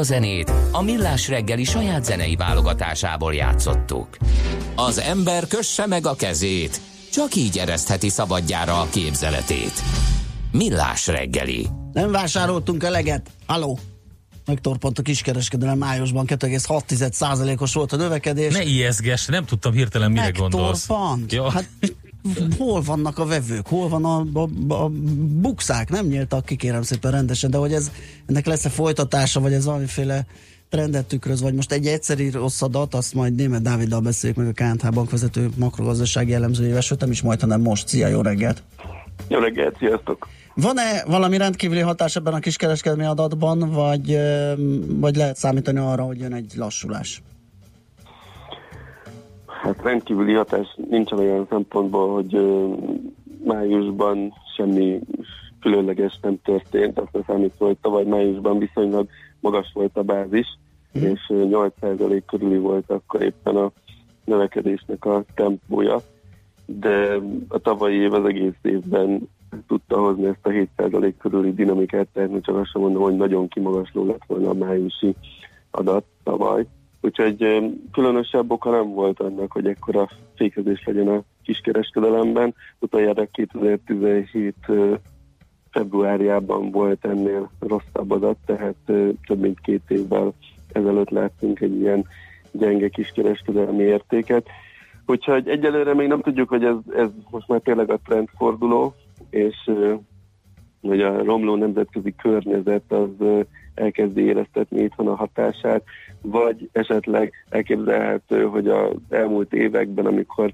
A 0.00 0.02
zenét 0.02 0.52
a 0.72 0.82
Millás 0.82 1.28
reggeli 1.28 1.64
saját 1.64 2.04
zenei 2.04 2.36
válogatásából 2.36 3.34
játszottuk. 3.34 4.16
Az 4.74 4.98
ember 4.98 5.46
kösse 5.46 5.86
meg 5.86 6.06
a 6.06 6.14
kezét, 6.14 6.80
csak 7.12 7.34
így 7.34 7.58
eresztheti 7.58 8.08
szabadjára 8.08 8.80
a 8.80 8.88
képzeletét. 8.90 9.82
Millás 10.52 11.06
reggeli. 11.06 11.66
Nem 11.92 12.10
vásároltunk 12.10 12.82
eleget. 12.82 13.30
Haló! 13.46 13.78
Megtorpant 14.46 14.98
a 14.98 15.02
kiskereskedelem 15.02 15.78
májusban 15.78 16.26
2,6%-os 16.28 17.74
volt 17.74 17.92
a 17.92 17.96
növekedés. 17.96 18.52
Ne 18.52 18.62
ijeszgess, 18.62 19.26
nem 19.26 19.44
tudtam 19.44 19.72
hirtelen 19.72 20.10
mire 20.10 20.30
gondolsz. 20.30 20.88
Megtorpant. 20.88 21.32
Ja. 21.32 21.50
Hát 21.50 21.68
hol 22.58 22.80
vannak 22.82 23.18
a 23.18 23.24
vevők, 23.24 23.66
hol 23.66 23.88
van 23.88 24.04
a, 24.04 24.24
a, 24.38 24.74
a 24.74 24.90
bukszák, 25.60 25.90
nem 25.90 26.06
nyíltak 26.06 26.44
ki 26.44 26.56
kérem 26.56 26.82
szépen 26.82 27.10
rendesen, 27.10 27.50
de 27.50 27.56
hogy 27.56 27.72
ez, 27.72 27.90
ennek 28.26 28.46
lesz-e 28.46 28.68
folytatása, 28.68 29.40
vagy 29.40 29.52
ez 29.52 29.64
valamiféle 29.64 30.26
trendet 30.68 31.06
tükröz, 31.06 31.42
vagy 31.42 31.54
most 31.54 31.72
egy 31.72 31.86
egyszerű 31.86 32.30
rossz 32.30 32.62
adat, 32.62 32.94
azt 32.94 33.14
majd 33.14 33.34
német 33.34 33.62
Dáviddal 33.62 34.00
beszéljük 34.00 34.38
meg 34.38 34.46
a 34.46 34.52
KNH 34.52 34.90
bankvezető 34.90 35.48
makrogazdasági 35.58 36.34
elemzőjével, 36.34 36.80
sőt 36.80 37.00
nem 37.00 37.10
is 37.10 37.22
majd, 37.22 37.40
hanem 37.40 37.60
most. 37.60 37.88
Szia, 37.88 38.06
jó 38.06 38.20
reggelt! 38.20 38.62
Jó 39.28 39.38
reggelt, 39.38 39.76
sziasztok! 39.78 40.28
Van-e 40.54 41.04
valami 41.06 41.36
rendkívüli 41.36 41.80
hatás 41.80 42.16
ebben 42.16 42.34
a 42.34 42.38
kiskereskedelmi 42.38 43.04
adatban, 43.04 43.70
vagy, 43.70 44.18
vagy 45.00 45.16
lehet 45.16 45.36
számítani 45.36 45.78
arra, 45.78 46.02
hogy 46.02 46.18
jön 46.18 46.34
egy 46.34 46.52
lassulás? 46.56 47.22
Hát 49.62 49.82
rendkívüli 49.82 50.32
hatás 50.32 50.76
nincsen 50.90 51.18
olyan 51.18 51.46
szempontból, 51.50 52.14
hogy 52.14 52.38
májusban 53.44 54.32
semmi 54.56 55.00
különleges 55.60 56.18
nem 56.22 56.38
történt, 56.42 56.98
azt 56.98 57.24
számítva, 57.26 57.66
hogy 57.66 57.76
tavaly 57.80 58.04
májusban 58.04 58.58
viszonylag 58.58 59.08
magas 59.40 59.70
volt 59.74 59.96
a 59.96 60.02
bázis, 60.02 60.46
mm. 60.98 61.02
és 61.02 61.20
ö, 61.28 61.44
8% 61.80 62.22
körüli 62.26 62.58
volt 62.58 62.90
akkor 62.90 63.22
éppen 63.22 63.56
a 63.56 63.72
növekedésnek 64.24 65.04
a 65.04 65.24
tempója, 65.34 66.00
de 66.66 67.16
a 67.48 67.58
tavalyi 67.58 67.96
év 67.96 68.12
az 68.12 68.24
egész 68.24 68.58
évben 68.62 69.28
tudta 69.66 69.98
hozni 69.98 70.26
ezt 70.26 70.46
a 70.46 70.50
7% 70.50 71.14
körüli 71.18 71.52
dinamikát, 71.52 72.08
tehát 72.12 72.42
csak 72.42 72.56
azt 72.56 72.70
sem 72.70 72.80
mondom, 72.82 73.02
hogy 73.02 73.16
nagyon 73.16 73.48
kimagasló 73.48 74.06
lett 74.06 74.24
volna 74.26 74.48
a 74.48 74.54
májusi 74.54 75.14
adat 75.70 76.04
tavaly. 76.22 76.66
Úgyhogy 77.00 77.60
különösebb 77.92 78.50
oka 78.50 78.70
nem 78.70 78.90
volt 78.90 79.20
annak, 79.20 79.52
hogy 79.52 79.66
ekkora 79.66 80.08
fékezés 80.34 80.84
legyen 80.84 81.08
a 81.08 81.22
kiskereskedelemben. 81.42 82.54
Utoljára 82.78 83.26
2017 83.32 84.54
ö, 84.66 84.94
februárjában 85.70 86.70
volt 86.70 87.04
ennél 87.04 87.50
rosszabb 87.60 88.10
adat, 88.10 88.36
tehát 88.46 88.74
több 89.26 89.40
mint 89.40 89.60
két 89.60 89.82
évvel 89.88 90.32
ezelőtt 90.72 91.10
láttunk 91.10 91.60
egy 91.60 91.80
ilyen 91.80 92.06
gyenge 92.52 92.88
kiskereskedelmi 92.88 93.82
értéket. 93.82 94.46
Úgyhogy 95.06 95.48
egyelőre 95.48 95.94
még 95.94 96.08
nem 96.08 96.20
tudjuk, 96.20 96.48
hogy 96.48 96.64
ez, 96.64 96.76
ez 96.96 97.08
most 97.30 97.48
már 97.48 97.60
tényleg 97.60 97.90
a 97.90 97.98
trendforduló, 98.04 98.94
és 99.30 99.70
hogy 100.80 101.00
a 101.00 101.24
romló 101.24 101.56
nemzetközi 101.56 102.14
környezet 102.22 102.92
az 102.92 103.44
elkezdi 103.74 104.22
éreztetni 104.22 104.82
itthon 104.82 105.08
a 105.08 105.14
hatását, 105.14 105.82
vagy 106.22 106.68
esetleg 106.72 107.32
elképzelhető, 107.48 108.44
hogy 108.44 108.68
az 108.68 108.96
elmúlt 109.08 109.52
években, 109.52 110.06
amikor 110.06 110.52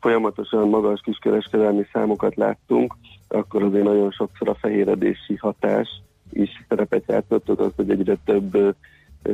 folyamatosan 0.00 0.68
magas 0.68 1.00
kiskereskedelmi 1.00 1.86
számokat 1.92 2.36
láttunk, 2.36 2.94
akkor 3.28 3.62
azért 3.62 3.84
nagyon 3.84 4.10
sokszor 4.10 4.48
a 4.48 4.54
fehéredési 4.54 5.36
hatás 5.36 5.88
is 6.32 6.64
szerepet 6.68 7.04
játszott, 7.06 7.48
az, 7.48 7.72
hogy 7.76 7.90
egyre 7.90 8.16
több 8.24 8.76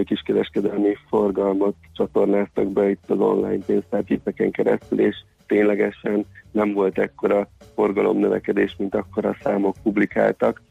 kiskereskedelmi 0.04 0.94
forgalmat 1.08 1.74
csatornáztak 1.92 2.72
be 2.72 2.90
itt 2.90 3.10
az 3.10 3.18
online 3.18 3.64
pénztárgépeken 3.66 4.50
keresztül, 4.50 5.00
és 5.00 5.16
ténylegesen 5.46 6.24
nem 6.50 6.72
volt 6.72 6.98
ekkora 6.98 7.48
forgalomnövekedés, 7.74 8.74
mint 8.78 8.94
akkora 8.94 9.28
a 9.28 9.36
számok 9.42 9.76
publikáltak, 9.82 10.62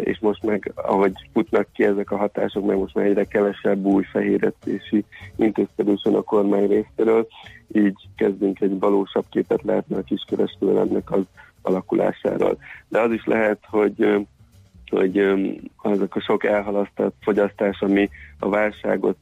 és 0.00 0.18
most 0.20 0.42
meg, 0.42 0.72
ahogy 0.74 1.12
futnak 1.32 1.68
ki 1.72 1.84
ezek 1.84 2.10
a 2.10 2.16
hatások, 2.16 2.66
meg 2.66 2.76
most 2.76 2.94
már 2.94 3.04
egyre 3.04 3.24
kevesebb 3.24 3.84
új 3.84 4.02
fehéretési 4.02 5.04
intézkedésen 5.36 6.14
a 6.14 6.22
kormány 6.22 6.66
részéről, 6.66 7.26
így 7.72 8.08
kezdünk 8.16 8.60
egy 8.60 8.78
valósabb 8.78 9.24
képet 9.30 9.62
látni 9.62 9.94
a 9.94 10.02
kiskereskedelemnek 10.02 11.12
az 11.12 11.22
alakulásáról. 11.68 12.58
De 12.88 13.00
az 13.00 13.12
is 13.12 13.24
lehet, 13.24 13.58
hogy 13.70 14.26
hogy 14.90 15.18
azok 15.76 16.14
a 16.14 16.20
sok 16.20 16.44
elhalasztott 16.44 17.14
fogyasztás, 17.20 17.80
ami 17.80 18.08
a 18.38 18.48
válságot 18.48 19.16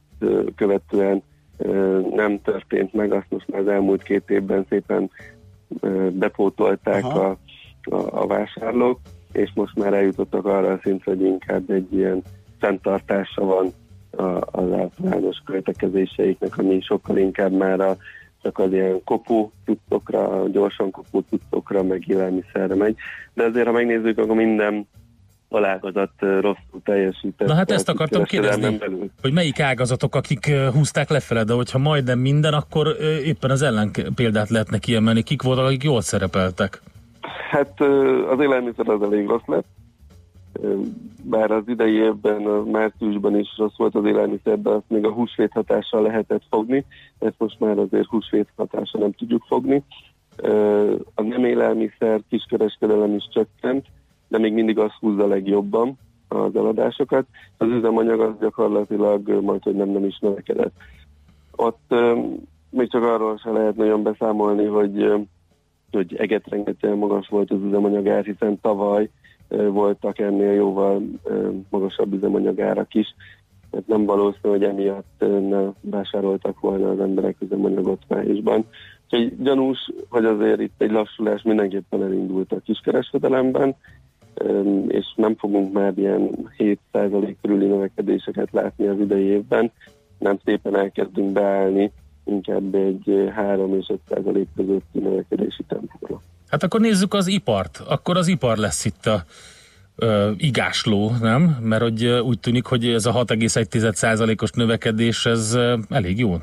követően 0.55 1.23
nem 2.13 2.41
történt 2.41 2.93
meg, 2.93 3.11
azt 3.11 3.25
most 3.29 3.47
már 3.47 3.61
az 3.61 3.67
elmúlt 3.67 4.03
két 4.03 4.29
évben 4.29 4.65
szépen 4.69 5.09
bepótolták 6.11 7.05
a, 7.05 7.29
a, 7.81 8.21
a 8.21 8.27
vásárlók, 8.27 8.99
és 9.31 9.51
most 9.55 9.75
már 9.75 9.93
eljutottak 9.93 10.45
arra 10.45 10.71
a 10.71 10.79
szintre, 10.83 11.11
hogy 11.11 11.21
inkább 11.21 11.69
egy 11.69 11.93
ilyen 11.93 12.21
fenntartása 12.59 13.43
van 13.45 13.73
az 14.51 14.71
általános 14.71 15.41
költekezéseiknek, 15.45 16.57
ami 16.57 16.81
sokkal 16.81 17.17
inkább 17.17 17.51
már 17.51 17.79
a, 17.79 17.97
csak 18.47 18.59
az 18.59 18.73
ilyen 18.73 19.03
kopó 19.03 19.51
tudtokra, 19.65 20.47
gyorsan 20.51 20.91
kopó 20.91 21.23
tudtokra, 21.29 21.83
meg 21.83 22.03
élelmiszerre 22.07 22.75
megy. 22.75 22.95
De 23.33 23.43
azért, 23.43 23.65
ha 23.65 23.71
megnézzük, 23.71 24.17
akkor 24.17 24.35
minden 24.35 24.87
alágazat 25.49 26.11
rosszul 26.19 26.81
teljesített. 26.83 27.47
Na 27.47 27.53
hát 27.53 27.71
ezt 27.71 27.89
akartam 27.89 28.23
kérdezni, 28.23 28.77
belül. 28.77 29.09
hogy 29.21 29.33
melyik 29.33 29.59
ágazatok, 29.59 30.15
akik 30.15 30.51
húzták 30.73 31.09
lefele, 31.09 31.43
de 31.43 31.53
hogyha 31.53 31.77
majdnem 31.77 32.19
minden, 32.19 32.53
akkor 32.53 32.95
éppen 33.23 33.51
az 33.51 33.61
ellen 33.61 33.91
példát 34.15 34.49
lehetne 34.49 34.77
kiemelni. 34.77 35.23
Kik 35.23 35.41
voltak, 35.41 35.65
akik 35.65 35.83
jól 35.83 36.01
szerepeltek? 36.01 36.81
Hát 37.51 37.81
az 38.29 38.39
élelmiszer 38.39 38.89
az 38.89 39.01
elég 39.01 39.27
rossz 39.27 39.45
lett. 39.45 39.65
Bár 41.23 41.51
az 41.51 41.63
idei 41.67 41.93
évben, 41.93 42.41
márciusban 42.71 43.39
is 43.39 43.47
rossz 43.57 43.77
volt 43.77 43.95
az 43.95 44.05
élelmiszer, 44.05 44.61
de 44.61 44.69
azt 44.69 44.89
még 44.89 45.05
a 45.05 45.11
húsvét 45.11 45.51
hatással 45.51 46.01
lehetett 46.01 46.43
fogni, 46.49 46.85
ezt 47.19 47.35
most 47.37 47.59
már 47.59 47.77
azért 47.77 48.07
húsvét 48.07 48.47
hatással 48.55 49.01
nem 49.01 49.11
tudjuk 49.11 49.43
fogni. 49.47 49.83
A 51.15 51.21
nem 51.21 51.45
élelmiszer 51.45 52.21
kiskereskedelem 52.29 53.15
is 53.15 53.29
csökkent, 53.33 53.85
de 54.27 54.37
még 54.37 54.53
mindig 54.53 54.79
az 54.79 54.91
húzza 54.99 55.27
legjobban 55.27 55.97
az 56.27 56.55
eladásokat. 56.55 57.25
Az 57.57 57.67
üzemanyag 57.67 58.19
az 58.19 58.33
gyakorlatilag 58.39 59.43
majd, 59.43 59.63
hogy 59.63 59.75
nem, 59.75 59.89
nem 59.89 60.05
is 60.05 60.19
növekedett. 60.19 60.73
Ott 61.55 61.93
még 62.69 62.91
csak 62.91 63.03
arról 63.03 63.37
se 63.37 63.51
lehet 63.51 63.75
nagyon 63.75 64.03
beszámolni, 64.03 64.65
hogy 64.65 65.27
hogy 65.91 66.15
egetrengetően 66.15 66.97
magas 66.97 67.27
volt 67.27 67.51
az 67.51 67.61
üzemanyagár, 67.63 68.23
hiszen 68.25 68.59
tavaly 68.61 69.09
voltak 69.47 70.19
ennél 70.19 70.51
jóval 70.51 71.01
magasabb 71.69 72.13
üzemanyagárak 72.13 72.93
is. 72.93 73.15
Tehát 73.71 73.87
nem 73.87 74.05
valószínű, 74.05 74.49
hogy 74.49 74.63
emiatt 74.63 75.25
ne 75.49 75.59
vásároltak 75.81 76.59
volna 76.59 76.89
az 76.89 76.99
emberek 76.99 77.35
üzemanyagot 77.39 78.01
májusban. 78.07 78.65
Úgyhogy 79.03 79.41
gyanús, 79.41 79.91
hogy 80.09 80.25
azért 80.25 80.61
itt 80.61 80.81
egy 80.81 80.91
lassulás 80.91 81.41
mindenképpen 81.41 82.03
elindult 82.03 82.51
a 82.51 82.59
kiskereskedelemben, 82.59 83.75
és 84.87 85.13
nem 85.15 85.35
fogunk 85.35 85.73
már 85.73 85.93
ilyen 85.95 86.29
7% 86.57 87.35
körüli 87.41 87.65
növekedéseket 87.65 88.51
látni 88.51 88.87
az 88.87 88.99
idei 88.99 89.23
évben, 89.23 89.71
nem 90.19 90.37
szépen 90.45 90.75
elkezdünk 90.75 91.31
beállni 91.31 91.91
inkább 92.23 92.75
egy 92.75 93.31
3 93.33 93.75
és 93.75 93.89
5 93.89 93.99
százalék 94.09 94.47
közötti 94.55 94.99
növekedési 94.99 95.63
tempóra. 95.67 96.21
Hát 96.49 96.63
akkor 96.63 96.79
nézzük 96.79 97.13
az 97.13 97.27
ipart. 97.27 97.77
Akkor 97.87 98.17
az 98.17 98.27
ipar 98.27 98.57
lesz 98.57 98.85
itt 98.85 99.05
a 99.05 99.23
ö, 99.95 100.31
igásló, 100.37 101.11
nem? 101.21 101.57
Mert 101.61 101.81
hogy 101.81 102.05
úgy 102.05 102.39
tűnik, 102.39 102.65
hogy 102.65 102.87
ez 102.87 103.05
a 103.05 103.13
6,1%-os 103.13 104.51
növekedés, 104.51 105.25
ez 105.25 105.57
elég 105.89 106.19
jó. 106.19 106.35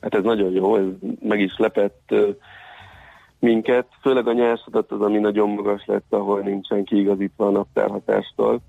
Hát 0.00 0.14
ez 0.14 0.22
nagyon 0.22 0.52
jó, 0.52 0.76
ez 0.76 0.84
meg 1.20 1.40
is 1.40 1.56
lepett 1.56 2.14
minket, 3.38 3.86
főleg 4.00 4.26
a 4.26 4.32
nyersadat 4.32 4.92
az, 4.92 5.00
ami 5.00 5.18
nagyon 5.18 5.48
magas 5.48 5.84
lett, 5.86 6.06
ahol 6.08 6.40
nincsen 6.40 6.84
kiigazítva 6.84 7.46
a 7.46 7.50
naptárhatástól, 7.50 8.60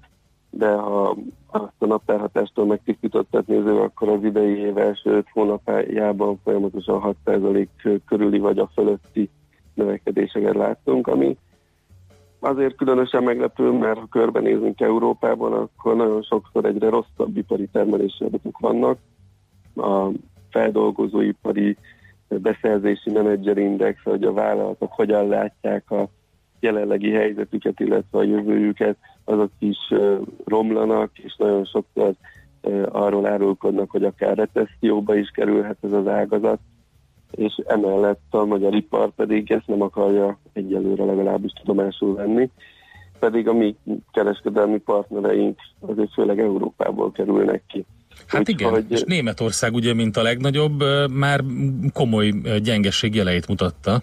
de 0.50 0.72
ha 0.72 1.18
azt 1.48 1.74
a 1.78 1.86
naptárhatástól 1.86 2.66
megtisztítottat 2.66 3.48
néző, 3.48 3.80
akkor 3.80 4.10
az 4.10 4.24
idei 4.24 4.58
év 4.58 4.78
első 4.78 5.10
5 5.10 5.26
hónapjában 5.34 6.40
folyamatosan 6.44 7.16
6% 7.26 7.68
körüli 8.06 8.40
vagy 8.40 8.60
a 8.60 8.70
fölötti 8.74 9.30
növekedéseket 9.80 10.56
láttunk, 10.56 11.08
ami 11.08 11.38
azért 12.40 12.76
különösen 12.76 13.24
meglepő, 13.24 13.72
mert 13.72 14.00
ha 14.00 14.06
körbenézünk 14.06 14.82
Európában, 14.82 15.54
akkor 15.54 15.96
nagyon 15.96 16.22
sokszor 16.22 16.66
egyre 16.66 16.90
rosszabb 16.90 17.38
ipari 17.38 17.68
termelési 17.72 18.24
adatok 18.24 18.60
vannak. 18.60 18.98
A 19.76 20.10
feldolgozóipari 20.50 21.78
beszerzési 22.28 23.12
menedzserindex, 23.12 24.04
hogy 24.04 24.24
a 24.24 24.34
vállalatok 24.34 24.92
hogyan 24.92 25.28
látják 25.28 25.92
a 25.92 26.08
jelenlegi 26.60 27.12
helyzetüket, 27.12 27.80
illetve 27.80 28.18
a 28.18 28.24
jövőjüket, 28.24 28.98
azok 29.24 29.52
is 29.60 29.78
romlanak, 30.46 31.18
és 31.18 31.36
nagyon 31.38 31.66
sokszor 31.66 32.14
arról 32.92 33.26
árulkodnak, 33.26 33.92
hogy 33.92 34.04
akár 34.04 34.38
recesszióba 34.38 35.16
is 35.16 35.30
kerülhet 35.30 35.78
ez 35.82 35.92
az 35.92 36.08
ágazat, 36.08 36.60
és 37.32 37.60
emellett 37.66 38.22
a 38.30 38.46
magyar 38.46 38.76
ipar 38.76 39.10
pedig 39.16 39.52
ezt 39.52 39.68
nem 39.68 39.82
akarja 39.82 40.40
egyelőre 40.54 41.04
legalábbis 41.06 41.52
tudomásul 41.52 42.16
venni, 42.16 42.50
pedig 43.20 43.48
a 43.48 43.54
mi 43.54 43.76
kereskedelmi 44.12 44.78
partnereink 44.78 45.60
azért 45.80 46.14
főleg 46.14 46.40
Európából 46.40 47.12
kerülnek 47.12 47.64
ki. 47.68 47.86
Hát 48.28 48.48
igen, 48.48 48.68
Úgyhogy- 48.68 48.92
és 48.92 49.04
Németország 49.04 49.74
ugye, 49.74 49.94
mint 49.94 50.18
a 50.18 50.22
legnagyobb, 50.22 50.84
már 51.12 51.44
komoly 51.94 52.34
gyengeség 52.62 53.16
jeleit 53.16 53.48
mutatta. 53.48 54.02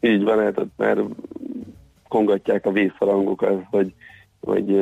Így 0.00 0.22
van, 0.22 0.38
hát 0.38 0.58
ott 0.58 0.72
már 0.76 1.04
kongatják 2.08 2.66
a 2.66 2.72
vészharangok 2.72 3.42
az, 3.42 3.56
hogy, 3.70 3.94
hogy 4.40 4.80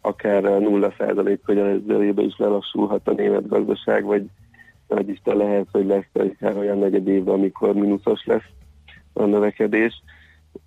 akár 0.00 0.44
a 0.44 0.58
0% 0.58 1.38
közelébe 1.44 2.22
is 2.22 2.34
lelassulhat 2.36 3.08
a 3.08 3.12
német 3.12 3.48
gazdaság, 3.48 4.04
vagy 4.04 4.22
nagy 4.88 5.08
Isten 5.08 5.36
lehet, 5.36 5.66
hogy 5.72 5.86
lesz 5.86 6.04
akár 6.12 6.56
olyan 6.56 6.78
negyed 6.78 7.08
évben, 7.08 7.34
amikor 7.34 7.74
mínuszos 7.74 8.24
lesz 8.24 8.50
a 9.12 9.24
növekedés. 9.24 10.02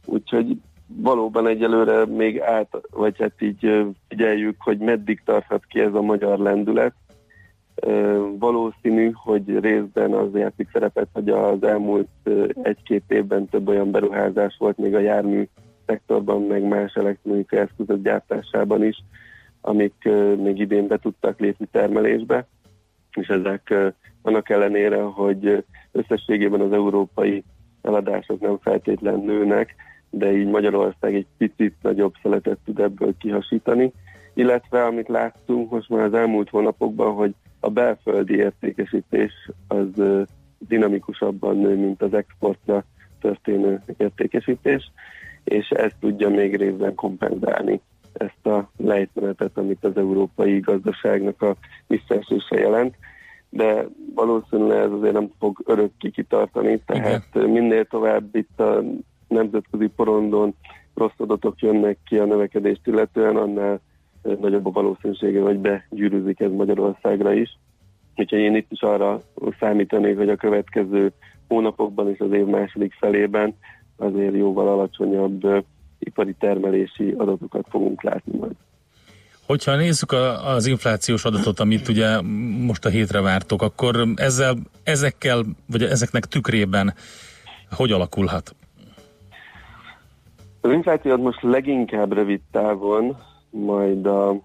Úgyhogy 0.05 0.57
valóban 0.87 1.47
egyelőre 1.47 2.05
még 2.05 2.41
át, 2.41 2.81
vagy 2.91 3.17
hát 3.19 3.41
így 3.41 3.85
figyeljük, 4.07 4.55
hogy 4.59 4.77
meddig 4.77 5.21
tarthat 5.25 5.65
ki 5.65 5.79
ez 5.79 5.93
a 5.93 6.01
magyar 6.01 6.39
lendület. 6.39 6.93
Valószínű, 8.39 9.11
hogy 9.13 9.59
részben 9.59 10.13
az 10.13 10.33
játszik 10.33 10.69
szerepet, 10.73 11.07
hogy 11.13 11.29
az 11.29 11.63
elmúlt 11.63 12.07
egy-két 12.61 13.03
évben 13.07 13.49
több 13.49 13.67
olyan 13.67 13.91
beruházás 13.91 14.55
volt 14.59 14.77
még 14.77 14.95
a 14.95 14.99
jármű 14.99 15.47
szektorban, 15.85 16.41
meg 16.41 16.63
más 16.63 16.93
elektronikai 16.93 17.59
eszközök 17.59 18.01
gyártásában 18.01 18.83
is, 18.83 19.03
amik 19.61 20.09
még 20.37 20.59
idén 20.59 20.87
be 20.87 20.97
tudtak 20.97 21.39
lépni 21.39 21.67
termelésbe, 21.71 22.47
és 23.13 23.27
ezek 23.27 23.73
annak 24.21 24.49
ellenére, 24.49 25.01
hogy 25.01 25.65
összességében 25.91 26.61
az 26.61 26.71
európai 26.71 27.43
eladások 27.81 28.39
nem 28.39 28.57
feltétlen 28.61 29.19
nőnek, 29.19 29.75
de 30.09 30.37
így 30.37 30.47
Magyarország 30.47 31.15
egy 31.15 31.27
picit 31.37 31.75
nagyobb 31.81 32.13
szeletet 32.21 32.57
tud 32.65 32.79
ebből 32.79 33.13
kihasítani, 33.17 33.91
illetve 34.33 34.83
amit 34.85 35.07
láttunk 35.07 35.71
most 35.71 35.89
már 35.89 36.03
az 36.03 36.13
elmúlt 36.13 36.49
hónapokban, 36.49 37.13
hogy 37.13 37.33
a 37.59 37.69
belföldi 37.69 38.35
értékesítés 38.35 39.31
az 39.67 40.03
dinamikusabban 40.57 41.57
nő, 41.57 41.75
mint 41.75 42.01
az 42.01 42.13
exportra 42.13 42.83
történő 43.21 43.81
értékesítés, 43.97 44.91
és 45.43 45.69
ez 45.69 45.91
tudja 45.99 46.29
még 46.29 46.55
részben 46.55 46.95
kompenzálni 46.95 47.81
ezt 48.13 48.45
a 48.45 48.69
lejtmenetet, 48.77 49.57
amit 49.57 49.83
az 49.83 49.97
európai 49.97 50.59
gazdaságnak 50.59 51.41
a 51.41 51.55
visszaesése 51.87 52.59
jelent, 52.59 52.95
de 53.49 53.87
valószínűleg 54.15 54.77
ez 54.77 54.91
azért 54.91 55.13
nem 55.13 55.31
fog 55.39 55.61
örökké 55.65 56.09
kitartani, 56.09 56.81
tehát 56.85 57.23
Igen. 57.33 57.49
minél 57.49 57.85
tovább 57.85 58.35
itt 58.35 58.59
a 58.59 58.83
nemzetközi 59.27 59.87
porondon 59.87 60.55
rossz 60.93 61.17
adatok 61.17 61.59
jönnek 61.59 61.97
ki 62.05 62.17
a 62.17 62.25
növekedést 62.25 62.87
illetően, 62.87 63.35
annál 63.35 63.79
nagyobb 64.21 64.65
a 64.65 64.71
valószínűsége, 64.71 65.41
hogy 65.41 65.59
begyűrűzik 65.59 66.39
ez 66.39 66.51
Magyarországra 66.51 67.33
is. 67.33 67.57
Úgyhogy 68.15 68.39
én 68.39 68.55
itt 68.55 68.71
is 68.71 68.81
arra 68.81 69.21
számítanék, 69.59 70.17
hogy 70.17 70.29
a 70.29 70.35
következő 70.35 71.11
hónapokban 71.47 72.09
és 72.09 72.19
az 72.19 72.31
év 72.31 72.45
második 72.45 72.93
felében 72.93 73.55
azért 73.97 74.35
jóval 74.35 74.67
alacsonyabb 74.67 75.65
ipari 75.99 76.35
termelési 76.39 77.11
adatokat 77.17 77.65
fogunk 77.69 78.03
látni 78.03 78.37
majd. 78.37 78.55
Hogyha 79.49 79.75
nézzük 79.75 80.11
a, 80.11 80.53
az 80.53 80.65
inflációs 80.65 81.25
adatot, 81.25 81.59
amit 81.59 81.87
ugye 81.87 82.21
most 82.65 82.85
a 82.85 82.89
hétre 82.89 83.21
vártok, 83.21 83.61
akkor 83.61 84.07
ezzel, 84.15 84.55
ezekkel, 84.83 85.43
vagy 85.71 85.83
ezeknek 85.83 86.25
tükrében 86.25 86.93
hogy 87.71 87.91
alakulhat? 87.91 88.55
Az 90.61 90.71
inflációt 90.71 91.21
most 91.21 91.41
leginkább 91.41 92.13
rövid 92.13 92.41
távon 92.51 93.17
majd 93.49 94.05
a 94.05 94.35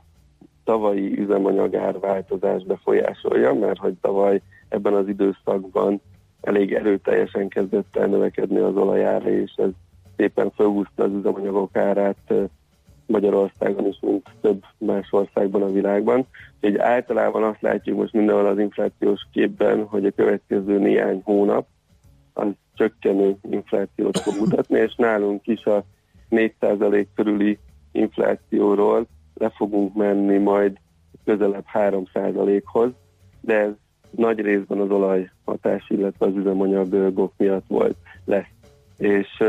tavalyi 0.64 1.18
üzemanyagár 1.20 1.98
változás 1.98 2.64
befolyásolja, 2.64 3.54
mert 3.54 3.78
hogy 3.78 3.94
tavaly 4.00 4.40
ebben 4.68 4.94
az 4.94 5.08
időszakban 5.08 6.00
elég 6.40 6.72
erőteljesen 6.72 7.48
kezdett 7.48 7.96
el 7.96 8.06
növekedni 8.06 8.58
az 8.58 8.76
olajára, 8.76 9.30
és 9.30 9.52
ez 9.56 9.70
szépen 10.16 10.50
felhúzta 10.56 11.02
az 11.02 11.12
üzemanyagok 11.12 11.76
árát 11.76 12.32
Magyarországon 13.06 13.86
is, 13.86 13.98
mint 14.00 14.28
több 14.40 14.62
más 14.78 15.08
országban 15.10 15.62
a 15.62 15.72
világban. 15.72 16.26
Úgyhogy 16.54 16.78
általában 16.78 17.42
azt 17.42 17.62
látjuk 17.62 17.98
most 17.98 18.12
mindenhol 18.12 18.46
az 18.46 18.58
inflációs 18.58 19.26
képben, 19.32 19.84
hogy 19.84 20.06
a 20.06 20.10
következő 20.10 20.78
néhány 20.78 21.20
hónap 21.24 21.66
az 22.32 22.46
csökkenő 22.74 23.36
inflációt 23.50 24.18
fog 24.18 24.34
mutatni, 24.38 24.78
és 24.78 24.94
nálunk 24.94 25.46
is 25.46 25.64
a 25.64 25.84
4% 26.30 27.06
körüli 27.14 27.58
inflációról 27.92 29.06
le 29.34 29.50
fogunk 29.50 29.94
menni 29.94 30.38
majd 30.38 30.76
közelebb 31.24 31.64
3%-hoz, 31.72 32.90
de 33.40 33.54
ez 33.54 33.70
nagy 34.10 34.40
részben 34.40 34.80
az 34.80 34.90
olaj 34.90 35.30
hatás, 35.44 35.84
illetve 35.88 36.26
az 36.26 36.36
üzemanyagok 36.36 37.32
miatt 37.36 37.66
volt, 37.68 37.96
lesz. 38.24 38.52
És 38.98 39.42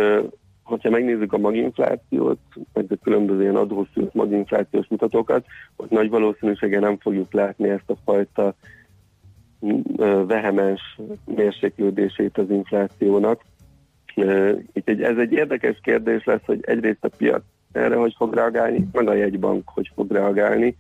hogyha 0.66 0.90
megnézzük 0.90 1.34
a 1.34 1.38
maginflációt, 1.38 2.40
meg 2.74 2.86
a 2.90 2.96
különböző 3.04 3.42
ilyen 3.42 3.56
adószűrt 3.56 4.14
maginflációs 4.14 4.88
mutatókat, 4.88 5.46
ott 5.76 5.90
nagy 5.90 6.10
valószínűséggel 6.10 6.80
nem 6.80 6.98
fogjuk 6.98 7.34
látni 7.34 7.70
ezt 7.70 7.90
a 7.90 7.96
fajta 8.06 8.56
ö, 9.98 10.24
vehemens 10.28 11.00
mérséklődését 11.26 12.38
az 12.38 12.50
inflációnak. 12.50 13.42
Ez 14.86 15.18
egy 15.18 15.32
érdekes 15.32 15.80
kérdés 15.82 16.24
lesz, 16.24 16.46
hogy 16.46 16.60
egyrészt 16.62 17.04
a 17.04 17.10
piac 17.18 17.44
erre 17.72 17.96
hogy 17.96 18.14
fog 18.18 18.34
reagálni, 18.34 18.88
meg 18.92 19.08
a 19.08 19.14
jegybank 19.14 19.70
hogy 19.70 19.92
fog 19.96 20.12
reagálni, 20.12 20.76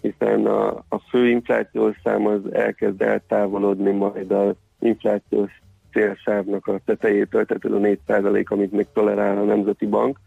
hiszen 0.00 0.46
a, 0.46 0.66
a 0.88 0.98
fő 1.10 1.28
inflációs 1.28 1.96
szám 2.02 2.26
az 2.26 2.52
elkezd 2.52 3.02
eltávolodni 3.02 3.90
majd 3.90 4.30
az 4.30 4.54
inflációs 4.80 5.60
célsávnak 5.96 6.66
a 6.66 6.80
tetejétől, 6.84 7.44
tehát 7.44 7.64
ez 7.64 7.72
a 7.72 7.78
4% 8.12 8.46
amit 8.46 8.72
még 8.72 8.86
tolerál 8.92 9.38
a 9.38 9.44
Nemzeti 9.44 9.86
Bank, 9.86 10.18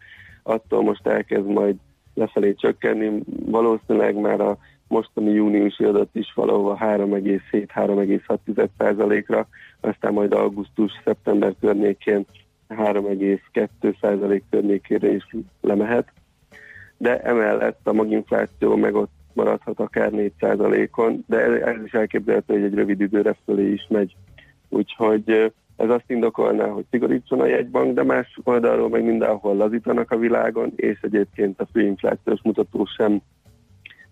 attól 0.43 0.83
most 0.83 1.07
elkezd 1.07 1.47
majd 1.47 1.75
lefelé 2.13 2.53
csökkenni, 2.53 3.23
valószínűleg 3.45 4.15
már 4.15 4.41
a 4.41 4.57
mostani 4.87 5.31
júniusi 5.31 5.83
adat 5.83 6.09
is 6.11 6.33
valahol 6.35 6.77
3,7-3,6%-ra, 6.81 9.47
aztán 9.79 10.13
majd 10.13 10.33
augusztus-szeptember 10.33 11.53
környékén 11.59 12.25
3,2% 12.69 14.41
környékére 14.49 15.11
is 15.11 15.35
lemehet, 15.61 16.11
de 16.97 17.19
emellett 17.19 17.79
a 17.83 17.93
maginfláció 17.93 18.75
meg 18.75 18.95
ott 18.95 19.11
maradhat 19.33 19.79
akár 19.79 20.09
4%-on, 20.13 21.23
de 21.27 21.65
ez 21.65 21.83
is 21.83 21.91
elképzelhető, 21.91 22.53
hogy 22.53 22.63
egy 22.63 22.73
rövid 22.73 23.01
időre 23.01 23.35
fölé 23.45 23.71
is 23.71 23.85
megy. 23.89 24.15
Úgyhogy 24.69 25.53
ez 25.75 25.89
azt 25.89 26.09
indokolná, 26.09 26.67
hogy 26.67 26.85
szigorítson 26.89 27.39
a 27.39 27.45
jegybank, 27.45 27.93
de 27.93 28.03
más 28.03 28.39
oldalról 28.43 28.89
meg 28.89 29.03
mindenhol 29.03 29.55
lazítanak 29.55 30.11
a 30.11 30.17
világon, 30.17 30.71
és 30.75 30.99
egyébként 31.01 31.59
a 31.59 31.67
főinflációs 31.71 32.39
mutató 32.43 32.85
sem 32.85 33.21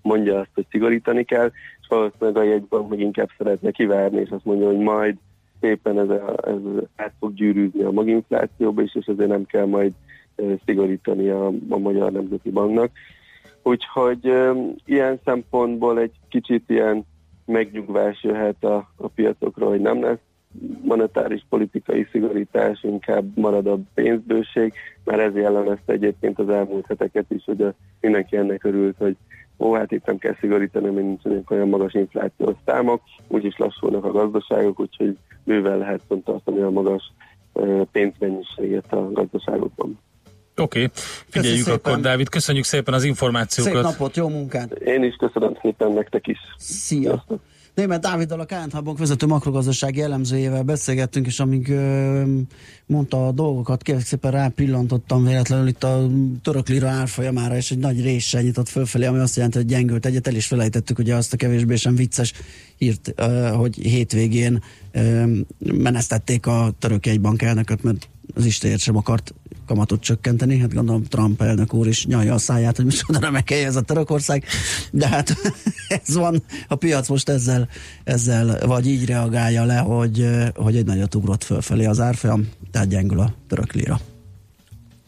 mondja 0.02 0.40
azt, 0.40 0.50
hogy 0.54 0.66
szigorítani 0.70 1.24
kell, 1.24 1.52
és 1.82 1.88
valószínűleg 1.88 2.36
a 2.36 2.44
jegybank 2.44 2.90
meg 2.90 3.00
inkább 3.00 3.30
szeretne 3.38 3.72
kivárni, 3.72 4.20
és 4.20 4.30
azt 4.30 4.46
mondja, 4.46 4.68
hogy 4.68 4.78
majd 4.78 5.16
szépen 5.62 6.00
ez, 6.00 6.10
a, 6.10 6.36
ez 6.48 6.86
át 6.96 7.14
fog 7.20 7.34
gyűrűzni 7.34 7.84
a 7.84 7.92
maginflációba 7.92 8.82
is, 8.82 8.96
és 8.96 9.06
ezért 9.06 9.30
nem 9.30 9.46
kell 9.46 9.66
majd 9.66 9.94
szigorítani 10.66 11.30
a, 11.30 11.46
a 11.70 11.78
Magyar 11.78 12.12
Nemzeti 12.12 12.50
Banknak. 12.50 12.92
Úgyhogy 13.64 14.34
ilyen 14.86 15.20
szempontból 15.26 16.00
egy 16.00 16.14
kicsit 16.30 16.64
ilyen 16.68 17.06
megnyugvás 17.46 18.24
jöhet 18.24 18.64
a, 18.64 18.92
a 18.96 19.08
piacokra, 19.08 19.68
hogy 19.68 19.82
nem 19.82 20.02
lesz 20.02 20.27
monetáris 20.82 21.46
politikai 21.50 22.08
szigorítás, 22.12 22.84
inkább 22.84 23.38
marad 23.38 23.68
a 23.68 23.80
pénzbőség, 23.94 24.74
mert 25.04 25.22
ez 25.22 25.36
jellemezte 25.36 25.94
egyébként 25.94 26.40
az 26.40 26.50
elmúlt 26.50 26.86
heteket 26.88 27.26
is, 27.30 27.44
hogy 27.44 27.62
a, 27.62 27.74
mindenki 28.02 28.38
ennek 28.38 28.64
örült, 28.64 28.96
hogy 28.98 29.16
ó, 29.58 29.74
hát 29.74 29.92
itt 29.92 30.06
nem 30.06 30.18
kell 30.18 30.36
szigorítani, 30.40 30.90
mert 30.90 31.06
nincsenek 31.06 31.52
olyan 31.52 31.70
magas 31.70 31.94
inflációs 31.94 32.56
számok, 32.66 33.02
úgyis 33.28 33.58
lassulnak 33.58 34.04
a 34.04 34.12
gazdaságok, 34.12 34.80
úgyhogy 34.80 35.18
bőven 35.44 35.78
lehet 35.78 36.02
tartani 36.24 36.60
a 36.62 36.70
magas 36.70 37.04
pénzmennyiséget 37.92 38.94
a 38.94 39.12
gazdaságokban. 39.12 40.00
Oké, 40.56 40.84
okay. 40.84 40.90
figyeljük 41.28 41.58
Köszi 41.58 41.72
akkor, 41.72 41.92
szépen. 41.94 42.02
Dávid. 42.02 42.30
Köszönjük 42.30 42.64
szépen 42.66 42.94
az 42.94 43.02
Szép 43.02 43.10
információkat. 43.10 43.84
napot, 43.84 44.16
jó 44.16 44.28
munkát! 44.28 44.72
Én 44.72 45.04
is 45.04 45.16
köszönöm 45.16 45.58
szépen 45.62 45.92
nektek 45.92 46.28
is. 46.28 46.38
Szia! 46.58 47.24
Német 47.78 48.02
Dáviddal 48.02 48.40
a 48.40 48.46
KNH 48.46 48.84
Bank 48.84 48.98
vezető 48.98 49.26
makrogazdasági 49.26 50.02
elemzőjével 50.02 50.64
beszélgettünk, 50.64 51.26
és 51.26 51.40
amíg 51.40 51.70
ö, 51.70 52.24
mondta 52.86 53.28
a 53.28 53.32
dolgokat, 53.32 53.82
kérlek 53.82 54.06
szépen 54.06 54.32
rápillantottam 54.32 55.24
véletlenül 55.24 55.68
itt 55.68 55.84
a 55.84 56.10
török 56.42 56.68
lira 56.68 56.88
árfolyamára, 56.88 57.56
és 57.56 57.72
egy 57.72 57.78
nagy 57.78 58.02
réssel 58.02 58.42
nyitott 58.42 58.68
fölfelé, 58.68 59.06
ami 59.06 59.20
azt 59.20 59.36
jelenti, 59.36 59.58
hogy 59.58 59.68
gyengült 59.68 60.06
egyet, 60.06 60.28
el 60.28 60.36
is 60.36 60.48
felejtettük 60.48 61.00
ugye 61.00 61.16
azt 61.16 61.34
a 61.34 61.38
kevésbé 61.38 61.76
sem 61.76 61.96
vicces 61.96 62.34
hírt, 62.78 63.14
ö, 63.16 63.48
hogy 63.48 63.76
hétvégén 63.76 64.64
ö, 64.92 65.32
menesztették 65.60 66.46
a 66.46 66.74
török 66.80 67.06
jegybank 67.06 67.42
elnököt, 67.42 67.84
mert 67.84 68.10
az 68.34 68.46
Istenért 68.46 68.82
sem 68.82 68.96
akart 68.96 69.34
kamatot 69.68 70.02
csökkenteni, 70.02 70.60
hát 70.60 70.74
gondolom 70.74 71.04
Trump 71.04 71.42
elnök 71.42 71.74
úr 71.74 71.88
is 71.88 72.06
nyalja 72.06 72.34
a 72.34 72.38
száját, 72.38 72.76
hogy 72.76 72.86
micsoda 72.86 73.20
remek 73.20 73.52
ez 73.52 73.76
a 73.76 73.82
Törökország, 73.82 74.44
de 74.92 75.08
hát 75.08 75.36
ez 76.06 76.16
van, 76.16 76.44
a 76.68 76.76
piac 76.76 77.08
most 77.08 77.30
ezzel, 77.30 77.70
ezzel 78.04 78.68
vagy 78.68 78.88
így 78.88 79.06
reagálja 79.06 79.64
le, 79.64 79.78
hogy, 79.78 80.28
hogy 80.56 80.76
egy 80.76 80.86
nagyot 80.86 81.16
ugrott 81.16 81.44
fölfelé 81.44 81.86
az 81.86 82.00
árfolyam, 82.00 82.50
tehát 82.72 82.88
gyengül 82.88 83.20
a 83.20 83.34
török 83.48 83.74
lira. 83.74 84.00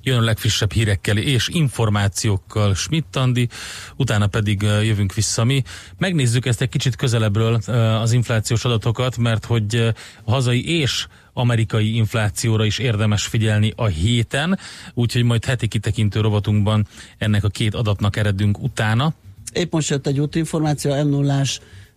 Jön 0.02 0.18
a 0.18 0.22
legfrissebb 0.22 0.72
hírekkel 0.72 1.18
és 1.18 1.48
információkkal 1.48 2.76
Schmidt 2.76 3.16
Andi, 3.16 3.48
utána 3.96 4.28
pedig 4.28 4.62
jövünk 4.62 5.14
vissza 5.14 5.44
mi. 5.44 5.64
Megnézzük 5.98 6.46
ezt 6.46 6.62
egy 6.62 6.70
kicsit 6.70 6.96
közelebbről 6.96 7.54
az 8.02 8.12
inflációs 8.12 8.66
adatokat, 8.66 9.18
mert 9.18 9.46
hogy 9.46 9.94
a 10.24 10.32
hazai 10.32 10.80
és 10.80 11.08
amerikai 11.34 11.96
inflációra 11.96 12.66
is 12.66 12.78
érdemes 12.78 13.26
figyelni 13.26 13.74
a 13.76 13.86
héten, 13.86 14.60
úgyhogy 14.94 15.24
majd 15.24 15.46
heti 15.46 15.68
kitekintő 15.68 16.22
rovatunkban 16.22 16.88
ennek 17.18 17.44
a 17.44 17.50
két 17.50 17.76
adatnak 17.76 18.16
eredünk 18.16 18.62
utána. 18.62 19.14
Épp 19.54 19.72
most 19.72 19.90
jött 19.90 20.08
egy 20.08 20.20
útinformáció, 20.20 21.04
m 21.04 21.10
0 21.10 21.44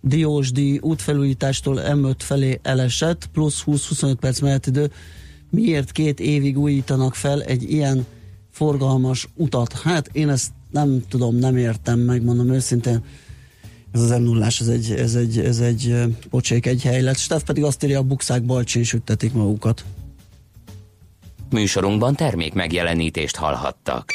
Diósdi 0.01 0.79
útfelújítástól 0.83 1.81
M5 1.85 2.15
felé 2.19 2.61
elesett, 2.63 3.29
plusz 3.33 3.63
20-25 3.67 4.15
perc 4.21 4.41
menetidő. 4.41 4.91
Miért 5.51 5.93
két 5.93 6.21
évig 6.21 6.59
újítanak 6.59 7.15
fel 7.15 7.43
egy 7.43 7.73
ilyen 7.73 8.07
forgalmas 8.51 9.29
utat? 9.35 9.73
Hát 9.73 10.09
én 10.13 10.29
ezt 10.29 10.51
nem 10.71 11.03
tudom, 11.09 11.37
nem 11.37 11.57
értem, 11.57 11.99
megmondom 11.99 12.53
őszintén. 12.53 13.05
Ez 13.93 14.01
az 14.01 14.11
m 14.11 14.23
0 14.23 14.47
ez 14.47 14.69
egy, 14.69 14.93
ez 14.93 15.15
egy, 15.15 15.39
ez 15.39 15.59
egy 15.59 16.03
pocsék 16.31 16.67
egy 16.67 16.83
hely 16.83 17.01
lett. 17.03 17.19
Steff 17.19 17.43
pedig 17.43 17.65
azt 17.65 17.85
írja, 17.85 17.99
a 17.99 18.03
bukszák 18.03 18.43
balcsin 18.43 18.85
süttetik 18.85 19.33
magukat. 19.33 19.85
Műsorunkban 21.51 22.15
termék 22.15 22.53
megjelenítést 22.53 23.37
hallhattak. 23.37 24.13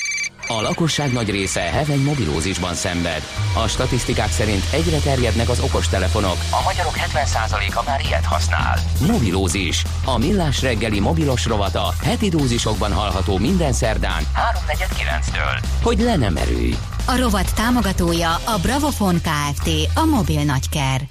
A 0.49 0.61
lakosság 0.61 1.13
nagy 1.13 1.29
része 1.29 1.59
heveny 1.59 2.03
mobilózisban 2.03 2.73
szenved. 2.73 3.21
A 3.63 3.67
statisztikák 3.67 4.29
szerint 4.29 4.63
egyre 4.71 4.97
terjednek 4.97 5.49
az 5.49 5.59
okostelefonok. 5.59 6.37
A 6.51 6.61
magyarok 6.65 6.93
70%-a 6.95 7.83
már 7.85 8.01
ilyet 8.05 8.25
használ. 8.25 8.79
Mobilózis. 9.07 9.83
A 10.05 10.17
millás 10.17 10.61
reggeli 10.61 10.99
mobilos 10.99 11.45
rovata 11.45 11.93
heti 12.03 12.29
dózisokban 12.29 12.93
hallható 12.93 13.37
minden 13.37 13.73
szerdán 13.73 14.23
3.49-től. 14.23 15.63
Hogy 15.81 15.99
le 15.99 16.15
nem 16.15 16.35
erőj. 16.35 16.73
A 17.09 17.17
rovat 17.17 17.55
támogatója 17.55 18.33
a 18.33 18.59
Bravofon 18.61 19.15
Kft. 19.15 19.69
A 19.93 20.05
mobil 20.05 20.43
nagyker. 20.43 21.01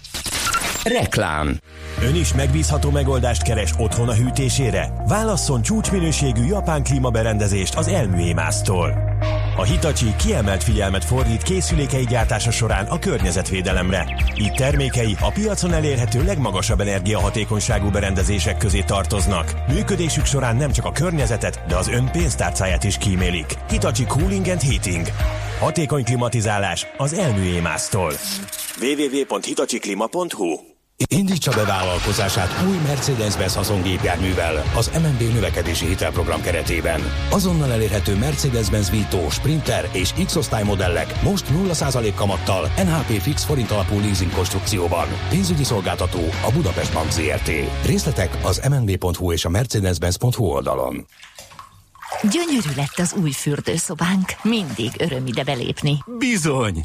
Reklám. 0.83 1.57
Ön 2.03 2.15
is 2.15 2.35
megbízható 2.35 2.91
megoldást 2.91 3.43
keres 3.43 3.73
otthon 3.79 4.09
a 4.09 4.15
hűtésére? 4.15 4.93
Válasszon 5.09 5.63
csúcsminőségű 5.63 6.45
japán 6.45 6.83
klímaberendezést 6.83 7.75
az 7.75 7.89
Elműémásztól. 7.89 8.95
A 9.57 9.63
Hitachi 9.63 10.15
kiemelt 10.17 10.65
figyelmet 10.65 11.05
fordít 11.05 11.43
készülékei 11.43 12.05
gyártása 12.05 12.51
során 12.51 12.87
a 12.87 12.99
környezetvédelemre. 12.99 14.07
Így 14.39 14.53
termékei 14.53 15.17
a 15.21 15.31
piacon 15.31 15.73
elérhető 15.73 16.25
legmagasabb 16.25 16.81
energiahatékonyságú 16.81 17.91
berendezések 17.91 18.57
közé 18.57 18.81
tartoznak. 18.81 19.55
Működésük 19.69 20.25
során 20.25 20.57
nem 20.57 20.73
csak 20.73 20.85
a 20.85 20.93
környezetet, 20.93 21.61
de 21.69 21.77
az 21.77 21.89
ön 21.89 22.11
pénztárcáját 22.13 22.85
is 22.85 22.99
kímélik. 22.99 23.55
Hitachi 23.69 24.05
Cooling 24.05 24.49
and 24.49 24.63
Heating. 24.63 25.07
Hatékony 25.59 26.05
klimatizálás 26.05 26.87
az 26.97 27.13
Elműémásztól. 27.13 28.13
www.hitachiclima.hu 28.81 30.59
Indítsa 31.09 31.53
be 31.55 31.65
vállalkozását 31.65 32.67
új 32.69 32.77
Mercedes-Benz 32.87 33.55
haszongépjárművel 33.55 34.63
az 34.77 34.91
MNB 35.03 35.33
növekedési 35.35 35.87
hitelprogram 35.87 36.43
keretében. 36.43 37.01
Azonnal 37.31 37.73
elérhető 37.73 38.17
Mercedes-Benz 38.17 38.91
Vito, 38.91 39.31
Sprinter 39.31 39.89
és 39.93 40.13
X-osztály 40.25 40.65
modellek 40.65 41.23
most 41.23 41.47
0% 41.71 42.13
kamattal 42.15 42.71
NHP 42.85 43.21
fix 43.21 43.45
forint 43.45 43.71
alapú 43.71 44.01
leasing 44.01 44.33
konstrukcióban. 44.33 45.07
Pénzügyi 45.29 45.65
szolgáltató 45.65 46.21
a 46.47 46.51
Budapest 46.55 46.93
Bank 46.93 47.11
ZRT. 47.11 47.51
Részletek 47.87 48.39
az 48.43 48.63
mnb.hu 48.69 49.33
és 49.33 49.45
a 49.45 49.49
mercedes-benz.hu 49.49 50.45
oldalon. 50.45 51.07
Gyönyörű 52.23 52.69
lett 52.77 52.99
az 52.99 53.15
új 53.23 53.31
fürdőszobánk. 53.31 54.33
Mindig 54.43 54.91
öröm 54.99 55.27
ide 55.27 55.45
belépni. 55.45 55.99
Bizony. 56.19 56.85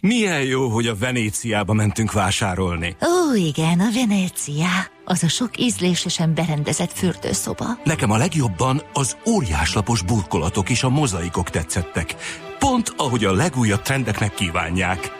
Milyen 0.00 0.42
jó, 0.42 0.68
hogy 0.68 0.86
a 0.86 0.96
Venéciába 0.96 1.72
mentünk 1.72 2.12
vásárolni. 2.12 2.96
Ó, 3.00 3.34
igen, 3.34 3.80
a 3.80 3.88
Venécia. 3.94 4.68
Az 5.04 5.22
a 5.22 5.28
sok 5.28 5.50
ízlésesen 5.58 6.34
berendezett 6.34 6.92
fürdőszoba. 6.92 7.64
Nekem 7.84 8.10
a 8.10 8.16
legjobban 8.16 8.82
az 8.92 9.16
óriáslapos 9.26 10.02
burkolatok 10.02 10.70
és 10.70 10.82
a 10.82 10.88
mozaikok 10.88 11.50
tetszettek. 11.50 12.14
Pont 12.58 12.94
ahogy 12.96 13.24
a 13.24 13.32
legújabb 13.32 13.82
trendeknek 13.82 14.34
kívánják. 14.34 15.12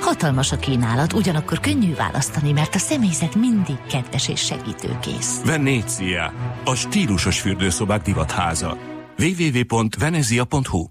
Hatalmas 0.00 0.52
a 0.52 0.56
kínálat, 0.56 1.12
ugyanakkor 1.12 1.60
könnyű 1.60 1.94
választani, 1.94 2.52
mert 2.52 2.74
a 2.74 2.78
személyzet 2.78 3.34
mindig 3.34 3.76
kedves 3.90 4.28
és 4.28 4.40
segítőkész. 4.40 5.40
Venécia. 5.44 6.32
A 6.64 6.74
stílusos 6.74 7.40
fürdőszobák 7.40 8.02
divatháza. 8.02 8.96
www.venezia.hu 9.18 10.90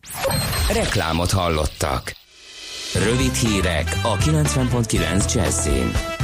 Reklámot 0.73 1.31
hallottak. 1.31 2.15
Rövid 2.93 3.33
hírek 3.33 3.99
a 4.03 4.17
90.9 4.17 5.33
Jazzin. 5.33 6.16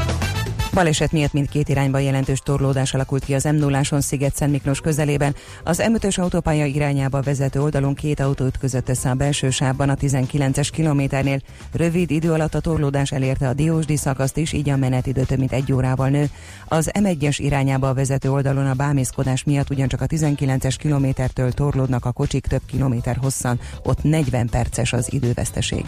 Baleset 0.74 1.12
miatt 1.12 1.34
mindkét 1.34 1.70
irányban 1.70 2.02
jelentős 2.02 2.40
torlódás 2.40 2.94
alakult 2.94 3.26
ki 3.26 3.34
az 3.34 3.44
m 3.44 3.56
0 3.56 3.84
sziget 3.84 4.36
Szent 4.36 4.52
Miklós 4.52 4.82
közelében. 4.82 5.36
Az 5.64 5.84
M5-ös 5.86 6.20
autópálya 6.20 6.66
irányába 6.66 7.22
vezető 7.22 7.62
oldalon 7.62 7.94
két 7.94 8.20
autó 8.20 8.46
ütközött 8.46 8.90
össze 8.90 9.10
a 9.10 9.14
belső 9.14 9.50
sávban 9.50 9.90
a 9.90 9.96
19-es 9.96 10.68
kilométernél. 10.72 11.42
Rövid 11.74 12.12
idő 12.12 12.32
alatt 12.32 12.56
a 12.56 12.60
torlódás 12.60 13.12
elérte 13.12 13.48
a 13.48 13.54
Diósdi 13.54 13.98
szakaszt 13.98 14.38
is, 14.38 14.54
így 14.54 14.70
a 14.70 14.78
menetidő 14.78 15.22
több 15.22 15.40
mint 15.40 15.54
egy 15.54 15.74
órával 15.74 16.10
nő. 16.10 16.30
Az 16.68 16.92
M1-es 17.00 17.36
irányába 17.38 17.94
vezető 17.94 18.32
oldalon 18.32 18.66
a 18.66 18.74
bámészkodás 18.74 19.44
miatt 19.44 19.70
ugyancsak 19.70 20.02
a 20.02 20.08
19-es 20.08 20.76
kilométertől 20.78 21.52
torlódnak 21.52 22.06
a 22.06 22.12
kocsik 22.12 22.46
több 22.46 22.62
kilométer 22.66 23.18
hosszan, 23.22 23.60
ott 23.84 24.04
40 24.04 24.48
perces 24.48 24.94
az 24.94 25.14
időveszteség. 25.14 25.86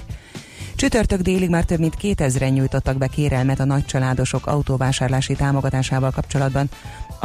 Csütörtök 0.75 1.21
délig 1.21 1.49
már 1.49 1.63
több 1.63 1.79
mint 1.79 1.95
2000-en 2.01 2.53
nyújtottak 2.53 2.97
be 2.97 3.07
kérelmet 3.07 3.59
a 3.59 3.65
nagycsaládosok 3.65 4.47
autóvásárlási 4.47 5.35
támogatásával 5.35 6.11
kapcsolatban. 6.11 6.69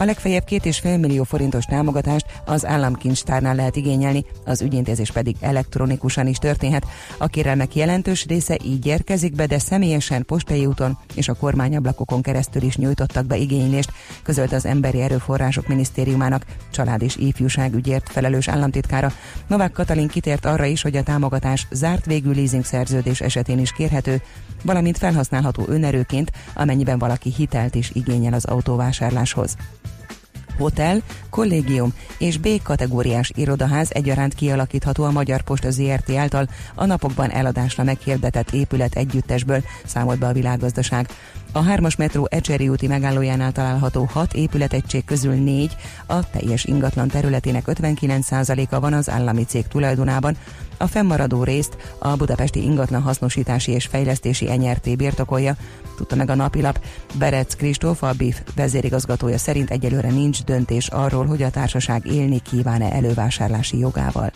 A 0.00 0.04
legfeljebb 0.04 0.44
két 0.44 0.64
és 0.64 0.78
fél 0.78 0.98
millió 0.98 1.24
forintos 1.24 1.64
támogatást 1.64 2.26
az 2.44 2.66
államkincstárnál 2.66 3.54
lehet 3.54 3.76
igényelni, 3.76 4.24
az 4.44 4.62
ügyintézés 4.62 5.10
pedig 5.10 5.36
elektronikusan 5.40 6.26
is 6.26 6.36
történhet. 6.36 6.86
A 7.18 7.26
kérelmek 7.26 7.74
jelentős 7.74 8.26
része 8.26 8.58
így 8.64 8.86
érkezik 8.86 9.34
be, 9.34 9.46
de 9.46 9.58
személyesen 9.58 10.24
postai 10.24 10.66
úton 10.66 10.98
és 11.14 11.28
a 11.28 11.34
kormányablakokon 11.34 12.22
keresztül 12.22 12.62
is 12.62 12.76
nyújtottak 12.76 13.26
be 13.26 13.36
igénylést, 13.36 13.92
közölte 14.22 14.56
az 14.56 14.66
Emberi 14.66 15.00
Erőforrások 15.00 15.68
Minisztériumának 15.68 16.44
család 16.70 17.02
és 17.02 17.16
ifjúságügyért 17.16 18.08
felelős 18.08 18.48
államtitkára. 18.48 19.12
Novák 19.46 19.72
Katalin 19.72 20.08
kitért 20.08 20.44
arra 20.44 20.64
is, 20.64 20.82
hogy 20.82 20.96
a 20.96 21.02
támogatás 21.02 21.66
zárt 21.70 22.06
végű 22.06 22.32
leasing 22.32 22.64
szerződés 22.64 23.20
esetén 23.20 23.58
is 23.58 23.72
kérhető, 23.72 24.22
valamint 24.64 24.98
felhasználható 24.98 25.64
önerőként, 25.68 26.30
amennyiben 26.54 26.98
valaki 26.98 27.32
hitelt 27.36 27.74
is 27.74 27.90
igényel 27.94 28.32
az 28.32 28.44
autóvásárláshoz 28.44 29.56
hotel, 30.58 31.02
kollégium 31.30 31.92
és 32.18 32.38
B-kategóriás 32.38 33.32
irodaház 33.34 33.90
egyaránt 33.92 34.34
kialakítható 34.34 35.04
a 35.04 35.10
Magyar 35.10 35.42
Posta 35.42 35.70
ZRT 35.70 36.10
által 36.10 36.48
a 36.74 36.86
napokban 36.86 37.30
eladásra 37.30 37.84
meghirdetett 37.84 38.50
épület 38.50 38.94
együttesből, 38.94 39.62
számolt 39.84 40.18
be 40.18 40.26
a 40.26 40.32
világgazdaság. 40.32 41.08
A 41.52 41.64
3-as 41.64 41.98
metró 41.98 42.26
Ecseri 42.30 42.68
úti 42.68 42.86
megállójánál 42.86 43.52
található 43.52 44.08
6 44.12 44.34
épületegység 44.34 45.04
közül 45.04 45.34
4, 45.34 45.76
a 46.06 46.30
teljes 46.30 46.64
ingatlan 46.64 47.08
területének 47.08 47.64
59%-a 47.66 48.80
van 48.80 48.92
az 48.92 49.10
állami 49.10 49.44
cég 49.44 49.66
tulajdonában, 49.66 50.36
a 50.80 50.86
fennmaradó 50.86 51.44
részt 51.44 51.76
a 51.98 52.16
Budapesti 52.16 52.62
Ingatlan 52.62 53.02
Hasznosítási 53.02 53.72
és 53.72 53.86
Fejlesztési 53.86 54.56
NRT 54.56 54.96
birtokolja, 54.96 55.56
tudta 55.96 56.16
meg 56.16 56.30
a 56.30 56.34
napilap. 56.34 56.84
Berec 57.18 57.54
Kristóf, 57.54 58.02
a 58.02 58.12
BIF 58.16 58.40
vezérigazgatója 58.54 59.38
szerint 59.38 59.70
egyelőre 59.70 60.10
nincs 60.10 60.44
döntés 60.44 60.88
arról, 60.88 61.26
hogy 61.26 61.42
a 61.42 61.50
társaság 61.50 62.06
élni 62.06 62.40
kíván-e 62.42 62.92
elővásárlási 62.92 63.78
jogával. 63.78 64.30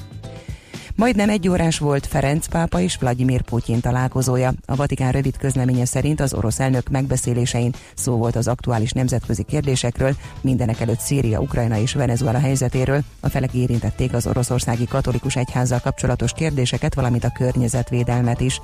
Majdnem 0.96 1.28
egy 1.28 1.48
órás 1.48 1.78
volt 1.78 2.06
Ferenc 2.06 2.46
pápa 2.46 2.80
és 2.80 2.96
Vladimir 2.96 3.42
Putyin 3.42 3.80
találkozója. 3.80 4.52
A 4.66 4.76
Vatikán 4.76 5.12
rövid 5.12 5.36
közleménye 5.36 5.84
szerint 5.84 6.20
az 6.20 6.34
orosz 6.34 6.60
elnök 6.60 6.88
megbeszélésein 6.88 7.74
szó 7.94 8.16
volt 8.16 8.36
az 8.36 8.48
aktuális 8.48 8.92
nemzetközi 8.92 9.42
kérdésekről, 9.42 10.16
mindenek 10.40 10.80
előtt 10.80 10.98
Szíria, 10.98 11.40
Ukrajna 11.40 11.78
és 11.78 11.94
Venezuela 11.94 12.38
helyzetéről. 12.38 13.02
A 13.20 13.28
felek 13.28 13.52
érintették 13.54 14.12
az 14.12 14.26
oroszországi 14.26 14.86
katolikus 14.86 15.36
egyházzal 15.36 15.80
kapcsolatos 15.80 16.32
kérdéseket, 16.32 16.94
valamint 16.94 17.24
a 17.24 17.32
környezetvédelmet 17.38 18.40
is. 18.40 18.60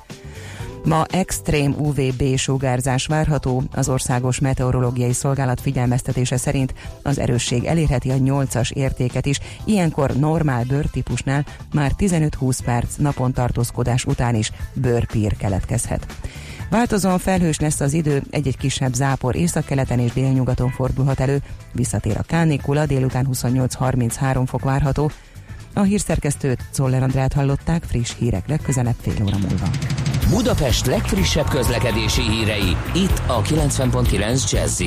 Ma 0.85 1.05
extrém 1.11 1.75
UVB 1.79 2.37
sugárzás 2.37 3.07
várható, 3.07 3.63
az 3.73 3.89
Országos 3.89 4.39
Meteorológiai 4.39 5.13
Szolgálat 5.13 5.61
figyelmeztetése 5.61 6.37
szerint 6.37 6.75
az 7.03 7.19
erősség 7.19 7.65
elérheti 7.65 8.11
a 8.11 8.15
8-as 8.17 8.73
értéket 8.73 9.27
is, 9.27 9.41
ilyenkor 9.65 10.17
normál 10.17 10.65
bőrtípusnál 10.65 11.45
már 11.73 11.93
15-20 11.99 12.59
perc 12.65 12.97
napon 12.97 13.33
tartózkodás 13.33 14.05
után 14.05 14.35
is 14.35 14.53
bőrpír 14.73 15.37
keletkezhet. 15.37 16.07
Változóan 16.71 17.19
felhős 17.19 17.59
lesz 17.59 17.81
az 17.81 17.93
idő, 17.93 18.23
egy-egy 18.31 18.57
kisebb 18.57 18.93
zápor 18.93 19.37
északkeleten 19.37 19.99
és 19.99 20.13
délnyugaton 20.13 20.71
fordulhat 20.71 21.21
elő, 21.21 21.43
visszatér 21.73 22.17
a 22.19 22.23
kánikula, 22.23 22.87
délután 22.87 23.29
28-33 23.33 24.43
fok 24.47 24.63
várható. 24.63 25.11
A 25.75 25.81
hírszerkesztőt 25.81 26.65
Czoller 26.71 27.03
Andrát 27.03 27.33
hallották, 27.33 27.83
friss 27.85 28.15
hírek 28.19 28.49
legközelebb 28.49 28.95
fél 29.01 29.23
óra 29.23 29.39
múlva. 29.39 29.67
Budapest 30.29 30.87
legfrissebb 30.87 31.49
közlekedési 31.49 32.23
hírei, 32.23 32.77
itt 32.95 33.23
a 33.27 33.43
90.9 33.43 34.51
jazz 34.51 34.83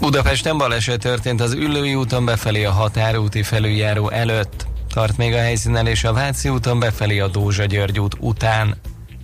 Budapesten 0.00 0.58
baleset 0.58 1.00
történt 1.00 1.40
az 1.40 1.52
Üllői 1.52 1.94
úton 1.94 2.24
befelé 2.24 2.64
a 2.64 2.70
határúti 2.70 3.42
felüljáró 3.42 4.10
előtt. 4.10 4.66
Tart 4.92 5.16
még 5.16 5.32
a 5.32 5.38
helyszínen 5.38 5.86
és 5.86 6.04
a 6.04 6.12
Váci 6.12 6.48
úton 6.48 6.78
befelé 6.78 7.18
a 7.18 7.28
Dózsa 7.28 7.64
György 7.64 8.00
út 8.00 8.16
után. 8.18 8.76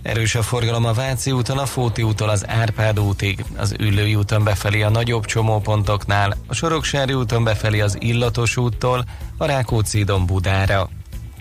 Erős 0.07 0.35
a 0.35 0.41
forgalom 0.41 0.85
a 0.85 0.93
Váci 0.93 1.31
úton, 1.31 1.57
a 1.57 1.65
Fóti 1.65 2.03
úton 2.03 2.29
az 2.29 2.47
Árpád 2.47 2.99
útig, 2.99 3.45
az 3.57 3.75
Üllői 3.79 4.15
úton 4.15 4.43
befelé 4.43 4.81
a 4.81 4.89
nagyobb 4.89 5.25
csomópontoknál, 5.25 6.37
a 6.47 6.53
Soroksári 6.53 7.13
úton 7.13 7.43
befelé 7.43 7.79
az 7.79 7.97
Illatos 7.99 8.57
úttól, 8.57 9.03
a 9.37 9.45
Rákóczi 9.45 10.03
Budára. 10.03 10.89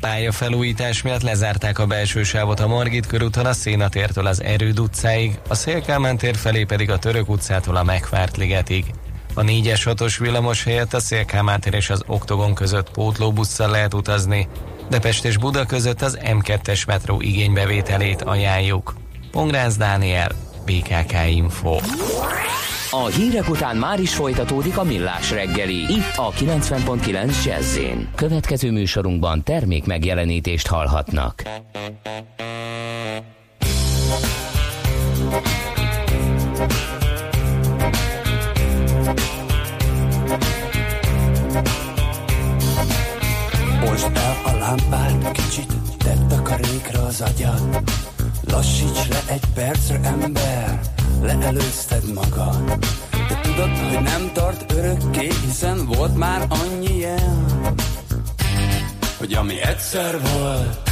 Pályafelújítás 0.00 1.02
miatt 1.02 1.22
lezárták 1.22 1.78
a 1.78 1.86
belső 1.86 2.22
sávot 2.22 2.60
a 2.60 2.66
Margit 2.66 3.06
körúton 3.06 3.46
a 3.46 3.52
Szénatértől 3.52 4.26
az 4.26 4.42
Erőd 4.42 4.80
utcáig, 4.80 5.38
a 5.48 5.54
Szélkámán 5.54 6.16
tér 6.16 6.36
felé 6.36 6.64
pedig 6.64 6.90
a 6.90 6.98
Török 6.98 7.28
utcától 7.28 7.76
a 7.76 7.82
Megvárt 7.82 8.36
ligetig. 8.36 8.84
A 9.34 9.40
4-es 9.40 9.80
6-os 9.84 10.16
villamos 10.18 10.64
helyett 10.64 10.94
a 10.94 11.00
Szélkámán 11.00 11.60
tér 11.60 11.74
és 11.74 11.90
az 11.90 12.02
Oktogon 12.06 12.54
között 12.54 12.90
pótlóbusszal 12.90 13.70
lehet 13.70 13.94
utazni, 13.94 14.48
de 14.90 14.98
Pest 14.98 15.24
és 15.24 15.36
Buda 15.36 15.64
között 15.64 16.02
az 16.02 16.18
M2-es 16.22 16.86
metró 16.86 17.20
igénybevételét 17.20 18.22
ajánljuk. 18.22 18.94
Pongrász 19.30 19.76
Dániel, 19.76 20.30
BKK 20.64 21.12
Info. 21.30 21.76
A 22.90 23.06
hírek 23.06 23.48
után 23.48 23.76
már 23.76 24.00
is 24.00 24.14
folytatódik 24.14 24.78
a 24.78 24.84
millás 24.84 25.30
reggeli, 25.30 25.74
itt 25.74 26.12
a 26.16 26.30
90.9 26.30 27.44
jazz 27.44 27.78
Következő 28.14 28.70
műsorunkban 28.70 29.42
termék 29.42 29.84
megjelenítést 29.84 30.66
hallhatnak. 30.66 31.42
Most 43.80 44.10
el 44.14 44.36
a 44.44 44.56
lámpát, 44.58 45.32
kicsit 45.32 45.72
tett 45.98 46.32
a 46.32 46.42
karékra 46.42 47.02
az 47.02 47.20
agyad. 47.20 47.82
Lassíts 48.48 49.08
le 49.08 49.22
egy 49.26 49.44
percre, 49.54 50.00
ember, 50.02 50.80
leelőzted 51.22 52.12
magad. 52.14 52.78
De 53.10 53.40
tudod, 53.42 53.78
hogy 53.78 54.02
nem 54.02 54.30
tart 54.32 54.72
örökké, 54.72 55.28
hiszen 55.44 55.86
volt 55.86 56.16
már 56.16 56.46
annyi 56.48 56.98
jel, 56.98 57.44
hogy 59.18 59.32
ami 59.32 59.62
egyszer 59.62 60.20
volt, 60.20 60.90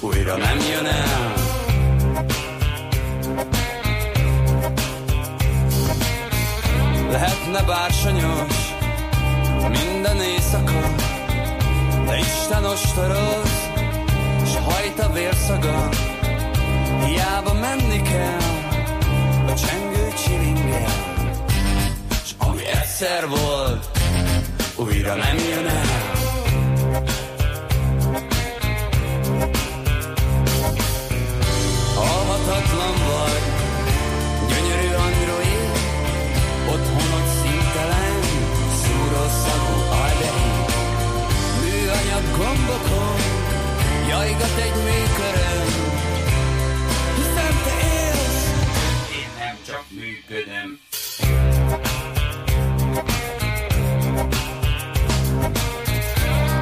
újra 0.00 0.36
nem 0.36 0.58
jön 0.70 0.86
el. 0.86 1.32
Lehetne 7.10 7.62
bársonyos 7.62 8.74
minden 9.68 10.16
éjszaka, 10.16 10.94
de 12.08 12.18
Isten 12.18 12.64
ostoroz, 12.64 13.52
s 14.44 14.54
hajt 14.56 14.98
a 14.98 15.12
vérszaga, 15.12 15.88
hiába 17.04 17.52
menni 17.52 18.02
kell 18.02 18.46
a 19.46 19.54
csengő 19.54 20.12
csilingel, 20.24 20.92
s 22.24 22.30
ami 22.38 22.66
egyszer 22.66 23.28
volt, 23.28 23.90
újra 24.76 25.14
nem 25.14 25.36
jön 25.36 25.66
el. 25.66 26.16
Halhatatlan 31.94 32.94
vagy, 33.08 33.47
műanyag 42.18 42.36
gombokon, 42.36 43.16
jajgat 44.08 44.56
egy 44.60 44.74
műköröm, 44.74 45.66
hiszen 47.16 47.54
te 47.64 47.74
élsz, 48.04 48.50
én 49.12 49.30
nem 49.38 49.56
csak 49.66 49.84
működöm. 49.90 50.78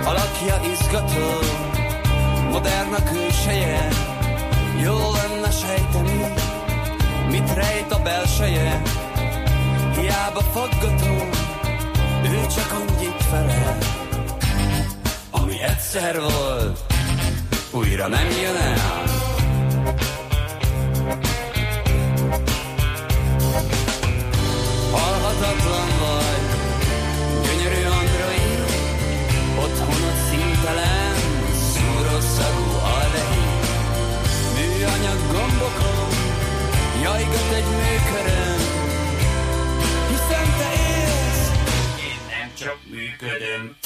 Alakja 0.05 0.61
izgató, 0.73 1.29
modern 2.51 2.95
a 2.95 3.03
külseje, 3.03 3.89
jó 4.83 4.97
lenne 4.97 5.51
sejteni, 5.51 6.33
mit 7.31 7.55
rejt 7.55 7.93
a 7.93 7.99
belseje. 7.99 8.83
Hiába 9.97 10.41
faggató, 10.41 11.29
ő 12.25 12.47
csak 12.47 12.73
annyit 12.73 13.23
felel, 13.23 13.79
egyszer 15.97 16.21
volt, 16.21 16.79
újra 17.71 18.09
nem 18.09 18.29
jön 18.43 18.57
el. 18.57 19.05
Halhatatlan 24.91 25.89
vagy, 25.99 26.47
gyönyörű 27.45 27.85
android, 27.85 28.65
otthonod 29.59 30.17
szintelen, 30.29 31.15
szúrószagú 31.73 32.69
aldehid. 32.95 33.67
Műanyag 34.55 35.21
gombokon, 35.33 36.09
jajgat 37.03 37.53
egy 37.55 37.71
műkörön, 37.81 38.61
hiszen 40.09 40.47
te 40.59 40.71
élsz, 40.73 41.51
én 42.01 42.21
nem 42.31 42.51
csak 42.59 42.79
működöm. 42.91 43.86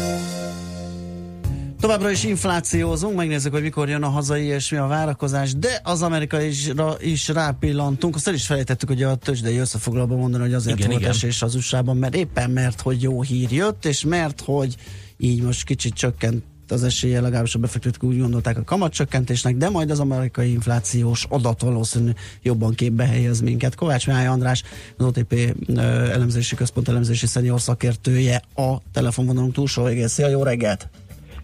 Továbbra 1.81 2.09
is 2.09 2.23
inflációzunk, 2.23 3.15
megnézzük, 3.15 3.51
hogy 3.51 3.61
mikor 3.61 3.89
jön 3.89 4.03
a 4.03 4.09
hazai 4.09 4.43
és 4.43 4.69
mi 4.69 4.77
a 4.77 4.87
várakozás, 4.87 5.55
de 5.55 5.79
az 5.83 6.01
amerikai 6.01 6.47
is, 6.47 6.71
is 6.99 7.27
rápillantunk. 7.27 8.15
Azt 8.15 8.27
el 8.27 8.33
is 8.33 8.45
felejtettük, 8.45 8.89
hogy 8.89 9.03
a 9.03 9.15
tőzsdei 9.15 9.57
összefoglalóban 9.57 10.17
mondani, 10.17 10.43
hogy 10.43 10.53
azért 10.53 10.77
Igen, 10.77 10.89
volt 10.89 10.99
igen. 10.99 11.11
esés 11.13 11.41
az 11.41 11.55
USA-ban, 11.55 11.97
mert 11.97 12.15
éppen 12.15 12.49
mert, 12.49 12.81
hogy 12.81 13.01
jó 13.01 13.21
hír 13.21 13.51
jött, 13.51 13.85
és 13.85 14.03
mert, 14.03 14.41
hogy 14.41 14.75
így 15.17 15.41
most 15.41 15.63
kicsit 15.63 15.93
csökkent 15.93 16.43
az 16.67 16.83
esélye, 16.83 17.21
legalábbis 17.21 17.55
a 17.55 17.59
befektetők 17.59 18.03
úgy 18.03 18.19
gondolták 18.19 18.57
a 18.57 18.63
kamatcsökkentésnek, 18.63 19.55
de 19.55 19.69
majd 19.69 19.91
az 19.91 19.99
amerikai 19.99 20.51
inflációs 20.51 21.25
adat 21.29 21.61
valószínű 21.61 22.11
jobban 22.41 22.73
képbe 22.73 23.05
helyez 23.05 23.41
minket. 23.41 23.75
Kovács 23.75 24.07
Máj 24.07 24.27
András, 24.27 24.63
az 24.97 25.05
OTP 25.05 25.55
elemzési 26.11 26.55
központ 26.55 26.87
elemzési 26.87 27.27
szenior 27.27 27.61
szakértője 27.61 28.41
a 28.55 28.77
telefonvonalunk 28.91 29.53
túlsó 29.53 29.83
végén. 29.83 30.07
Szia, 30.07 30.27
jó 30.27 30.43
reggelt! 30.43 30.89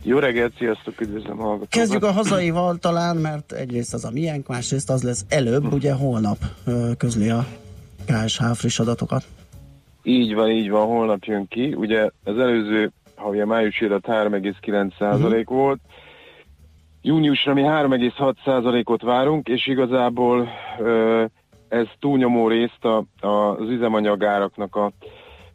Jó 0.08 0.20
reggelt, 0.20 0.54
sziasztok, 0.58 1.02
üdvözlöm 1.02 1.38
hallgatókat. 1.38 1.70
Kezdjük 1.70 2.04
a 2.04 2.12
hazaival 2.12 2.78
talán, 2.78 3.18
mert 3.18 3.52
egyrészt 3.52 3.94
az 3.94 4.06
a 4.06 4.12
miénk, 4.12 4.48
másrészt 4.48 4.90
az 4.90 5.04
lesz 5.04 5.26
előbb, 5.30 5.74
ugye 5.74 5.94
holnap 5.94 6.38
közli 6.98 7.30
a 7.30 7.46
KSH 8.06 8.44
friss 8.54 8.80
adatokat. 8.80 9.24
Így 10.04 10.34
van, 10.34 10.50
így 10.50 10.70
van, 10.70 10.86
holnap 10.86 11.24
jön 11.24 11.48
ki. 11.48 11.74
Ugye 11.74 12.10
az 12.24 12.38
előző 12.38 12.92
havi 13.16 13.40
a 13.40 13.46
május 13.46 13.82
élet 13.82 14.06
3,9% 14.08 15.44
volt. 15.46 15.80
Júniusra 17.02 17.54
mi 17.54 17.62
3,6%-ot 17.62 19.02
várunk, 19.02 19.48
és 19.48 19.68
igazából 19.68 20.50
ez 21.68 21.86
túlnyomó 22.00 22.48
részt 22.48 22.86
a, 22.86 23.04
a, 23.28 23.28
az 23.28 23.70
üzemanyagáraknak 23.70 24.76
a 24.76 24.92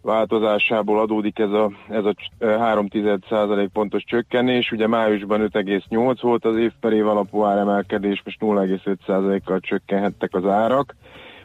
változásából 0.02 1.00
adódik 1.00 1.38
ez 1.38 1.50
a, 1.50 1.70
ez 1.88 2.04
a 2.04 2.14
3,1% 2.40 3.68
pontos 3.72 4.04
csökkenés. 4.04 4.72
Ugye 4.72 4.86
májusban 4.86 5.50
5,8 5.52 6.18
volt 6.20 6.44
az 6.44 6.56
év 6.56 6.72
per 6.80 6.92
év 6.92 7.08
alapú 7.08 7.42
áremelkedés, 7.42 8.22
most 8.24 8.38
0,5%-kal 8.40 9.60
csökkenhettek 9.60 10.34
az 10.34 10.46
árak. 10.46 10.94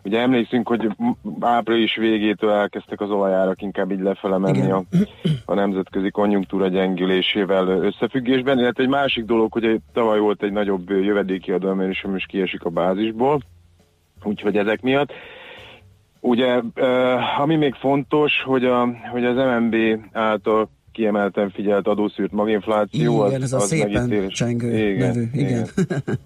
Ugye 0.04 0.20
emlékszünk, 0.20 0.68
hogy 0.68 0.90
április 1.40 1.96
végétől 1.96 2.52
elkezdtek 2.52 3.02
az 3.02 3.10
olajárak 3.10 3.62
inkább 3.62 3.92
így 3.92 4.00
lefele 4.00 4.38
menni 4.38 4.72
a, 4.72 4.84
a 5.46 5.54
nemzetközi 5.54 6.10
konjunktúra 6.10 6.68
gyengülésével 6.68 7.68
összefüggésben, 7.68 8.60
illetve 8.60 8.84
egy 8.84 8.90
másik 8.90 9.26
dolog, 9.26 9.52
hogy 9.52 9.80
tavaly 9.94 10.20
volt 10.20 10.44
egy 10.44 10.52
nagyobb 10.52 10.90
jövedéki 10.90 11.52
adóemelés, 11.52 12.04
ami 12.04 12.14
most 12.14 12.28
kiesik 12.28 12.64
a 12.64 12.70
bázisból, 12.70 13.42
úgyhogy 14.24 14.58
ezek 14.58 14.82
miatt. 14.82 15.12
Ugye, 16.28 16.62
ami 17.38 17.56
még 17.56 17.74
fontos, 17.74 18.42
hogy, 18.46 18.66
a, 18.66 18.88
hogy 19.12 19.26
az 19.26 19.36
MNB 19.36 19.76
által 20.12 20.70
kiemelten 20.92 21.50
figyelt 21.50 21.88
adószűrt 21.88 22.32
maginfláció, 22.32 23.26
Igen, 23.26 23.42
ez 23.42 23.54
a 23.54 23.60
szépen 23.60 23.92
megítélés- 23.92 24.36
csengő 24.36 24.98
nevű, 24.98 25.24
igen. 25.34 25.68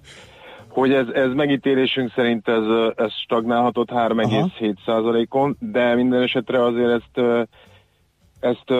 hogy 0.78 0.93
ez, 0.93 1.08
ez 1.14 1.34
megítélésünk 1.34 2.12
szerint 2.16 2.47
ez, 2.47 2.64
ez 2.95 3.12
stagnálhatott 3.12 3.89
3,7%-on, 3.91 5.56
de 5.60 5.95
minden 5.95 6.22
esetre 6.22 6.64
azért 6.64 6.89
ezt, 6.89 7.47
ezt 8.39 8.74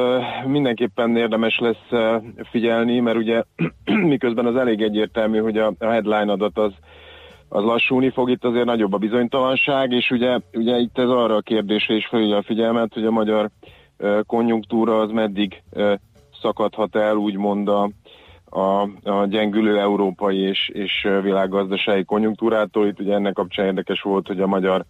mindenképpen 0.48 1.18
érdemes 1.18 1.60
lesz 1.60 2.22
figyelni, 2.52 3.00
mert 3.00 3.18
ugye 3.18 3.44
miközben 4.14 4.46
az 4.46 4.56
elég 4.56 4.82
egyértelmű, 4.82 5.40
hogy 5.40 5.58
a 5.58 5.74
headline 5.80 6.32
adat 6.32 6.58
az, 6.58 6.72
az 7.54 7.64
lassulni 7.64 8.10
fog, 8.10 8.30
itt 8.30 8.46
azért 8.46 8.66
nagyobb 8.66 8.94
a 8.94 8.98
bizonytalanság, 8.98 9.92
és 9.92 10.12
ugye, 10.12 10.40
ugye 10.54 10.78
itt 10.78 10.98
ez 10.98 11.10
arra 11.10 11.36
a 11.36 11.42
kérdésre 11.42 11.96
is 11.96 12.08
felügye 12.08 12.36
a 12.36 12.44
figyelmet, 12.44 12.94
hogy 12.94 13.06
a 13.06 13.12
magyar 13.12 13.50
konjunktúra 14.26 15.00
az 15.00 15.12
meddig 15.12 15.64
szakadhat 16.42 16.96
el, 16.96 17.16
úgymond 17.16 17.68
a, 17.68 17.90
a, 18.46 18.82
a 19.04 19.26
gyengülő 19.26 19.80
európai 19.80 20.38
és, 20.38 20.70
és 20.74 21.08
világgazdasági 21.22 22.04
konjunktúrától. 22.04 22.88
Itt 22.88 23.00
ugye 23.00 23.14
ennek 23.14 23.34
kapcsán 23.34 23.66
érdekes 23.66 24.02
volt, 24.02 24.28
hogy 24.28 24.40
a 24.42 24.48
magyar 24.48 24.86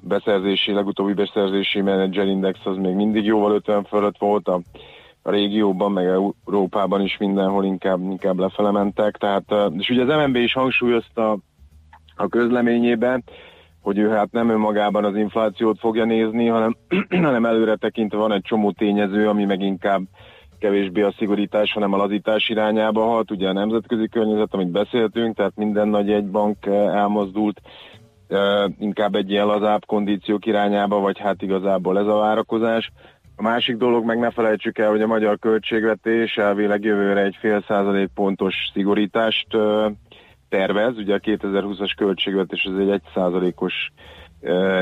beszerzési, 0.00 0.72
legutóbbi 0.72 1.12
beszerzési 1.12 1.80
menedzserindex 1.80 2.58
az 2.64 2.76
még 2.76 2.94
mindig 2.94 3.24
jóval 3.24 3.52
50 3.54 3.84
fölött 3.84 4.18
volt, 4.18 4.48
a, 4.48 4.60
a 5.26 5.30
régióban, 5.30 5.92
meg 5.92 6.06
Európában 6.06 7.00
is 7.00 7.16
mindenhol 7.18 7.64
inkább, 7.64 8.00
inkább 8.00 8.38
lefele 8.38 8.70
mentek. 8.70 9.16
Tehát, 9.16 9.54
és 9.78 9.90
ugye 9.90 10.02
az 10.02 10.26
MNB 10.26 10.36
is 10.36 10.52
hangsúlyozta 10.52 11.38
a 12.16 12.28
közleményében, 12.28 13.24
hogy 13.82 13.98
ő 13.98 14.08
hát 14.08 14.32
nem 14.32 14.48
önmagában 14.48 15.04
az 15.04 15.16
inflációt 15.16 15.78
fogja 15.78 16.04
nézni, 16.04 16.46
hanem, 16.46 16.76
hanem 17.28 17.44
előre 17.44 17.76
tekintve 17.76 18.18
van 18.18 18.32
egy 18.32 18.42
csomó 18.42 18.70
tényező, 18.70 19.28
ami 19.28 19.44
meg 19.44 19.60
inkább 19.60 20.02
kevésbé 20.58 21.02
a 21.02 21.14
szigorítás, 21.18 21.72
hanem 21.72 21.92
a 21.92 21.96
lazítás 21.96 22.48
irányába 22.48 23.04
hat. 23.04 23.30
Ugye 23.30 23.48
a 23.48 23.52
nemzetközi 23.52 24.08
környezet, 24.08 24.54
amit 24.54 24.70
beszéltünk, 24.70 25.36
tehát 25.36 25.56
minden 25.56 25.88
nagy 25.88 26.10
egybank 26.10 26.66
eh, 26.66 26.96
elmozdult 26.96 27.60
inkább 28.78 29.14
egy 29.14 29.30
ilyen 29.30 29.46
lazább 29.46 29.84
kondíciók 29.86 30.46
irányába, 30.46 30.98
vagy 30.98 31.18
hát 31.18 31.42
igazából 31.42 31.98
ez 31.98 32.06
a 32.06 32.16
várakozás. 32.16 32.92
A 33.36 33.42
másik 33.42 33.76
dolog, 33.76 34.04
meg 34.04 34.18
ne 34.18 34.30
felejtsük 34.30 34.78
el, 34.78 34.90
hogy 34.90 35.02
a 35.02 35.06
magyar 35.06 35.38
költségvetés 35.38 36.36
elvileg 36.36 36.84
jövőre 36.84 37.22
egy 37.22 37.36
fél 37.40 37.64
százalék 37.66 38.08
pontos 38.14 38.54
szigorítást 38.72 39.46
tervez. 40.48 40.96
Ugye 40.96 41.14
a 41.14 41.18
2020-as 41.18 41.92
költségvetés 41.96 42.64
az 42.64 42.78
egy 42.78 42.90
egy 42.90 43.02
százalékos 43.14 43.92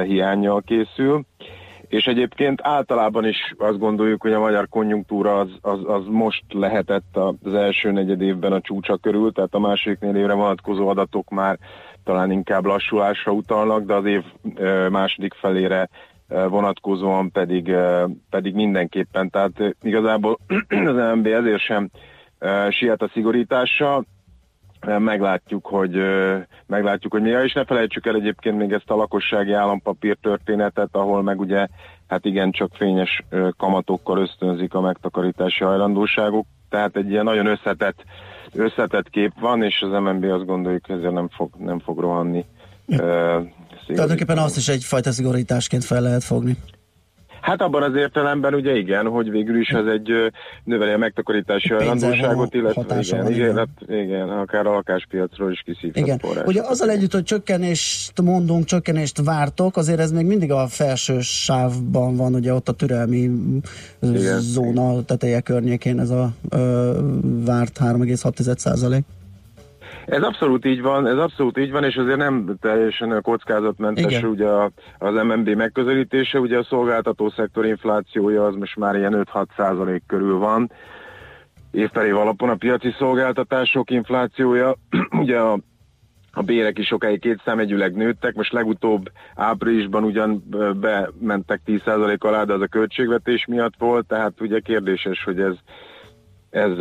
hiányjal 0.05 0.63
készül. 0.63 1.25
És 1.89 2.07
egyébként 2.07 2.61
általában 2.63 3.27
is 3.27 3.55
azt 3.59 3.79
gondoljuk, 3.79 4.23
hogy 4.23 4.33
a 4.33 4.41
magyar 4.41 4.69
konjunktúra 4.69 5.39
az, 5.39 5.49
az, 5.61 5.79
az 5.85 6.03
most 6.07 6.45
lehetett 6.49 7.17
az 7.43 7.55
első 7.55 7.91
negyed 7.91 8.21
évben 8.21 8.53
a 8.53 8.61
csúcsa 8.61 8.97
körül, 8.97 9.33
tehát 9.33 9.55
a 9.55 9.59
második 9.59 9.99
négy 9.99 10.17
évre 10.17 10.33
vonatkozó 10.33 10.89
adatok 10.89 11.31
már 11.31 11.59
talán 12.05 12.31
inkább 12.31 12.65
lassulásra 12.65 13.33
utalnak, 13.33 13.85
de 13.85 13.95
az 13.95 14.05
év 14.05 14.23
második 14.91 15.35
felére 15.35 15.89
vonatkozóan 16.49 17.31
pedig, 17.31 17.75
pedig 18.31 18.55
mindenképpen. 18.55 19.31
Tehát 19.31 19.77
igazából 19.83 20.39
az 20.69 21.15
MNB 21.15 21.27
ezért 21.27 21.61
sem 21.61 21.91
siet 22.71 23.03
a 23.03 23.11
szigorítással, 23.13 24.05
meglátjuk, 24.99 25.67
hogy 25.67 26.03
meglátjuk, 26.67 27.13
hogy 27.13 27.23
mi. 27.23 27.29
Ja, 27.29 27.43
és 27.45 27.53
ne 27.53 27.65
felejtsük 27.65 28.07
el 28.07 28.15
egyébként 28.15 28.57
még 28.59 28.73
ezt 28.73 28.91
a 28.91 28.97
lakossági 28.97 29.53
állampapír 29.53 30.17
történetet, 30.23 30.89
ahol 30.93 31.23
meg 31.23 31.41
ugye 31.41 31.67
hát 32.09 32.25
igen 32.25 32.51
csak 32.51 32.71
fényes 32.75 33.23
kamatokkal 33.57 34.19
ösztönzik 34.19 34.75
a 34.75 34.81
megtakarítási 34.81 35.65
hajlandóságok. 35.65 36.47
Tehát 36.69 36.97
egy 36.97 37.11
ilyen 37.11 37.25
nagyon 37.25 37.47
összetett, 37.47 38.05
összetett 38.55 39.11
kép 39.11 39.33
van, 39.41 39.63
és 39.63 39.81
az 39.81 39.91
MNB 39.91 40.25
azt 40.25 40.47
gondoljuk, 40.47 40.89
ezért 40.89 41.13
nem 41.13 41.29
fog, 41.29 41.51
nem 41.59 41.79
fog 41.79 41.99
rohanni. 41.99 42.45
Tulajdonképpen 43.87 44.39
azt 44.39 44.57
is 44.57 44.69
egyfajta 44.69 45.13
szigorításként 45.13 45.85
fel 45.85 46.01
lehet 46.01 46.25
fogni. 46.25 46.57
Hát 47.45 47.61
abban 47.61 47.83
az 47.83 47.95
értelemben 47.95 48.55
ugye 48.55 48.77
igen, 48.77 49.07
hogy 49.07 49.31
végül 49.31 49.61
is 49.61 49.69
ez 49.69 49.87
egy 49.87 50.11
növeli 50.65 50.93
a 50.93 50.99
megtakarítási 50.99 51.69
hajlandóságot, 51.69 52.55
illetve 52.55 53.01
igen, 53.01 53.23
van, 53.23 53.33
igen, 53.33 53.51
igen. 53.51 53.57
hát, 53.57 53.69
igen, 53.89 54.29
akár 54.29 54.67
a 54.67 54.73
lakáspiacról 54.73 55.53
is 55.53 55.63
kiszívhat 55.65 55.97
Igen. 55.97 56.19
forrás. 56.19 56.45
Ugye 56.47 56.63
azzal 56.63 56.91
együtt, 56.91 57.13
hogy 57.13 57.23
csökkenést 57.23 58.21
mondunk, 58.23 58.65
csökkenést 58.65 59.25
vártok, 59.25 59.77
azért 59.77 60.01
ez 60.01 60.13
még 60.13 60.27
mindig 60.27 60.53
a 60.53 60.67
felső 60.67 61.21
sávban 61.21 62.17
van, 62.17 62.35
ugye 62.35 62.55
ott 62.55 62.69
a 62.69 62.73
türelmi 62.73 63.31
Igen. 64.01 64.41
zóna 64.41 65.03
teteje 65.03 65.41
környékén 65.41 66.01
ez 66.01 66.11
a 66.11 66.31
ö, 66.49 66.93
várt 67.45 67.79
3,6 67.79 68.57
százalék. 68.57 69.05
Ez 70.07 70.23
abszolút 70.23 70.65
így 70.65 70.83
van, 70.83 71.07
ez 71.07 71.19
abszolút 71.19 71.59
így 71.59 71.71
van, 71.71 71.85
és 71.85 71.97
azért 71.97 72.17
nem 72.17 72.57
teljesen 72.61 73.23
kockázatmentes 73.23 74.13
Igen. 74.13 74.25
ugye 74.25 74.49
az 74.99 75.15
MNB 75.15 75.49
megközelítése, 75.49 76.41
ugye 76.41 76.59
a 76.59 76.65
szolgáltató 76.65 77.31
szektor 77.31 77.67
inflációja 77.67 78.45
az 78.45 78.55
most 78.55 78.77
már 78.77 78.97
ilyen 78.97 79.27
5-6 79.33 79.47
százalék 79.57 80.03
körül 80.07 80.39
van, 80.39 80.71
évperév 81.71 82.17
alapon 82.17 82.49
a 82.49 82.55
piaci 82.55 82.95
szolgáltatások 82.99 83.91
inflációja, 83.91 84.75
ugye 85.23 85.39
a 85.39 85.59
a 86.37 86.43
bérek 86.43 86.79
is 86.79 86.87
sokáig 86.87 87.21
kétszámegyűleg 87.21 87.95
nőttek, 87.95 88.35
most 88.35 88.53
legutóbb 88.53 89.11
áprilisban 89.35 90.05
ugyan 90.05 90.45
bementek 90.81 91.61
10% 91.67 92.19
alá, 92.19 92.45
de 92.45 92.53
az 92.53 92.61
a 92.61 92.67
költségvetés 92.67 93.47
miatt 93.47 93.75
volt, 93.79 94.07
tehát 94.07 94.41
ugye 94.41 94.61
kérdéses, 94.61 95.25
hogy 95.25 95.41
ez, 95.41 95.55
ez, 96.55 96.79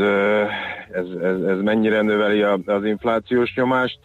ez, 0.91 1.05
ez, 1.21 1.41
ez 1.41 1.59
mennyire 1.61 2.01
növeli 2.01 2.41
az 2.65 2.85
inflációs 2.85 3.53
nyomást. 3.55 3.99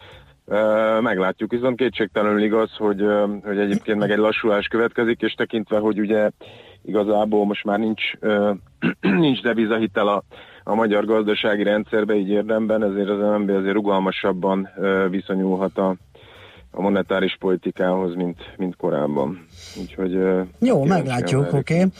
Meglátjuk, 1.01 1.51
viszont 1.51 1.77
kétségtelenül 1.77 2.41
igaz, 2.41 2.75
hogy, 2.77 3.05
hogy 3.43 3.59
egyébként 3.59 3.99
meg 3.99 4.11
egy 4.11 4.17
lassulás 4.17 4.67
következik, 4.67 5.21
és 5.21 5.33
tekintve, 5.33 5.79
hogy 5.79 5.99
ugye 5.99 6.29
igazából 6.83 7.45
most 7.45 7.65
már 7.65 7.79
nincs, 7.79 8.11
nincs 9.25 9.41
devizahitel 9.41 10.07
a, 10.07 10.23
a 10.63 10.75
magyar 10.75 11.05
gazdasági 11.05 11.63
rendszerbe, 11.63 12.15
így 12.15 12.29
érdemben, 12.29 12.83
ezért 12.83 13.09
az 13.09 13.19
MNB 13.19 13.49
azért 13.49 13.73
rugalmasabban 13.73 14.69
viszonyulhat 15.09 15.77
a, 15.77 15.95
a 16.71 16.81
monetáris 16.81 17.37
politikához, 17.39 18.15
mint, 18.15 18.37
mint 18.57 18.75
korábban. 18.75 19.45
Úgyhogy, 19.79 20.17
Jó, 20.59 20.83
meglátjuk, 20.83 21.53
oké. 21.53 21.83
Okay. 21.83 21.91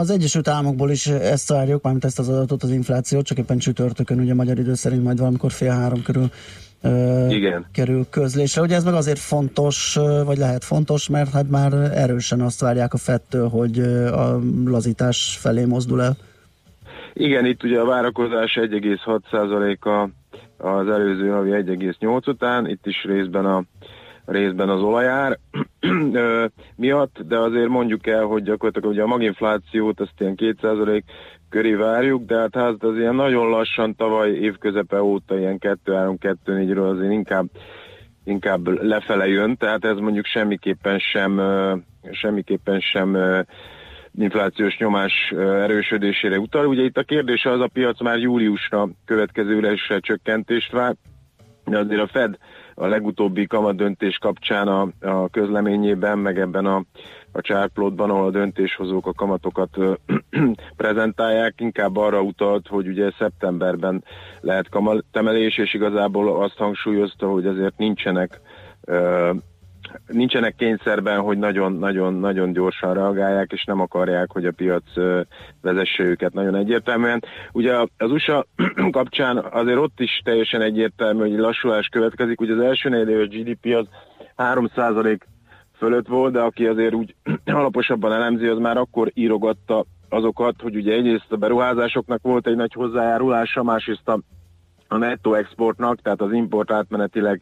Az 0.00 0.10
Egyesült 0.10 0.48
Államokból 0.48 0.90
is 0.90 1.06
ezt 1.06 1.48
várjuk, 1.48 1.82
mármint 1.82 2.04
ezt 2.04 2.18
az 2.18 2.28
adatot, 2.28 2.62
az 2.62 2.70
inflációt, 2.70 3.24
csak 3.24 3.38
éppen 3.38 3.58
csütörtökön, 3.58 4.20
ugye 4.20 4.34
magyar 4.34 4.58
idő 4.58 4.74
szerint 4.74 5.04
majd 5.04 5.18
valamikor 5.18 5.50
fél 5.50 5.70
három 5.70 6.02
körül 6.02 6.26
ö, 6.82 7.26
Igen. 7.28 7.66
kerül 7.72 8.06
közlésre. 8.10 8.62
Ugye 8.62 8.74
ez 8.74 8.84
meg 8.84 8.94
azért 8.94 9.18
fontos, 9.18 9.98
vagy 10.24 10.38
lehet 10.38 10.64
fontos, 10.64 11.08
mert 11.08 11.32
hát 11.32 11.48
már 11.48 11.72
erősen 11.94 12.40
azt 12.40 12.60
várják 12.60 12.94
a 12.94 12.98
fettől, 12.98 13.48
hogy 13.48 13.78
a 14.12 14.38
lazítás 14.64 15.38
felé 15.40 15.64
mozdul 15.64 16.02
el. 16.02 16.16
Igen, 17.12 17.46
itt 17.46 17.62
ugye 17.62 17.80
a 17.80 17.84
várakozás 17.84 18.58
1,6%-a 18.60 20.08
az 20.58 20.88
előző 20.88 21.28
havi 21.28 21.50
1,8 21.50 22.28
után, 22.28 22.68
itt 22.68 22.86
is 22.86 23.04
részben 23.04 23.46
a 23.46 23.62
részben 24.24 24.68
az 24.68 24.82
olajár. 24.82 25.38
Miatt, 26.76 27.18
de 27.28 27.38
azért 27.38 27.68
mondjuk 27.68 28.06
el, 28.06 28.24
hogy 28.24 28.42
gyakorlatilag 28.42 28.90
ugye 28.90 29.02
a 29.02 29.06
maginflációt 29.06 30.00
azt 30.00 30.12
ilyen 30.18 30.34
2% 30.36 31.02
köré 31.48 31.74
várjuk, 31.74 32.24
de 32.24 32.38
hát 32.38 32.56
az, 32.56 32.74
az 32.78 32.96
ilyen 32.96 33.14
nagyon 33.14 33.48
lassan 33.48 33.94
tavaly 33.94 34.30
évközepe 34.30 35.02
óta 35.02 35.38
ilyen 35.38 35.58
2-3-2-4-ről 35.60 36.90
azért 36.90 37.12
inkább 37.12 37.46
inkább 38.24 38.82
lefele 38.82 39.28
jön, 39.28 39.56
tehát 39.56 39.84
ez 39.84 39.96
mondjuk 39.96 40.26
semmiképpen 40.26 40.98
sem 40.98 41.40
semmiképpen 42.10 42.80
sem 42.80 43.16
inflációs 44.18 44.78
nyomás 44.78 45.30
erősödésére 45.38 46.38
utal. 46.38 46.66
Ugye 46.66 46.82
itt 46.82 46.96
a 46.96 47.02
kérdés 47.02 47.44
az, 47.44 47.60
a 47.60 47.70
piac 47.72 48.00
már 48.00 48.18
júliusra 48.18 48.88
következő 49.04 49.56
ülésre 49.56 49.98
csökkentést 49.98 50.72
vár, 50.72 50.94
de 51.64 51.78
azért 51.78 52.00
a 52.00 52.06
Fed 52.06 52.38
a 52.74 52.86
legutóbbi 52.86 53.46
kamadöntés 53.46 54.18
kapcsán 54.18 54.68
a, 54.68 54.88
a 55.00 55.28
közleményében, 55.28 56.18
meg 56.18 56.38
ebben 56.38 56.66
a, 56.66 56.84
a 57.32 57.40
csárplótban, 57.40 58.10
ahol 58.10 58.26
a 58.26 58.30
döntéshozók 58.30 59.06
a 59.06 59.12
kamatokat 59.12 59.76
prezentálják, 60.76 61.54
inkább 61.56 61.96
arra 61.96 62.20
utalt, 62.20 62.66
hogy 62.66 62.88
ugye 62.88 63.10
szeptemberben 63.18 64.04
lehet 64.40 64.68
kamatemelés, 64.68 65.58
és 65.58 65.74
igazából 65.74 66.42
azt 66.42 66.56
hangsúlyozta, 66.56 67.28
hogy 67.28 67.46
azért 67.46 67.76
nincsenek 67.76 68.40
nincsenek 70.06 70.54
kényszerben, 70.54 71.20
hogy 71.20 71.38
nagyon-nagyon-nagyon 71.38 72.52
gyorsan 72.52 72.94
reagálják, 72.94 73.52
és 73.52 73.64
nem 73.64 73.80
akarják, 73.80 74.30
hogy 74.32 74.46
a 74.46 74.52
piac 74.52 74.84
vezesse 75.62 76.02
őket 76.02 76.32
nagyon 76.32 76.54
egyértelműen. 76.54 77.22
Ugye 77.52 77.76
az 77.96 78.10
USA 78.10 78.46
kapcsán 78.90 79.36
azért 79.50 79.78
ott 79.78 80.00
is 80.00 80.20
teljesen 80.24 80.62
egyértelmű, 80.62 81.20
hogy 81.20 81.38
lassulás 81.38 81.86
következik. 81.86 82.40
Ugye 82.40 82.52
az 82.52 82.60
első 82.60 82.88
negyedéves 82.88 83.28
GDP 83.28 83.74
az 83.74 83.86
3% 84.36 85.18
fölött 85.76 86.06
volt, 86.06 86.32
de 86.32 86.40
aki 86.40 86.66
azért 86.66 86.94
úgy 86.94 87.14
alaposabban 87.44 88.12
elemzi, 88.12 88.46
az 88.46 88.58
már 88.58 88.76
akkor 88.76 89.10
írogatta 89.14 89.84
azokat, 90.08 90.54
hogy 90.62 90.76
ugye 90.76 90.92
egyrészt 90.92 91.32
a 91.32 91.36
beruházásoknak 91.36 92.22
volt 92.22 92.46
egy 92.46 92.56
nagy 92.56 92.72
hozzájárulása, 92.72 93.62
másrészt 93.62 94.08
a, 94.08 94.20
a 94.88 94.96
netto 94.96 95.34
exportnak, 95.34 96.00
tehát 96.00 96.20
az 96.20 96.32
import 96.32 96.70
átmenetileg 96.70 97.40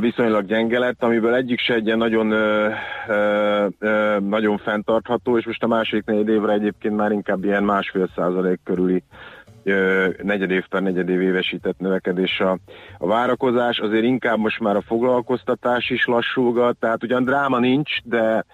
viszonylag 0.00 0.46
gyenge 0.46 0.78
lett, 0.78 1.02
amiből 1.02 1.34
egyik 1.34 1.58
se 1.58 1.74
egy 1.74 1.96
nagyon, 1.96 2.30
ö, 2.30 2.68
ö, 3.08 3.66
ö, 3.78 4.16
nagyon 4.20 4.58
fenntartható, 4.58 5.38
és 5.38 5.46
most 5.46 5.62
a 5.62 5.66
másik 5.66 6.04
négy 6.04 6.28
évre 6.28 6.52
egyébként 6.52 6.96
már 6.96 7.12
inkább 7.12 7.44
ilyen 7.44 7.64
másfél 7.64 8.08
százalék 8.16 8.60
körüli 8.64 9.02
negyedév 10.22 10.66
per 10.68 10.82
negyedév 10.82 11.20
évesített 11.20 11.78
növekedés 11.78 12.40
a, 12.40 12.58
a 12.98 13.06
várakozás. 13.06 13.78
Azért 13.78 14.04
inkább 14.04 14.38
most 14.38 14.60
már 14.60 14.76
a 14.76 14.82
foglalkoztatás 14.82 15.90
is 15.90 16.06
lassulgat, 16.06 16.76
tehát 16.76 17.02
ugyan 17.02 17.24
dráma 17.24 17.58
nincs, 17.58 18.02
de 18.04 18.44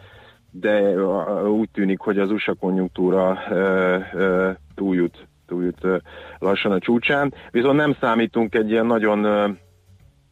de 0.50 1.02
úgy 1.42 1.68
tűnik, 1.70 1.98
hogy 1.98 2.18
az 2.18 2.30
USA 2.30 2.54
konjunktúra 2.54 3.38
ö, 3.50 3.96
ö, 4.12 4.50
túljut, 4.74 5.26
túljut 5.46 5.84
ö, 5.84 5.96
lassan 6.38 6.72
a 6.72 6.78
csúcsán. 6.78 7.34
Viszont 7.50 7.76
nem 7.76 7.96
számítunk 8.00 8.54
egy 8.54 8.70
ilyen 8.70 8.86
nagyon 8.86 9.24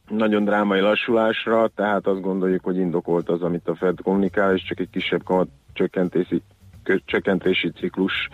nagyon 0.08 0.44
drámai 0.44 0.80
lassulásra, 0.80 1.68
tehát 1.74 2.06
azt 2.06 2.20
gondoljuk, 2.20 2.64
hogy 2.64 2.76
indokolt 2.76 3.28
az, 3.28 3.42
amit 3.42 3.68
a 3.68 3.74
Fed 3.74 4.00
kommunikál, 4.02 4.54
és 4.54 4.62
csak 4.62 4.80
egy 4.80 4.90
kisebb 4.90 5.24
kamat 5.24 5.48
csökkentési, 5.72 6.42
csökkentési 7.04 7.70
ciklus 7.70 8.28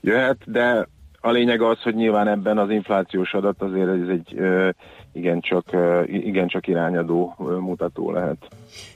jöhet, 0.00 0.38
de 0.44 0.86
a 1.20 1.30
lényeg 1.30 1.60
az, 1.60 1.82
hogy 1.82 1.94
nyilván 1.94 2.28
ebben 2.28 2.58
az 2.58 2.70
inflációs 2.70 3.34
adat 3.34 3.62
azért 3.62 3.88
ez 3.88 4.08
egy 4.08 4.40
igencsak, 5.16 5.64
igencsak 6.06 6.66
irányadó 6.66 7.34
mutató 7.60 8.10
lehet. 8.12 8.36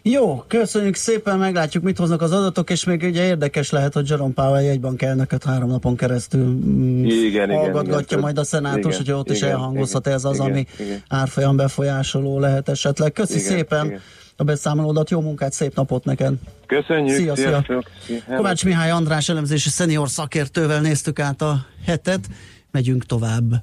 Jó, 0.03 0.43
köszönjük 0.47 0.95
szépen, 0.95 1.39
meglátjuk, 1.39 1.85
mit 1.85 1.99
hoznak 1.99 2.23
az 2.23 2.33
adatok, 2.33 2.71
és 2.71 2.85
még 2.85 3.03
ugye 3.03 3.27
érdekes 3.27 3.71
lehet, 3.71 3.93
hogy 3.93 4.09
Jerome 4.09 4.33
Powell 4.35 4.63
jegybank 4.63 5.03
elnököt 5.03 5.45
három 5.45 5.69
napon 5.69 5.97
keresztül 5.97 6.45
mm, 6.45 7.05
Igen, 7.05 7.51
hallgatgatja 7.51 8.05
igen. 8.07 8.21
majd 8.21 8.39
a 8.39 8.45
szenátus, 8.45 8.95
Igen, 8.95 8.97
hogy 8.97 9.13
ott 9.13 9.31
is 9.31 9.37
igen, 9.37 9.51
elhangozhat 9.51 10.07
igen, 10.07 10.19
ez 10.19 10.25
az, 10.25 10.35
igen, 10.35 10.51
ami 10.51 10.67
igen. 10.79 11.03
árfolyam 11.09 11.57
befolyásoló 11.57 12.39
lehet 12.39 12.69
esetleg. 12.69 13.13
Köszi 13.13 13.39
Igen, 13.39 13.57
szépen 13.57 13.87
igen. 13.87 14.01
a 14.37 14.45
beszámolódat, 14.45 15.11
jó 15.11 15.21
munkát, 15.21 15.53
szép 15.53 15.75
napot 15.75 16.05
neked! 16.05 16.35
Köszönjük, 16.67 17.17
Szia, 17.17 17.37
szia. 17.37 17.65
Szia. 18.07 18.37
Kovács 18.37 18.65
Mihály 18.65 18.91
András 18.91 19.29
elemzési 19.29 19.69
szenior 19.69 20.09
szakértővel 20.09 20.81
néztük 20.81 21.19
át 21.19 21.43
a 21.43 21.57
hetet, 21.87 22.27
megyünk 22.71 23.05
tovább. 23.05 23.63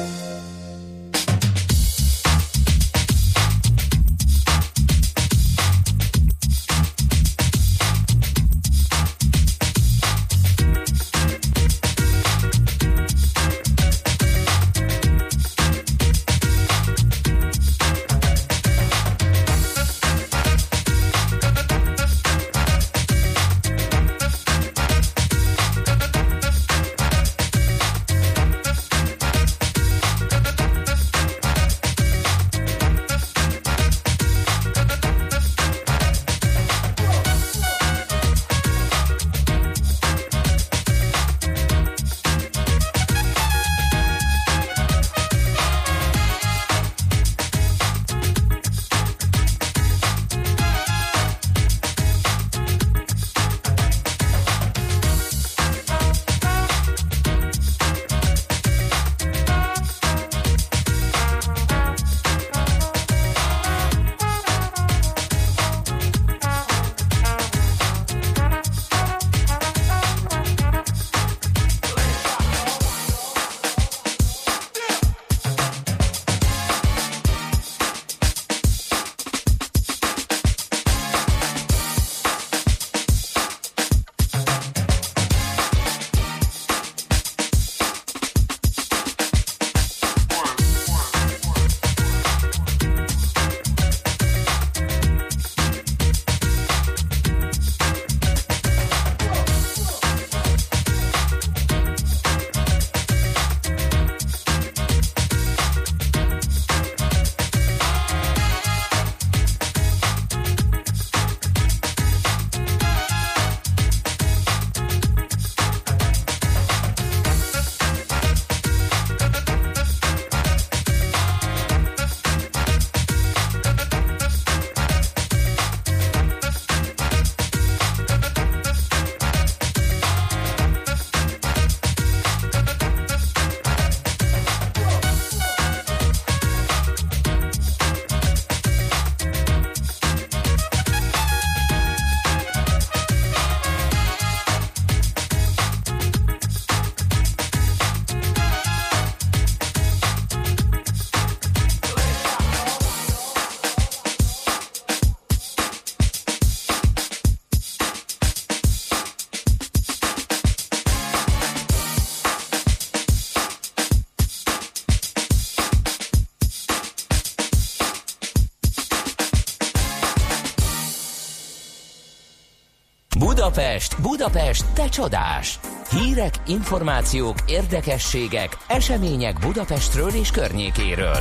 Budapest, 174.21 174.65
te 174.73 174.89
csodás! 174.89 175.59
Hírek, 175.91 176.33
információk, 176.47 177.37
érdekességek, 177.47 178.57
események 178.67 179.39
Budapestről 179.39 180.09
és 180.09 180.31
környékéről. 180.31 181.17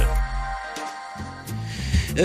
Ö, 2.14 2.24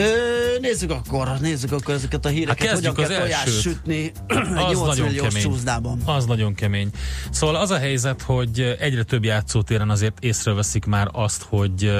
nézzük 0.61 0.91
akkor, 0.91 1.37
nézzük 1.41 1.71
akkor 1.71 1.93
ezeket 1.93 2.25
a 2.25 2.29
híreket. 2.29 2.59
Hát 2.59 2.67
kezdjük 2.69 2.95
Hogyan 2.95 3.11
az 3.11 3.17
kell 3.17 3.21
tojás 3.21 3.39
elsőt. 3.45 3.61
sütni 3.61 4.11
Az 4.27 4.73
8 4.73 4.79
nagyon 4.79 5.05
milliós 5.05 5.27
kemény. 5.27 5.43
csúszdában. 5.43 6.01
Az 6.05 6.25
nagyon 6.25 6.53
kemény. 6.53 6.89
Szóval 7.29 7.55
az 7.55 7.71
a 7.71 7.77
helyzet, 7.77 8.21
hogy 8.21 8.75
egyre 8.79 9.03
több 9.03 9.23
játszótéren 9.23 9.89
azért 9.89 10.17
észreveszik 10.19 10.85
már 10.85 11.07
azt, 11.11 11.45
hogy 11.49 11.91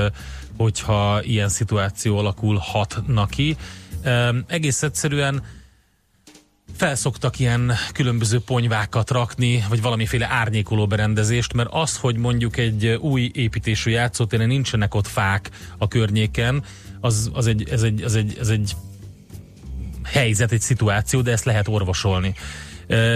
hogyha 0.58 1.20
ilyen 1.24 1.50
szituáció 1.50 2.18
alakulhatna 2.18 3.26
ki. 3.26 3.58
Egész 4.48 4.84
egyszerűen 4.84 5.44
felszoktak 6.76 7.40
ilyen 7.40 7.74
különböző 7.94 8.40
ponyvákat 8.40 9.12
rakni, 9.12 9.64
vagy 9.70 9.82
valamiféle 9.82 10.28
árnyékoló 10.30 10.88
berendezést, 10.88 11.54
mert 11.54 11.70
az, 11.72 11.98
hogy 11.98 12.18
mondjuk 12.18 12.58
egy 12.58 12.88
új 12.88 13.32
építésű 13.34 13.92
játszótéren 13.92 14.48
nincsenek 14.48 14.96
ott 14.96 15.08
fák 15.08 15.50
a 15.78 15.88
környéken, 15.88 16.64
az, 17.00 17.30
az, 17.34 17.48
egy, 17.48 17.70
ez, 17.70 17.84
egy, 17.84 18.02
az, 18.02 18.16
egy, 18.16 18.38
ez 18.40 18.50
egy 18.50 18.76
helyzet, 20.04 20.52
egy 20.52 20.62
szituáció, 20.62 21.22
de 21.22 21.32
ezt 21.32 21.46
lehet 21.46 21.68
orvosolni. 21.68 22.34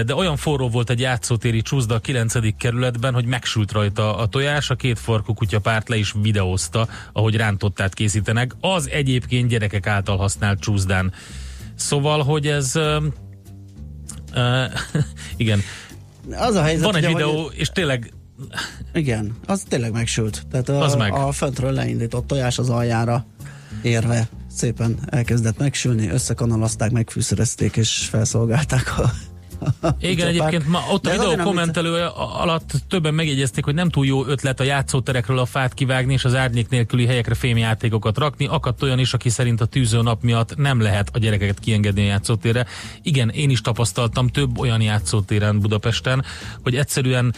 De 0.05 0.15
olyan 0.15 0.37
forró 0.37 0.69
volt 0.69 0.89
egy 0.89 0.99
játszótéri 0.99 1.61
csúszda 1.61 1.95
a 1.95 1.99
9. 1.99 2.57
kerületben, 2.57 3.13
hogy 3.13 3.25
megsült 3.25 3.71
rajta 3.71 4.17
a 4.17 4.27
tojás, 4.27 4.69
a 4.69 4.75
két 4.75 4.99
farkú 4.99 5.33
kutya 5.33 5.59
párt 5.59 5.89
le 5.89 5.95
is 5.95 6.13
videózta, 6.21 6.87
ahogy 7.13 7.35
rántottát 7.35 7.93
készítenek. 7.93 8.55
Az 8.61 8.89
egyébként 8.89 9.49
gyerekek 9.49 9.87
által 9.87 10.17
használt 10.17 10.59
csúszdán. 10.59 11.13
Szóval, 11.75 12.23
hogy 12.23 12.47
ez... 12.47 12.79
Igen. 15.37 15.61
Az 16.31 16.55
a 16.55 16.61
helyzet, 16.61 16.85
Van 16.85 16.95
egy 16.95 17.03
ugye, 17.05 17.13
videó, 17.13 17.43
hogy- 17.43 17.55
és 17.57 17.69
tényleg 17.69 18.13
Igen, 18.93 19.35
az 19.45 19.63
tényleg 19.67 19.91
megsült. 19.91 20.43
Tehát 20.51 20.69
a, 20.69 20.81
Az 20.81 20.95
meg. 20.95 21.13
a 21.13 21.31
föntről 21.31 21.71
leindított 21.71 22.27
tojás 22.27 22.57
az 22.57 22.69
aljára 22.69 23.25
érve 23.81 24.27
szépen 24.55 24.97
elkezdett 25.09 25.57
megsülni, 25.57 26.09
összekanalazták, 26.09 26.91
megfűszerezték 26.91 27.77
és 27.77 28.07
felszolgálták 28.09 28.99
a 28.99 29.11
Igen, 29.99 30.27
egyébként 30.27 30.67
ma 30.67 30.79
ott 30.91 31.07
a 31.07 31.11
videó 31.11 31.35
kommentelő 31.35 32.05
alatt 32.15 32.71
többen 32.87 33.13
megjegyezték, 33.13 33.63
hogy 33.63 33.73
nem 33.73 33.89
túl 33.89 34.05
jó 34.05 34.25
ötlet 34.25 34.59
a 34.59 34.63
játszóterekről 34.63 35.39
a 35.39 35.45
fát 35.45 35.73
kivágni 35.73 36.13
és 36.13 36.25
az 36.25 36.35
árnyék 36.35 36.69
nélküli 36.69 37.05
helyekre 37.05 37.35
fémjátékokat 37.35 38.17
rakni. 38.17 38.45
Akadt 38.45 38.83
olyan 38.83 38.99
is, 38.99 39.13
aki 39.13 39.29
szerint 39.29 39.61
a 39.61 39.65
tűző 39.65 40.01
nap 40.01 40.23
miatt 40.23 40.55
nem 40.55 40.81
lehet 40.81 41.09
a 41.13 41.19
gyerekeket 41.19 41.59
kiengedni 41.59 42.01
a 42.01 42.05
játszótérre. 42.05 42.65
Igen, 43.01 43.29
én 43.29 43.49
is 43.49 43.61
tapasztaltam 43.61 44.27
több 44.27 44.57
olyan 44.57 44.81
játszótéren 44.81 45.59
Budapesten, 45.59 46.25
hogy 46.63 46.75
egyszerűen 46.75 47.33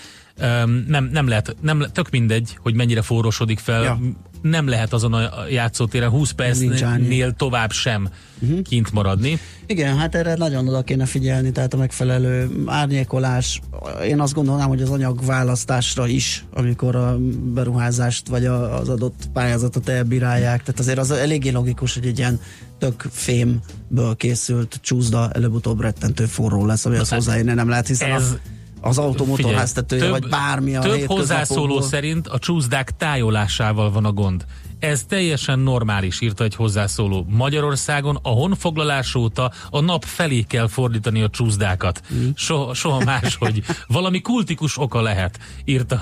nem, 0.88 1.10
nem 1.12 1.28
lehet, 1.28 1.56
nem, 1.62 1.86
tök 1.94 2.10
mindegy, 2.10 2.58
hogy 2.62 2.76
mennyire 2.76 3.02
forrósodik 3.02 3.60
fel, 3.60 3.84
Ja. 3.84 4.00
Nem 4.42 4.68
lehet 4.68 4.94
azon 4.94 5.14
a 5.14 5.30
játszótéren 5.50 6.10
20 6.10 6.34
Nincs 6.36 6.62
árnyék. 6.62 6.80
percnél 6.80 7.34
tovább 7.34 7.72
sem 7.72 8.10
Mhm. 8.40 8.60
kint 8.62 8.92
maradni. 8.92 9.40
Igen, 9.66 9.98
hát 9.98 10.16
erre 10.16 10.36
nagyon 10.36 10.68
oda 10.68 10.82
kéne 10.82 11.06
figyelni, 11.06 11.52
tehát 11.52 11.74
a 11.74 11.78
megfelelő 11.78 12.50
árnyékolás. 12.66 13.62
Én 14.06 14.20
azt 14.20 14.34
gondolnám, 14.34 14.68
hogy 14.68 14.82
az 14.82 14.90
anyagválasztásra 14.90 16.08
is, 16.08 16.46
amikor 16.54 16.96
a 16.96 17.18
beruházást 17.54 18.28
vagy 18.28 18.46
a, 18.46 18.80
az 18.80 18.90
adott 18.90 19.30
pályázatot 19.34 19.90
elbírálják. 19.90 20.64
Tehát 20.64 20.80
azért 20.80 20.98
az 20.98 21.12
eléggé 21.12 21.50
logikus, 21.50 21.94
hogy 21.94 22.06
egy 22.06 22.18
ilyen 22.18 22.40
tök 22.80 23.06
fémből 23.12 24.16
készült 24.18 24.80
csúszda 24.82 25.30
előbb-utóbb 25.32 25.82
rettentő 25.82 26.26
forró 26.26 26.66
lesz, 26.66 26.86
ami 26.86 26.98
az 26.98 27.10
hozzáérni 27.10 27.54
nem 27.54 27.70
lehet, 27.70 27.88
hiszen 27.88 28.12
ez- 28.12 28.22
ez, 28.22 28.38
az 28.82 28.98
automotorháztetője, 28.98 30.10
vagy 30.10 30.28
bármi 30.30 30.76
a 30.76 30.82
Több 30.82 31.06
hozzászóló 31.06 31.82
szerint 31.82 32.28
a 32.28 32.40
csúszdák 32.40 32.92
tájolásával 32.98 33.92
van 33.92 34.06
a 34.06 34.12
gond. 34.12 34.46
Ez 34.80 35.04
teljesen 35.04 35.60
normális, 35.60 36.22
írta 36.22 36.44
egy 36.44 36.56
hozzászóló. 36.56 37.26
Magyarországon 37.30 38.20
a 38.22 38.30
honfoglalás 38.30 39.16
óta 39.16 39.52
a 39.70 39.80
nap 39.80 40.04
felé 40.04 40.42
kell 40.42 40.68
fordítani 40.68 41.22
a 41.22 41.30
csúszdákat. 41.30 42.02
Soha, 42.36 42.74
soha 42.74 43.04
máshogy. 43.04 43.64
Valami 43.88 44.22
kultikus 44.22 44.78
oka 44.78 45.02
lehet, 45.02 45.40
írta. 45.66 46.02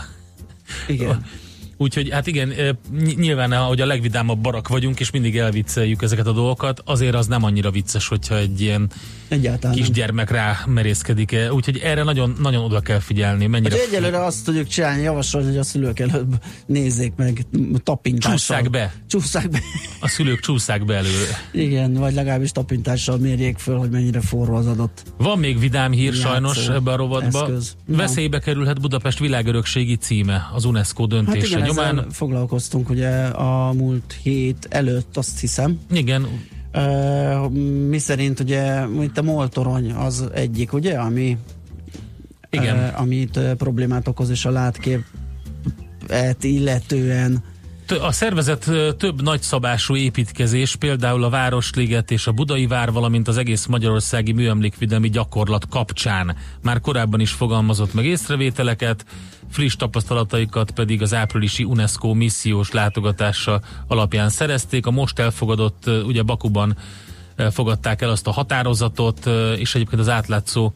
Igen. 0.87 1.25
Úgyhogy 1.77 2.09
hát 2.09 2.27
igen, 2.27 2.77
ny- 2.91 3.17
nyilván, 3.17 3.53
hogy 3.53 3.81
a 3.81 3.85
legvidámabb 3.85 4.39
barak 4.39 4.67
vagyunk, 4.67 4.99
és 4.99 5.11
mindig 5.11 5.37
elvicceljük 5.37 6.01
ezeket 6.01 6.27
a 6.27 6.31
dolgokat, 6.31 6.81
azért 6.85 7.15
az 7.15 7.27
nem 7.27 7.43
annyira 7.43 7.71
vicces, 7.71 8.07
hogyha 8.07 8.37
egy 8.37 8.61
ilyen 8.61 8.89
Egyáltalán 9.29 9.75
nem. 9.75 9.85
kisgyermek 9.85 10.31
rá 10.31 10.57
merészkedik. 10.65 11.31
eh, 11.31 11.53
Úgyhogy 11.53 11.77
erre 11.77 12.03
nagyon, 12.03 12.35
nagyon 12.41 12.63
oda 12.63 12.79
kell 12.79 12.99
figyelni. 12.99 13.47
Mennyire 13.47 13.75
Hát 13.75 13.87
egyelőre 13.87 14.23
azt 14.25 14.45
tudjuk 14.45 14.67
csinálni, 14.67 15.01
javasolni, 15.01 15.47
hogy 15.47 15.57
a 15.57 15.63
szülők 15.63 15.99
előbb 15.99 16.41
nézzék 16.65 17.13
meg 17.15 17.45
tapintással. 17.83 18.31
Csússzák 18.37 18.69
be. 18.69 18.93
Csúszák 19.07 19.49
be. 19.49 19.59
A 19.99 20.07
szülők 20.07 20.39
csúszák 20.39 20.85
be 20.85 20.95
elő. 20.95 21.09
Igen, 21.51 21.93
vagy 21.93 22.13
legalábbis 22.13 22.51
tapintással 22.51 23.17
mérjék 23.17 23.57
föl, 23.57 23.77
hogy 23.77 23.89
mennyire 23.89 24.21
forró 24.21 24.55
az 24.55 24.67
adott. 24.67 25.03
Van 25.17 25.39
még 25.39 25.59
vidám 25.59 25.91
hír 25.91 26.13
Játszó 26.13 26.19
sajnos 26.29 26.67
ebbe 26.67 26.91
a 26.91 26.95
rovatba. 26.95 27.39
eszköz. 27.41 27.75
Veszélybe 27.87 28.39
kerülhet 28.39 28.81
Budapest 28.81 29.19
világörökségi 29.19 29.95
címe 29.95 30.49
az 30.53 30.65
UNESCO 30.65 31.01
Hát 31.01 31.09
döntése 31.09 31.47
igen, 31.47 31.61
nyomán. 31.67 32.05
foglalkoztunk 32.11 32.89
ugye 32.89 33.09
a 33.25 33.73
múlt 33.73 34.15
hét 34.23 34.67
előtt, 34.69 35.17
azt 35.17 35.39
hiszem. 35.39 35.79
Igen, 35.91 36.27
Uh, 36.73 37.49
mi 37.87 37.97
szerint 37.97 38.39
ugye, 38.39 38.85
mint 38.85 39.17
a 39.17 39.21
moltorony 39.21 39.91
az 39.91 40.29
egyik, 40.33 40.73
ugye, 40.73 40.97
ami 40.99 41.37
Igen. 42.49 42.77
Uh, 42.77 42.99
amit 43.01 43.37
uh, 43.37 43.53
problémát 43.53 44.07
okoz, 44.07 44.29
és 44.29 44.45
a 44.45 44.49
látképet 44.49 45.03
illetően 46.41 47.33
T- 47.33 47.48
A 47.91 48.11
szervezet 48.11 48.71
több 48.97 49.21
nagyszabású 49.21 49.95
építkezés, 49.95 50.75
például 50.75 51.23
a 51.23 51.29
Városliget 51.29 52.11
és 52.11 52.27
a 52.27 52.31
Budai 52.31 52.67
Vár, 52.67 52.91
valamint 52.91 53.27
az 53.27 53.37
egész 53.37 53.65
magyarországi 53.65 54.31
műemlékvédelmi 54.31 55.09
gyakorlat 55.09 55.67
kapcsán 55.69 56.35
már 56.63 56.79
korábban 56.79 57.19
is 57.19 57.31
fogalmazott 57.31 57.93
meg 57.93 58.05
észrevételeket, 58.05 59.05
friss 59.51 59.75
tapasztalataikat 59.75 60.71
pedig 60.71 61.01
az 61.01 61.13
áprilisi 61.13 61.63
UNESCO 61.63 62.13
missziós 62.13 62.71
látogatása 62.71 63.61
alapján 63.87 64.29
szerezték. 64.29 64.85
A 64.85 64.91
most 64.91 65.19
elfogadott, 65.19 65.89
ugye 66.05 66.21
Bakuban 66.21 66.77
fogadták 67.51 68.01
el 68.01 68.09
azt 68.09 68.27
a 68.27 68.31
határozatot, 68.31 69.25
és 69.57 69.75
egyébként 69.75 70.01
az 70.01 70.09
átlátszó 70.09 70.73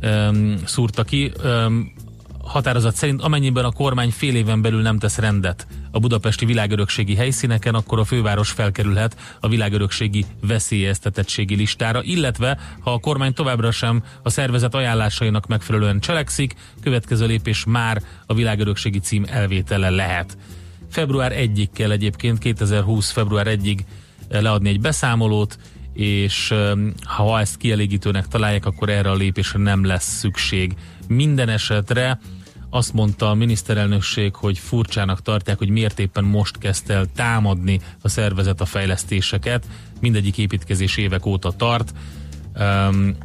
öm, 0.00 0.56
szúrta 0.64 1.04
ki. 1.04 1.32
Öm, 1.42 1.92
határozat 2.50 2.94
szerint 2.94 3.22
amennyiben 3.22 3.64
a 3.64 3.72
kormány 3.72 4.10
fél 4.10 4.34
éven 4.34 4.62
belül 4.62 4.82
nem 4.82 4.98
tesz 4.98 5.18
rendet 5.18 5.66
a 5.90 5.98
budapesti 5.98 6.44
világörökségi 6.44 7.14
helyszíneken, 7.14 7.74
akkor 7.74 7.98
a 7.98 8.04
főváros 8.04 8.50
felkerülhet 8.50 9.16
a 9.40 9.48
világörökségi 9.48 10.24
veszélyeztetettségi 10.40 11.54
listára, 11.54 12.02
illetve 12.02 12.58
ha 12.80 12.92
a 12.92 12.98
kormány 12.98 13.32
továbbra 13.32 13.70
sem 13.70 14.02
a 14.22 14.30
szervezet 14.30 14.74
ajánlásainak 14.74 15.46
megfelelően 15.46 16.00
cselekszik, 16.00 16.54
következő 16.82 17.26
lépés 17.26 17.64
már 17.64 18.02
a 18.26 18.34
világörökségi 18.34 18.98
cím 18.98 19.24
elvétele 19.28 19.90
lehet. 19.90 20.38
Február 20.90 21.32
1-ig 21.34 21.68
kell 21.72 21.90
egyébként, 21.90 22.38
2020. 22.38 23.10
február 23.10 23.46
1-ig 23.48 23.78
leadni 24.28 24.68
egy 24.68 24.80
beszámolót, 24.80 25.58
és 25.92 26.50
öm, 26.50 26.94
ha 27.04 27.40
ezt 27.40 27.56
kielégítőnek 27.56 28.28
találják, 28.28 28.66
akkor 28.66 28.88
erre 28.88 29.10
a 29.10 29.14
lépésre 29.14 29.58
nem 29.58 29.84
lesz 29.84 30.18
szükség. 30.18 30.74
Minden 31.08 31.48
esetre 31.48 32.18
azt 32.70 32.92
mondta 32.92 33.30
a 33.30 33.34
miniszterelnökség, 33.34 34.34
hogy 34.34 34.58
furcsának 34.58 35.22
tartják, 35.22 35.58
hogy 35.58 35.68
miért 35.68 35.98
éppen 35.98 36.24
most 36.24 36.58
kezdte 36.58 36.94
el 36.94 37.06
támadni 37.14 37.80
a 38.02 38.08
szervezet 38.08 38.60
a 38.60 38.64
fejlesztéseket. 38.64 39.66
Mindegyik 40.00 40.38
építkezés 40.38 40.96
évek 40.96 41.26
óta 41.26 41.50
tart. 41.50 41.92
Um, 42.58 43.16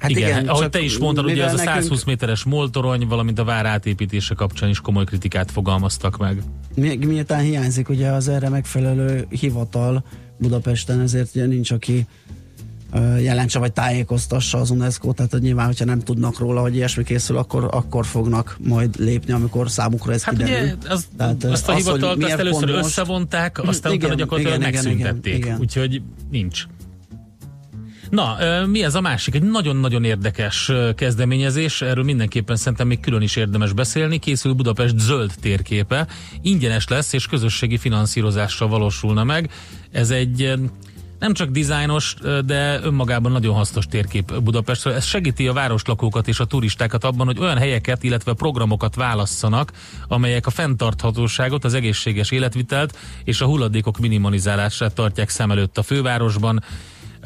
Hát 0.00 0.10
igen, 0.10 0.28
igen, 0.28 0.48
ahogy 0.48 0.70
te 0.70 0.80
is 0.80 0.98
mondtad, 0.98 1.24
ugye 1.24 1.44
ez 1.44 1.52
a 1.52 1.56
mivel 1.56 1.64
120 1.66 1.88
nekünk- 1.88 2.06
méteres 2.06 2.44
moltorony, 2.44 3.06
valamint 3.06 3.38
a 3.38 3.44
vár 3.44 3.66
átépítése 3.66 4.34
kapcsán 4.34 4.68
is 4.68 4.80
komoly 4.80 5.04
kritikát 5.04 5.50
fogalmaztak 5.50 6.18
meg. 6.18 6.42
Mi, 6.74 6.96
miután 6.96 7.40
hiányzik 7.40 7.88
ugye 7.88 8.08
az 8.08 8.28
erre 8.28 8.48
megfelelő 8.48 9.26
hivatal 9.28 10.04
Budapesten, 10.38 11.00
ezért 11.00 11.34
ugye 11.34 11.46
nincs, 11.46 11.70
aki 11.70 12.06
jelentse 13.20 13.58
vagy 13.58 13.72
tájékoztassa 13.72 14.58
az 14.58 14.70
UNESCO, 14.70 15.12
tehát 15.12 15.30
hogy 15.32 15.40
nyilván, 15.42 15.66
hogyha 15.66 15.84
nem 15.84 16.00
tudnak 16.00 16.38
róla, 16.38 16.60
hogy 16.60 16.74
ilyesmi 16.74 17.04
készül, 17.04 17.36
akkor, 17.36 17.68
akkor 17.70 18.06
fognak 18.06 18.56
majd 18.64 18.94
lépni, 18.98 19.32
amikor 19.32 19.70
számukra 19.70 20.12
ez 20.12 20.22
Hát 20.22 20.36
kiderül. 20.36 20.76
ugye 20.80 20.88
az, 20.88 21.08
Tehát, 21.16 21.44
azt 21.44 21.68
a 21.68 21.72
az, 21.72 21.78
hivatalt 21.78 22.22
azt 22.24 22.32
először 22.32 22.68
most- 22.70 22.84
összevonták, 22.84 23.62
aztán 23.62 23.92
Igen, 23.92 24.04
utána 24.04 24.20
gyakorlatilag 24.20 24.60
igen, 24.60 24.72
megszüntették. 24.72 25.34
igen, 25.34 25.46
igen. 25.48 25.60
Úgyhogy 25.60 26.02
nincs. 26.30 26.64
Na, 28.10 28.36
mi 28.66 28.82
ez 28.82 28.94
a 28.94 29.00
másik? 29.00 29.34
Egy 29.34 29.42
nagyon-nagyon 29.42 30.04
érdekes 30.04 30.72
kezdeményezés, 30.96 31.82
erről 31.82 32.04
mindenképpen 32.04 32.56
szerintem 32.56 32.86
még 32.86 33.00
külön 33.00 33.22
is 33.22 33.36
érdemes 33.36 33.72
beszélni. 33.72 34.18
Készül 34.18 34.52
Budapest 34.52 34.98
zöld 34.98 35.32
térképe, 35.40 36.06
ingyenes 36.42 36.88
lesz 36.88 37.12
és 37.12 37.26
közösségi 37.26 37.78
finanszírozással 37.78 38.68
valósulna 38.68 39.24
meg. 39.24 39.50
Ez 39.90 40.10
egy 40.10 40.52
nem 41.20 41.34
csak 41.34 41.50
dizájnos, 41.50 42.14
de 42.44 42.80
önmagában 42.82 43.32
nagyon 43.32 43.54
hasznos 43.54 43.86
térkép 43.86 44.40
Budapestről. 44.42 44.94
Ez 44.94 45.04
segíti 45.04 45.48
a 45.48 45.52
városlakókat 45.52 46.28
és 46.28 46.40
a 46.40 46.44
turistákat 46.44 47.04
abban, 47.04 47.26
hogy 47.26 47.38
olyan 47.38 47.58
helyeket, 47.58 48.02
illetve 48.02 48.32
programokat 48.32 48.94
válasszanak, 48.94 49.72
amelyek 50.08 50.46
a 50.46 50.50
fenntarthatóságot, 50.50 51.64
az 51.64 51.74
egészséges 51.74 52.30
életvitelt 52.30 52.98
és 53.24 53.40
a 53.40 53.46
hulladékok 53.46 53.98
minimalizálását 53.98 54.94
tartják 54.94 55.28
szem 55.28 55.50
előtt 55.50 55.78
a 55.78 55.82
fővárosban. 55.82 56.62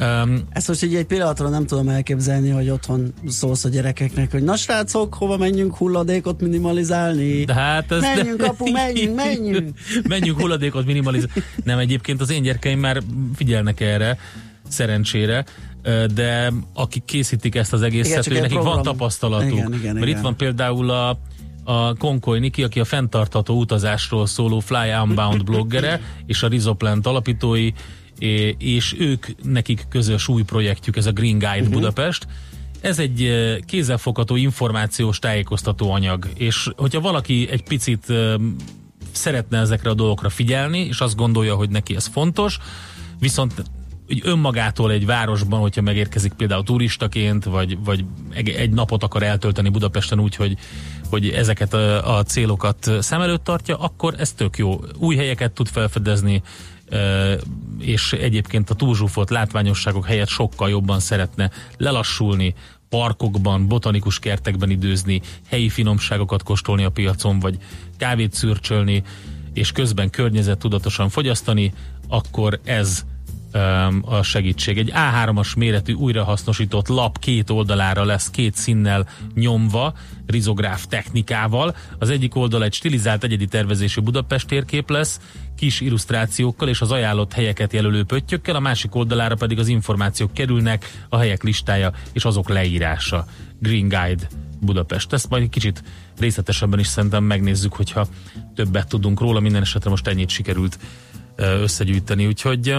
Um, 0.01 0.43
Ezt 0.51 0.69
most 0.69 0.83
így 0.83 0.95
egy 0.95 1.05
pillanatra 1.05 1.49
nem 1.49 1.67
tudom 1.67 1.89
elképzelni, 1.89 2.51
hogy 2.51 2.71
otthon 2.71 3.13
szólsz 3.27 3.65
a 3.65 3.69
gyerekeknek, 3.69 4.31
hogy 4.31 4.43
na 4.43 4.57
srácok, 4.57 5.15
hova 5.15 5.37
menjünk 5.37 5.77
hulladékot 5.77 6.41
minimalizálni? 6.41 7.45
De 7.45 7.55
hát 7.55 7.93
ez 7.93 8.01
menjünk, 8.01 8.41
de... 8.41 8.47
apu, 8.47 8.71
menjünk, 8.71 9.15
menjünk! 9.15 9.79
menjünk 10.09 10.41
hulladékot 10.41 10.87
minimalizálni. 10.87 11.43
Nem, 11.65 11.79
egyébként 11.79 12.21
az 12.21 12.31
én 12.31 12.43
gyerekeim 12.43 12.79
már 12.79 13.03
figyelnek 13.35 13.81
erre, 13.81 14.19
szerencsére, 14.69 15.45
de 16.15 16.53
akik 16.73 17.05
készítik 17.05 17.55
ezt 17.55 17.73
az 17.73 17.83
egészet, 17.83 18.27
Igen, 18.27 18.43
nekik 18.43 18.59
van 18.59 18.83
tapasztalatuk. 18.83 19.53
Igen, 19.53 19.75
igen, 19.75 19.95
Mert 19.95 20.07
igen. 20.07 20.17
itt 20.19 20.23
van 20.23 20.37
például 20.37 20.91
a 20.91 21.19
a 21.65 21.95
Konkoly 21.95 22.39
Niki, 22.39 22.63
aki 22.63 22.81
a 22.81 22.85
fenntartható 22.85 23.59
utazásról 23.59 24.27
szóló 24.27 24.59
Fly 24.61 24.93
Unbound 25.03 25.45
bloggere, 25.45 26.01
és 26.27 26.43
a 26.43 26.49
Rizoplant 26.49 27.07
alapítói, 27.07 27.71
és 28.59 28.95
ők, 28.99 29.27
nekik 29.43 29.87
közös 29.89 30.29
új 30.29 30.43
projektjük, 30.43 30.97
ez 30.97 31.07
a 31.07 31.13
Green 31.13 31.39
Guide 31.39 31.55
uh-huh. 31.55 31.73
Budapest. 31.73 32.27
Ez 32.81 32.99
egy 32.99 33.23
eh, 33.23 33.57
kézzelfogható 33.67 34.37
információs 34.37 35.19
tájékoztató 35.19 35.91
anyag, 35.91 36.29
és 36.35 36.71
hogyha 36.77 37.01
valaki 37.01 37.49
egy 37.51 37.63
picit 37.63 38.11
eh, 38.11 38.35
szeretne 39.13 39.59
ezekre 39.59 39.91
a 39.91 39.95
dolgokra 39.95 40.29
figyelni, 40.29 40.79
és 40.79 41.01
azt 41.01 41.17
gondolja, 41.17 41.55
hogy 41.55 41.71
neki 41.71 41.95
ez 41.95 42.07
fontos, 42.07 42.59
viszont 43.19 43.65
hogy 44.07 44.21
önmagától 44.25 44.91
egy 44.91 45.07
városban, 45.07 45.61
hogyha 45.61 45.83
megérkezik 45.83 46.33
például 46.33 46.63
turistaként, 46.63 47.45
vagy, 47.45 47.79
vagy 47.85 48.05
egy, 48.31 48.71
napot 48.71 49.03
akar 49.03 49.23
eltölteni 49.23 49.69
Budapesten 49.69 50.21
úgy, 50.21 50.37
hogy, 50.37 50.57
hogy 51.11 51.29
ezeket 51.29 51.75
a, 51.75 52.17
a 52.17 52.23
célokat 52.23 52.91
szem 53.01 53.21
előtt 53.21 53.45
tartja, 53.45 53.77
akkor 53.77 54.15
ez 54.19 54.33
tök 54.33 54.59
jó. 54.59 54.81
Új 54.99 55.17
helyeket 55.17 55.53
tud 55.53 55.69
felfedezni, 55.69 56.43
és 57.79 58.13
egyébként 58.13 58.71
a 58.71 58.75
túlzsúfolt 58.75 59.31
látványosságok 59.31 60.07
helyett 60.07 60.29
sokkal 60.29 60.69
jobban 60.69 61.01
szeretne 61.01 61.51
lelassulni, 61.77 62.55
parkokban, 62.89 63.69
botanikus 63.69 64.19
kertekben 64.19 64.71
időzni, 64.71 65.21
helyi 65.49 65.69
finomságokat 65.69 66.43
kóstolni 66.43 66.85
a 66.85 66.91
piacon, 66.91 67.39
vagy 67.39 67.59
kávét 67.97 68.33
szürcsölni, 68.33 69.03
és 69.53 69.73
közben 69.73 70.11
környezettudatosan 70.11 71.09
fogyasztani, 71.09 71.73
akkor 72.09 72.61
ez 72.65 73.05
a 74.03 74.23
segítség. 74.23 74.79
Egy 74.79 74.93
A3-as 74.95 75.57
méretű 75.57 75.93
újrahasznosított 75.93 76.89
lap 76.89 77.19
két 77.19 77.51
oldalára 77.51 78.05
lesz 78.05 78.31
két 78.31 78.55
színnel 78.55 79.09
nyomva, 79.35 79.95
rizográf 80.27 80.87
technikával. 80.87 81.77
Az 81.99 82.11
egyik 82.11 82.37
oldal 82.37 82.65
egy 82.65 82.73
stilizált 82.73 83.25
egyedi 83.25 83.47
tervezésű 83.47 84.01
Budapest 84.01 84.47
térkép 84.47 84.91
lesz, 84.91 85.21
kis 85.57 85.81
illusztrációkkal 85.81 86.69
és 86.69 86.81
az 86.81 86.91
ajánlott 86.91 87.33
helyeket 87.33 87.73
jelölő 87.73 88.05
pöttyökkel, 88.05 88.55
a 88.55 88.61
másik 88.61 88.95
oldalára 88.95 89.35
pedig 89.35 89.59
az 89.59 89.69
információk 89.69 90.33
kerülnek, 90.33 91.05
a 91.09 91.17
helyek 91.17 91.43
listája 91.43 91.93
és 92.13 92.25
azok 92.25 92.49
leírása. 92.49 93.27
Green 93.61 93.89
Guide 93.89 94.29
Budapest. 94.61 95.13
Ezt 95.13 95.29
majd 95.29 95.43
egy 95.43 95.49
kicsit 95.49 95.83
részletesebben 96.19 96.79
is 96.79 96.87
szerintem 96.87 97.25
megnézzük, 97.25 97.73
hogyha 97.73 98.07
többet 98.55 98.89
tudunk 98.89 99.21
róla. 99.21 99.41
Minden 99.41 99.63
esetre 99.63 99.91
most 99.91 100.07
ennyit 100.07 100.29
sikerült 100.29 100.79
összegyűjteni, 101.37 102.27
úgyhogy 102.27 102.77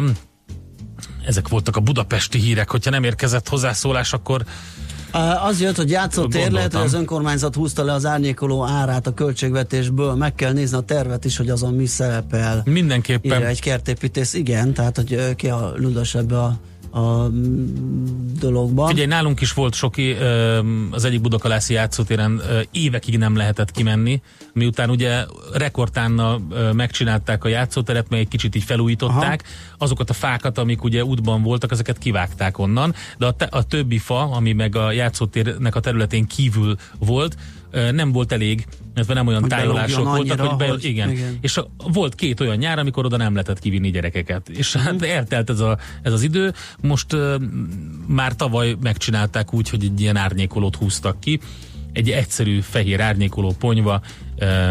ezek 1.26 1.48
voltak 1.48 1.76
a 1.76 1.80
budapesti 1.80 2.40
hírek. 2.40 2.70
Hogyha 2.70 2.90
nem 2.90 3.04
érkezett 3.04 3.48
hozzászólás, 3.48 4.14
akkor 4.14 4.46
Az 5.44 5.62
jött, 5.62 5.76
hogy 5.76 5.90
játszott 5.90 6.32
tér, 6.32 6.52
lehet, 6.52 6.74
hogy 6.74 6.86
az 6.86 6.94
önkormányzat 6.94 7.56
húzta 7.56 7.84
le 7.84 7.94
az 7.94 8.06
árnyékoló 8.06 8.66
árát 8.66 9.08
a 9.08 9.14
költségvetésből, 9.14 10.16
meg 10.16 10.36
kell 10.36 10.54
nézni 10.54 10.78
a 10.78 10.82
tervet 10.82 11.26
is, 11.26 11.38
hogy 11.38 11.50
azon 11.50 11.74
mi 11.74 11.86
szerepel. 11.86 12.62
Mindenképpen. 12.66 13.38
Írja 13.38 13.48
egy 13.48 13.62
kertépítész, 13.62 14.34
igen, 14.34 14.74
tehát 14.74 14.96
hogy 14.96 15.36
ki 15.36 15.50
a 15.50 15.74
ludas 15.78 16.16
ebbe 16.16 16.40
a, 16.40 16.58
a 16.96 17.28
mm, 17.28 17.66
dologban. 18.40 18.88
Figyelj, 18.88 19.08
nálunk 19.08 19.42
is 19.42 19.54
volt 19.54 19.74
sok 19.74 19.98
ö, 19.98 20.60
az 20.92 21.06
egyik 21.06 21.22
Budakalászi 21.22 21.74
játszótéren 21.74 22.42
évekig 22.72 23.18
nem 23.18 23.36
lehetett 23.36 23.72
kimenni, 23.72 24.22
miután 24.54 24.90
ugye 24.90 25.26
rekordtánnal 25.54 26.42
megcsinálták 26.74 27.44
a 27.44 27.48
játszóteret, 27.48 28.10
meg 28.10 28.20
egy 28.20 28.28
kicsit 28.28 28.56
így 28.56 28.64
felújították, 28.64 29.44
Aha. 29.44 29.76
azokat 29.78 30.10
a 30.10 30.14
fákat, 30.14 30.58
amik 30.58 30.84
ugye 30.84 31.04
útban 31.04 31.42
voltak, 31.42 31.72
ezeket 31.72 31.98
kivágták 31.98 32.58
onnan, 32.58 32.96
de 33.18 33.26
a, 33.26 33.32
te, 33.32 33.46
a 33.46 33.64
többi 33.64 33.98
fa, 33.98 34.32
ami 34.32 34.54
meg 34.54 34.76
a 34.76 34.92
játszótérnek 34.92 35.76
a 35.76 35.80
területén 35.80 36.28
kívül 36.28 36.76
volt, 37.00 37.36
nem 37.92 38.12
volt 38.12 38.32
elég, 38.32 38.66
illetve 38.96 39.14
nem 39.14 39.28
olyan 39.28 39.42
Hogy 39.42 39.50
tájolások 39.50 40.04
voltak, 40.04 40.20
annyira, 40.20 40.48
hogy, 40.48 40.58
be, 40.58 40.68
hogy- 40.68 40.84
igen. 40.84 41.10
igen. 41.10 41.38
És 41.42 41.58
a, 41.58 41.68
volt 41.94 42.16
két 42.16 42.40
olyan 42.40 42.58
nyár, 42.58 42.80
amikor 42.80 43.06
oda 43.06 43.18
nem 43.18 43.32
lehetett 43.34 43.60
kivinni 43.60 43.92
gyerekeket. 43.92 44.50
És 44.50 44.76
hát 44.76 45.02
eltelt 45.02 45.50
ez, 45.50 45.60
a, 45.60 45.78
ez 46.02 46.14
az 46.14 46.22
idő. 46.24 46.54
Most 46.82 47.14
uh, 47.14 47.36
már 48.08 48.36
tavaly 48.36 48.76
megcsinálták 48.82 49.54
úgy, 49.54 49.70
hogy 49.70 49.84
egy 49.84 50.02
ilyen 50.02 50.16
árnyékolót 50.16 50.76
húztak 50.76 51.20
ki. 51.20 51.40
Egy 51.94 52.10
egyszerű 52.10 52.60
fehér 52.60 53.02
árnyékoló 53.02 53.56
ponyva, 53.60 54.02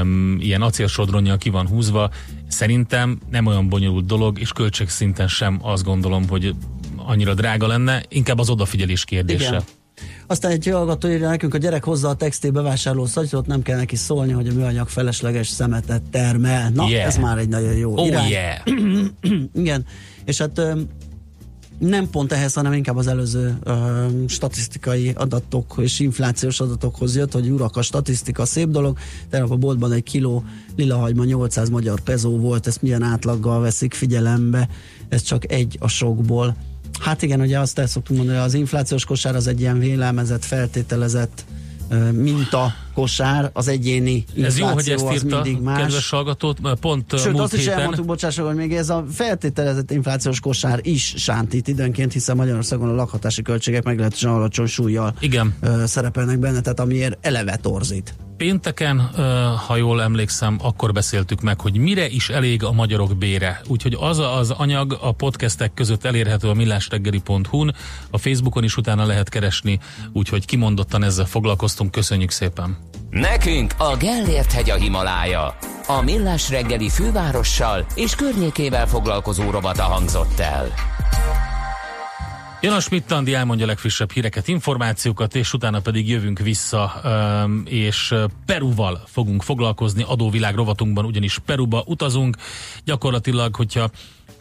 um, 0.01 0.37
ilyen 0.41 0.63
acélsodronnyal 0.63 1.37
ki 1.37 1.51
van 1.51 1.67
húzva. 1.67 2.11
Szerintem 2.49 3.19
nem 3.31 3.47
olyan 3.47 3.69
bonyolult 3.69 4.07
dolog, 4.07 4.41
és 4.41 4.53
költségszinten 4.53 5.29
sem 5.29 5.59
azt 5.63 5.85
gondolom, 5.85 6.29
hogy 6.29 6.55
annyira 6.97 7.35
drága 7.35 7.67
lenne, 7.67 8.03
inkább 8.09 8.39
az 8.39 8.51
odafigyelés 8.51 9.05
kérdése. 9.05 9.49
Igen. 9.49 9.63
Aztán 10.27 10.51
egy 10.51 10.67
hallgató 10.67 11.09
írja 11.09 11.29
nekünk, 11.29 11.55
a 11.55 11.59
gyerek 11.59 11.85
hozza 11.85 12.09
a 12.09 12.15
textil 12.15 12.51
bevásárló 12.51 13.07
szatyrót, 13.07 13.47
nem 13.47 13.63
kell 13.63 13.77
neki 13.77 13.97
szólni, 13.97 14.33
hogy 14.33 14.49
a 14.49 14.53
műanyag 14.53 14.89
felesleges 14.89 15.49
szemetet 15.49 16.03
termel. 16.11 16.71
Na, 16.71 16.89
Yeah. 16.89 17.07
ez 17.07 17.17
már 17.17 17.39
egy 17.39 17.49
nagyon 17.49 17.73
jó 17.75 17.99
Oh 17.99 18.07
irány. 18.07 18.29
yeah! 18.31 18.59
Igen, 19.55 19.85
és 20.25 20.39
hát 20.39 20.61
nem 21.79 22.11
pont 22.11 22.33
ehhez, 22.33 22.55
hanem 22.55 22.73
inkább 22.73 22.97
az 22.97 23.07
előző 23.07 23.59
öm, 23.65 24.29
statisztikai 24.29 25.13
adatok 25.17 25.75
és 25.81 26.01
inflációs 26.01 26.61
adatokhoz 26.61 27.17
jött, 27.17 27.33
hogy 27.33 27.49
urak, 27.51 27.77
a 27.77 27.83
statisztika 27.83 28.45
szép 28.45 28.69
dolog. 28.69 28.99
Tegnap 29.31 29.51
a 29.51 29.57
boltban 29.57 29.93
egy 29.93 30.03
kiló 30.03 30.45
lilahagyma 30.77 31.25
800 31.25 31.69
magyar 31.69 32.01
pezó 32.01 32.39
volt, 32.39 32.67
ezt 32.67 32.83
milyen 32.83 33.03
átlaggal 33.03 33.61
veszik 33.61 33.95
figyelembe, 33.95 34.69
ez 35.09 35.23
csak 35.23 35.53
egy 35.53 35.77
a 35.81 35.89
sokból. 35.89 36.57
Hát 37.01 37.23
igen, 37.23 37.41
ugye 37.41 37.59
azt 37.59 37.79
el 37.79 37.87
szoktunk 37.87 38.19
mondani, 38.19 38.39
hogy 38.39 38.49
az 38.49 38.55
inflációs 38.55 39.05
kosár 39.05 39.35
az 39.35 39.47
egy 39.47 39.61
ilyen 39.61 39.79
vélelmezett, 39.79 40.45
feltételezett 40.45 41.45
minta 42.13 42.75
kosár, 42.95 43.51
az 43.53 43.69
egyéni 43.69 44.25
Ez 44.43 44.59
jó, 44.59 44.67
hogy 44.67 44.89
ezt 44.89 45.13
írta, 45.13 45.45
más. 45.63 45.79
kedves 45.79 46.11
hallgatót, 46.11 46.59
pont 46.81 47.11
Sőt, 47.11 47.21
Sőt, 47.21 47.33
múlt 47.33 47.45
azt 47.45 47.53
is 47.55 47.61
héten... 47.61 47.79
elmondtuk, 47.79 48.07
bocsássak, 48.07 48.47
hogy 48.47 48.55
még 48.55 48.73
ez 48.73 48.91
a 48.91 49.05
feltételezett 49.13 49.91
inflációs 49.91 50.41
kosár 50.41 50.81
is 50.83 51.15
sántít 51.17 51.69
időnként, 51.69 52.13
hiszen 52.13 52.37
Magyarországon 52.37 52.89
a 52.89 52.95
lakhatási 52.95 53.43
költségek 53.43 53.85
meglehetősen 53.85 54.31
alacsony 54.31 54.67
súlyjal 54.67 55.15
Igen. 55.21 55.55
ö, 55.61 55.83
szerepelnek 55.87 56.39
benne, 56.39 56.61
tehát 56.61 56.81
amiért 56.81 57.27
eleve 57.27 57.57
torzít. 57.57 58.15
Pénteken, 58.37 59.11
ö, 59.17 59.21
ha 59.67 59.77
jól 59.77 60.03
emlékszem, 60.03 60.59
akkor 60.63 60.93
beszéltük 60.93 61.41
meg, 61.41 61.61
hogy 61.61 61.77
mire 61.77 62.09
is 62.09 62.29
elég 62.29 62.65
a 62.65 62.73
magyarok 62.73 63.17
bére. 63.17 63.61
Úgyhogy 63.67 63.97
az 64.01 64.19
az 64.19 64.51
anyag 64.51 64.99
a 65.01 65.13
podcastek 65.13 65.75
között 65.75 66.05
elérhető 66.05 66.49
a 66.49 66.55
millásreggeli.hu-n, 66.55 67.75
a 68.11 68.19
Facebookon 68.19 68.65
is 68.65 68.77
utána 68.77 69.07
lehet 69.07 69.29
keresni, 69.29 69.79
úgyhogy 70.13 70.45
kimondottan 70.45 71.03
ezzel 71.03 71.27
foglalkoztunk. 71.27 71.91
Köszönjük 71.91 72.31
szépen! 72.31 72.84
Nekünk 73.15 73.75
a 73.79 73.97
Gellért 73.97 74.53
hegy 74.53 74.71
a 74.71 74.75
Himalája. 74.75 75.57
A 75.87 76.03
Millás 76.03 76.51
reggeli 76.51 76.89
fővárossal 76.89 77.87
és 77.95 78.15
környékével 78.15 78.87
foglalkozó 78.87 79.51
rovata 79.51 79.83
hangzott 79.83 80.39
el. 80.39 80.73
Janos 82.61 82.89
Mittandi 82.89 83.35
elmondja 83.35 83.65
a 83.65 83.69
legfrissebb 83.69 84.11
híreket, 84.13 84.49
információkat, 84.49 85.35
és 85.35 85.53
utána 85.53 85.81
pedig 85.81 86.09
jövünk 86.09 86.39
vissza, 86.39 87.01
és 87.65 88.15
Peruval 88.47 89.03
fogunk 89.07 89.43
foglalkozni 89.43 90.05
adóvilág 90.07 90.55
rovatunkban, 90.55 91.05
ugyanis 91.05 91.39
Peruba 91.39 91.83
utazunk. 91.87 92.37
Gyakorlatilag, 92.85 93.55
hogyha 93.55 93.91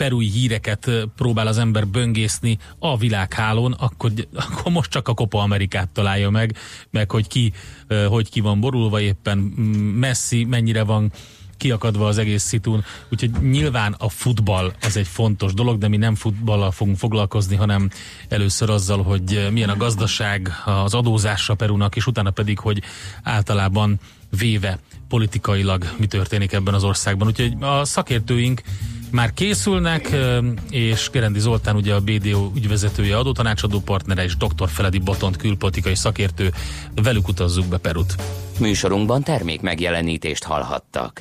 perui 0.03 0.30
híreket 0.30 0.91
próbál 1.15 1.47
az 1.47 1.57
ember 1.57 1.88
böngészni 1.88 2.57
a 2.80 2.97
világhálón, 2.97 3.71
akkor, 3.71 4.11
akkor 4.49 4.71
most 4.71 4.91
csak 4.91 5.07
a 5.07 5.13
Copa 5.13 5.41
Amerikát 5.41 5.89
találja 5.89 6.30
meg, 6.30 6.57
meg 6.89 7.11
hogy 7.11 7.27
ki, 7.27 7.53
hogy 8.07 8.30
ki 8.30 8.39
van 8.39 8.59
borulva 8.59 9.01
éppen, 9.01 9.38
mm, 9.38 9.63
Messi 9.99 10.43
mennyire 10.43 10.84
van 10.84 11.11
kiakadva 11.57 12.07
az 12.07 12.17
egész 12.17 12.43
szitún, 12.43 12.84
úgyhogy 13.09 13.31
nyilván 13.41 13.95
a 13.97 14.09
futball 14.09 14.73
az 14.81 14.97
egy 14.97 15.07
fontos 15.07 15.53
dolog, 15.53 15.77
de 15.77 15.88
mi 15.88 15.97
nem 15.97 16.15
futballal 16.15 16.71
fogunk 16.71 16.97
foglalkozni, 16.97 17.55
hanem 17.55 17.89
először 18.30 18.69
azzal, 18.69 19.03
hogy 19.03 19.47
milyen 19.51 19.69
a 19.69 19.77
gazdaság, 19.77 20.51
az 20.65 20.93
adózása 20.93 21.55
Perunak, 21.55 21.95
és 21.95 22.07
utána 22.07 22.31
pedig, 22.31 22.59
hogy 22.59 22.81
általában 23.23 23.99
véve 24.38 24.80
politikailag 25.07 25.93
mi 25.97 26.05
történik 26.05 26.51
ebben 26.51 26.73
az 26.73 26.84
országban. 26.84 27.27
Úgyhogy 27.27 27.55
a 27.59 27.85
szakértőink 27.85 28.61
már 29.14 29.34
készülnek, 29.34 30.15
és 30.69 31.10
Gerendi 31.11 31.40
Zoltán 31.40 31.76
ugye 31.76 31.94
a 31.94 31.99
BDO 31.99 32.52
ügyvezetője, 32.56 33.18
adótanácsadó 33.18 33.80
partnere 33.80 34.23
és 34.23 34.38
dr. 34.38 34.69
Feledi 34.69 34.99
Botont 34.99 35.38
külpolitikai 35.38 35.95
szakértő. 35.95 36.52
Velük 36.95 37.27
utazzuk 37.27 37.65
be 37.65 37.77
Perut. 37.77 38.15
Műsorunkban 38.60 39.23
termék 39.23 39.61
megjelenítést 39.61 40.44
hallhattak. 40.44 41.11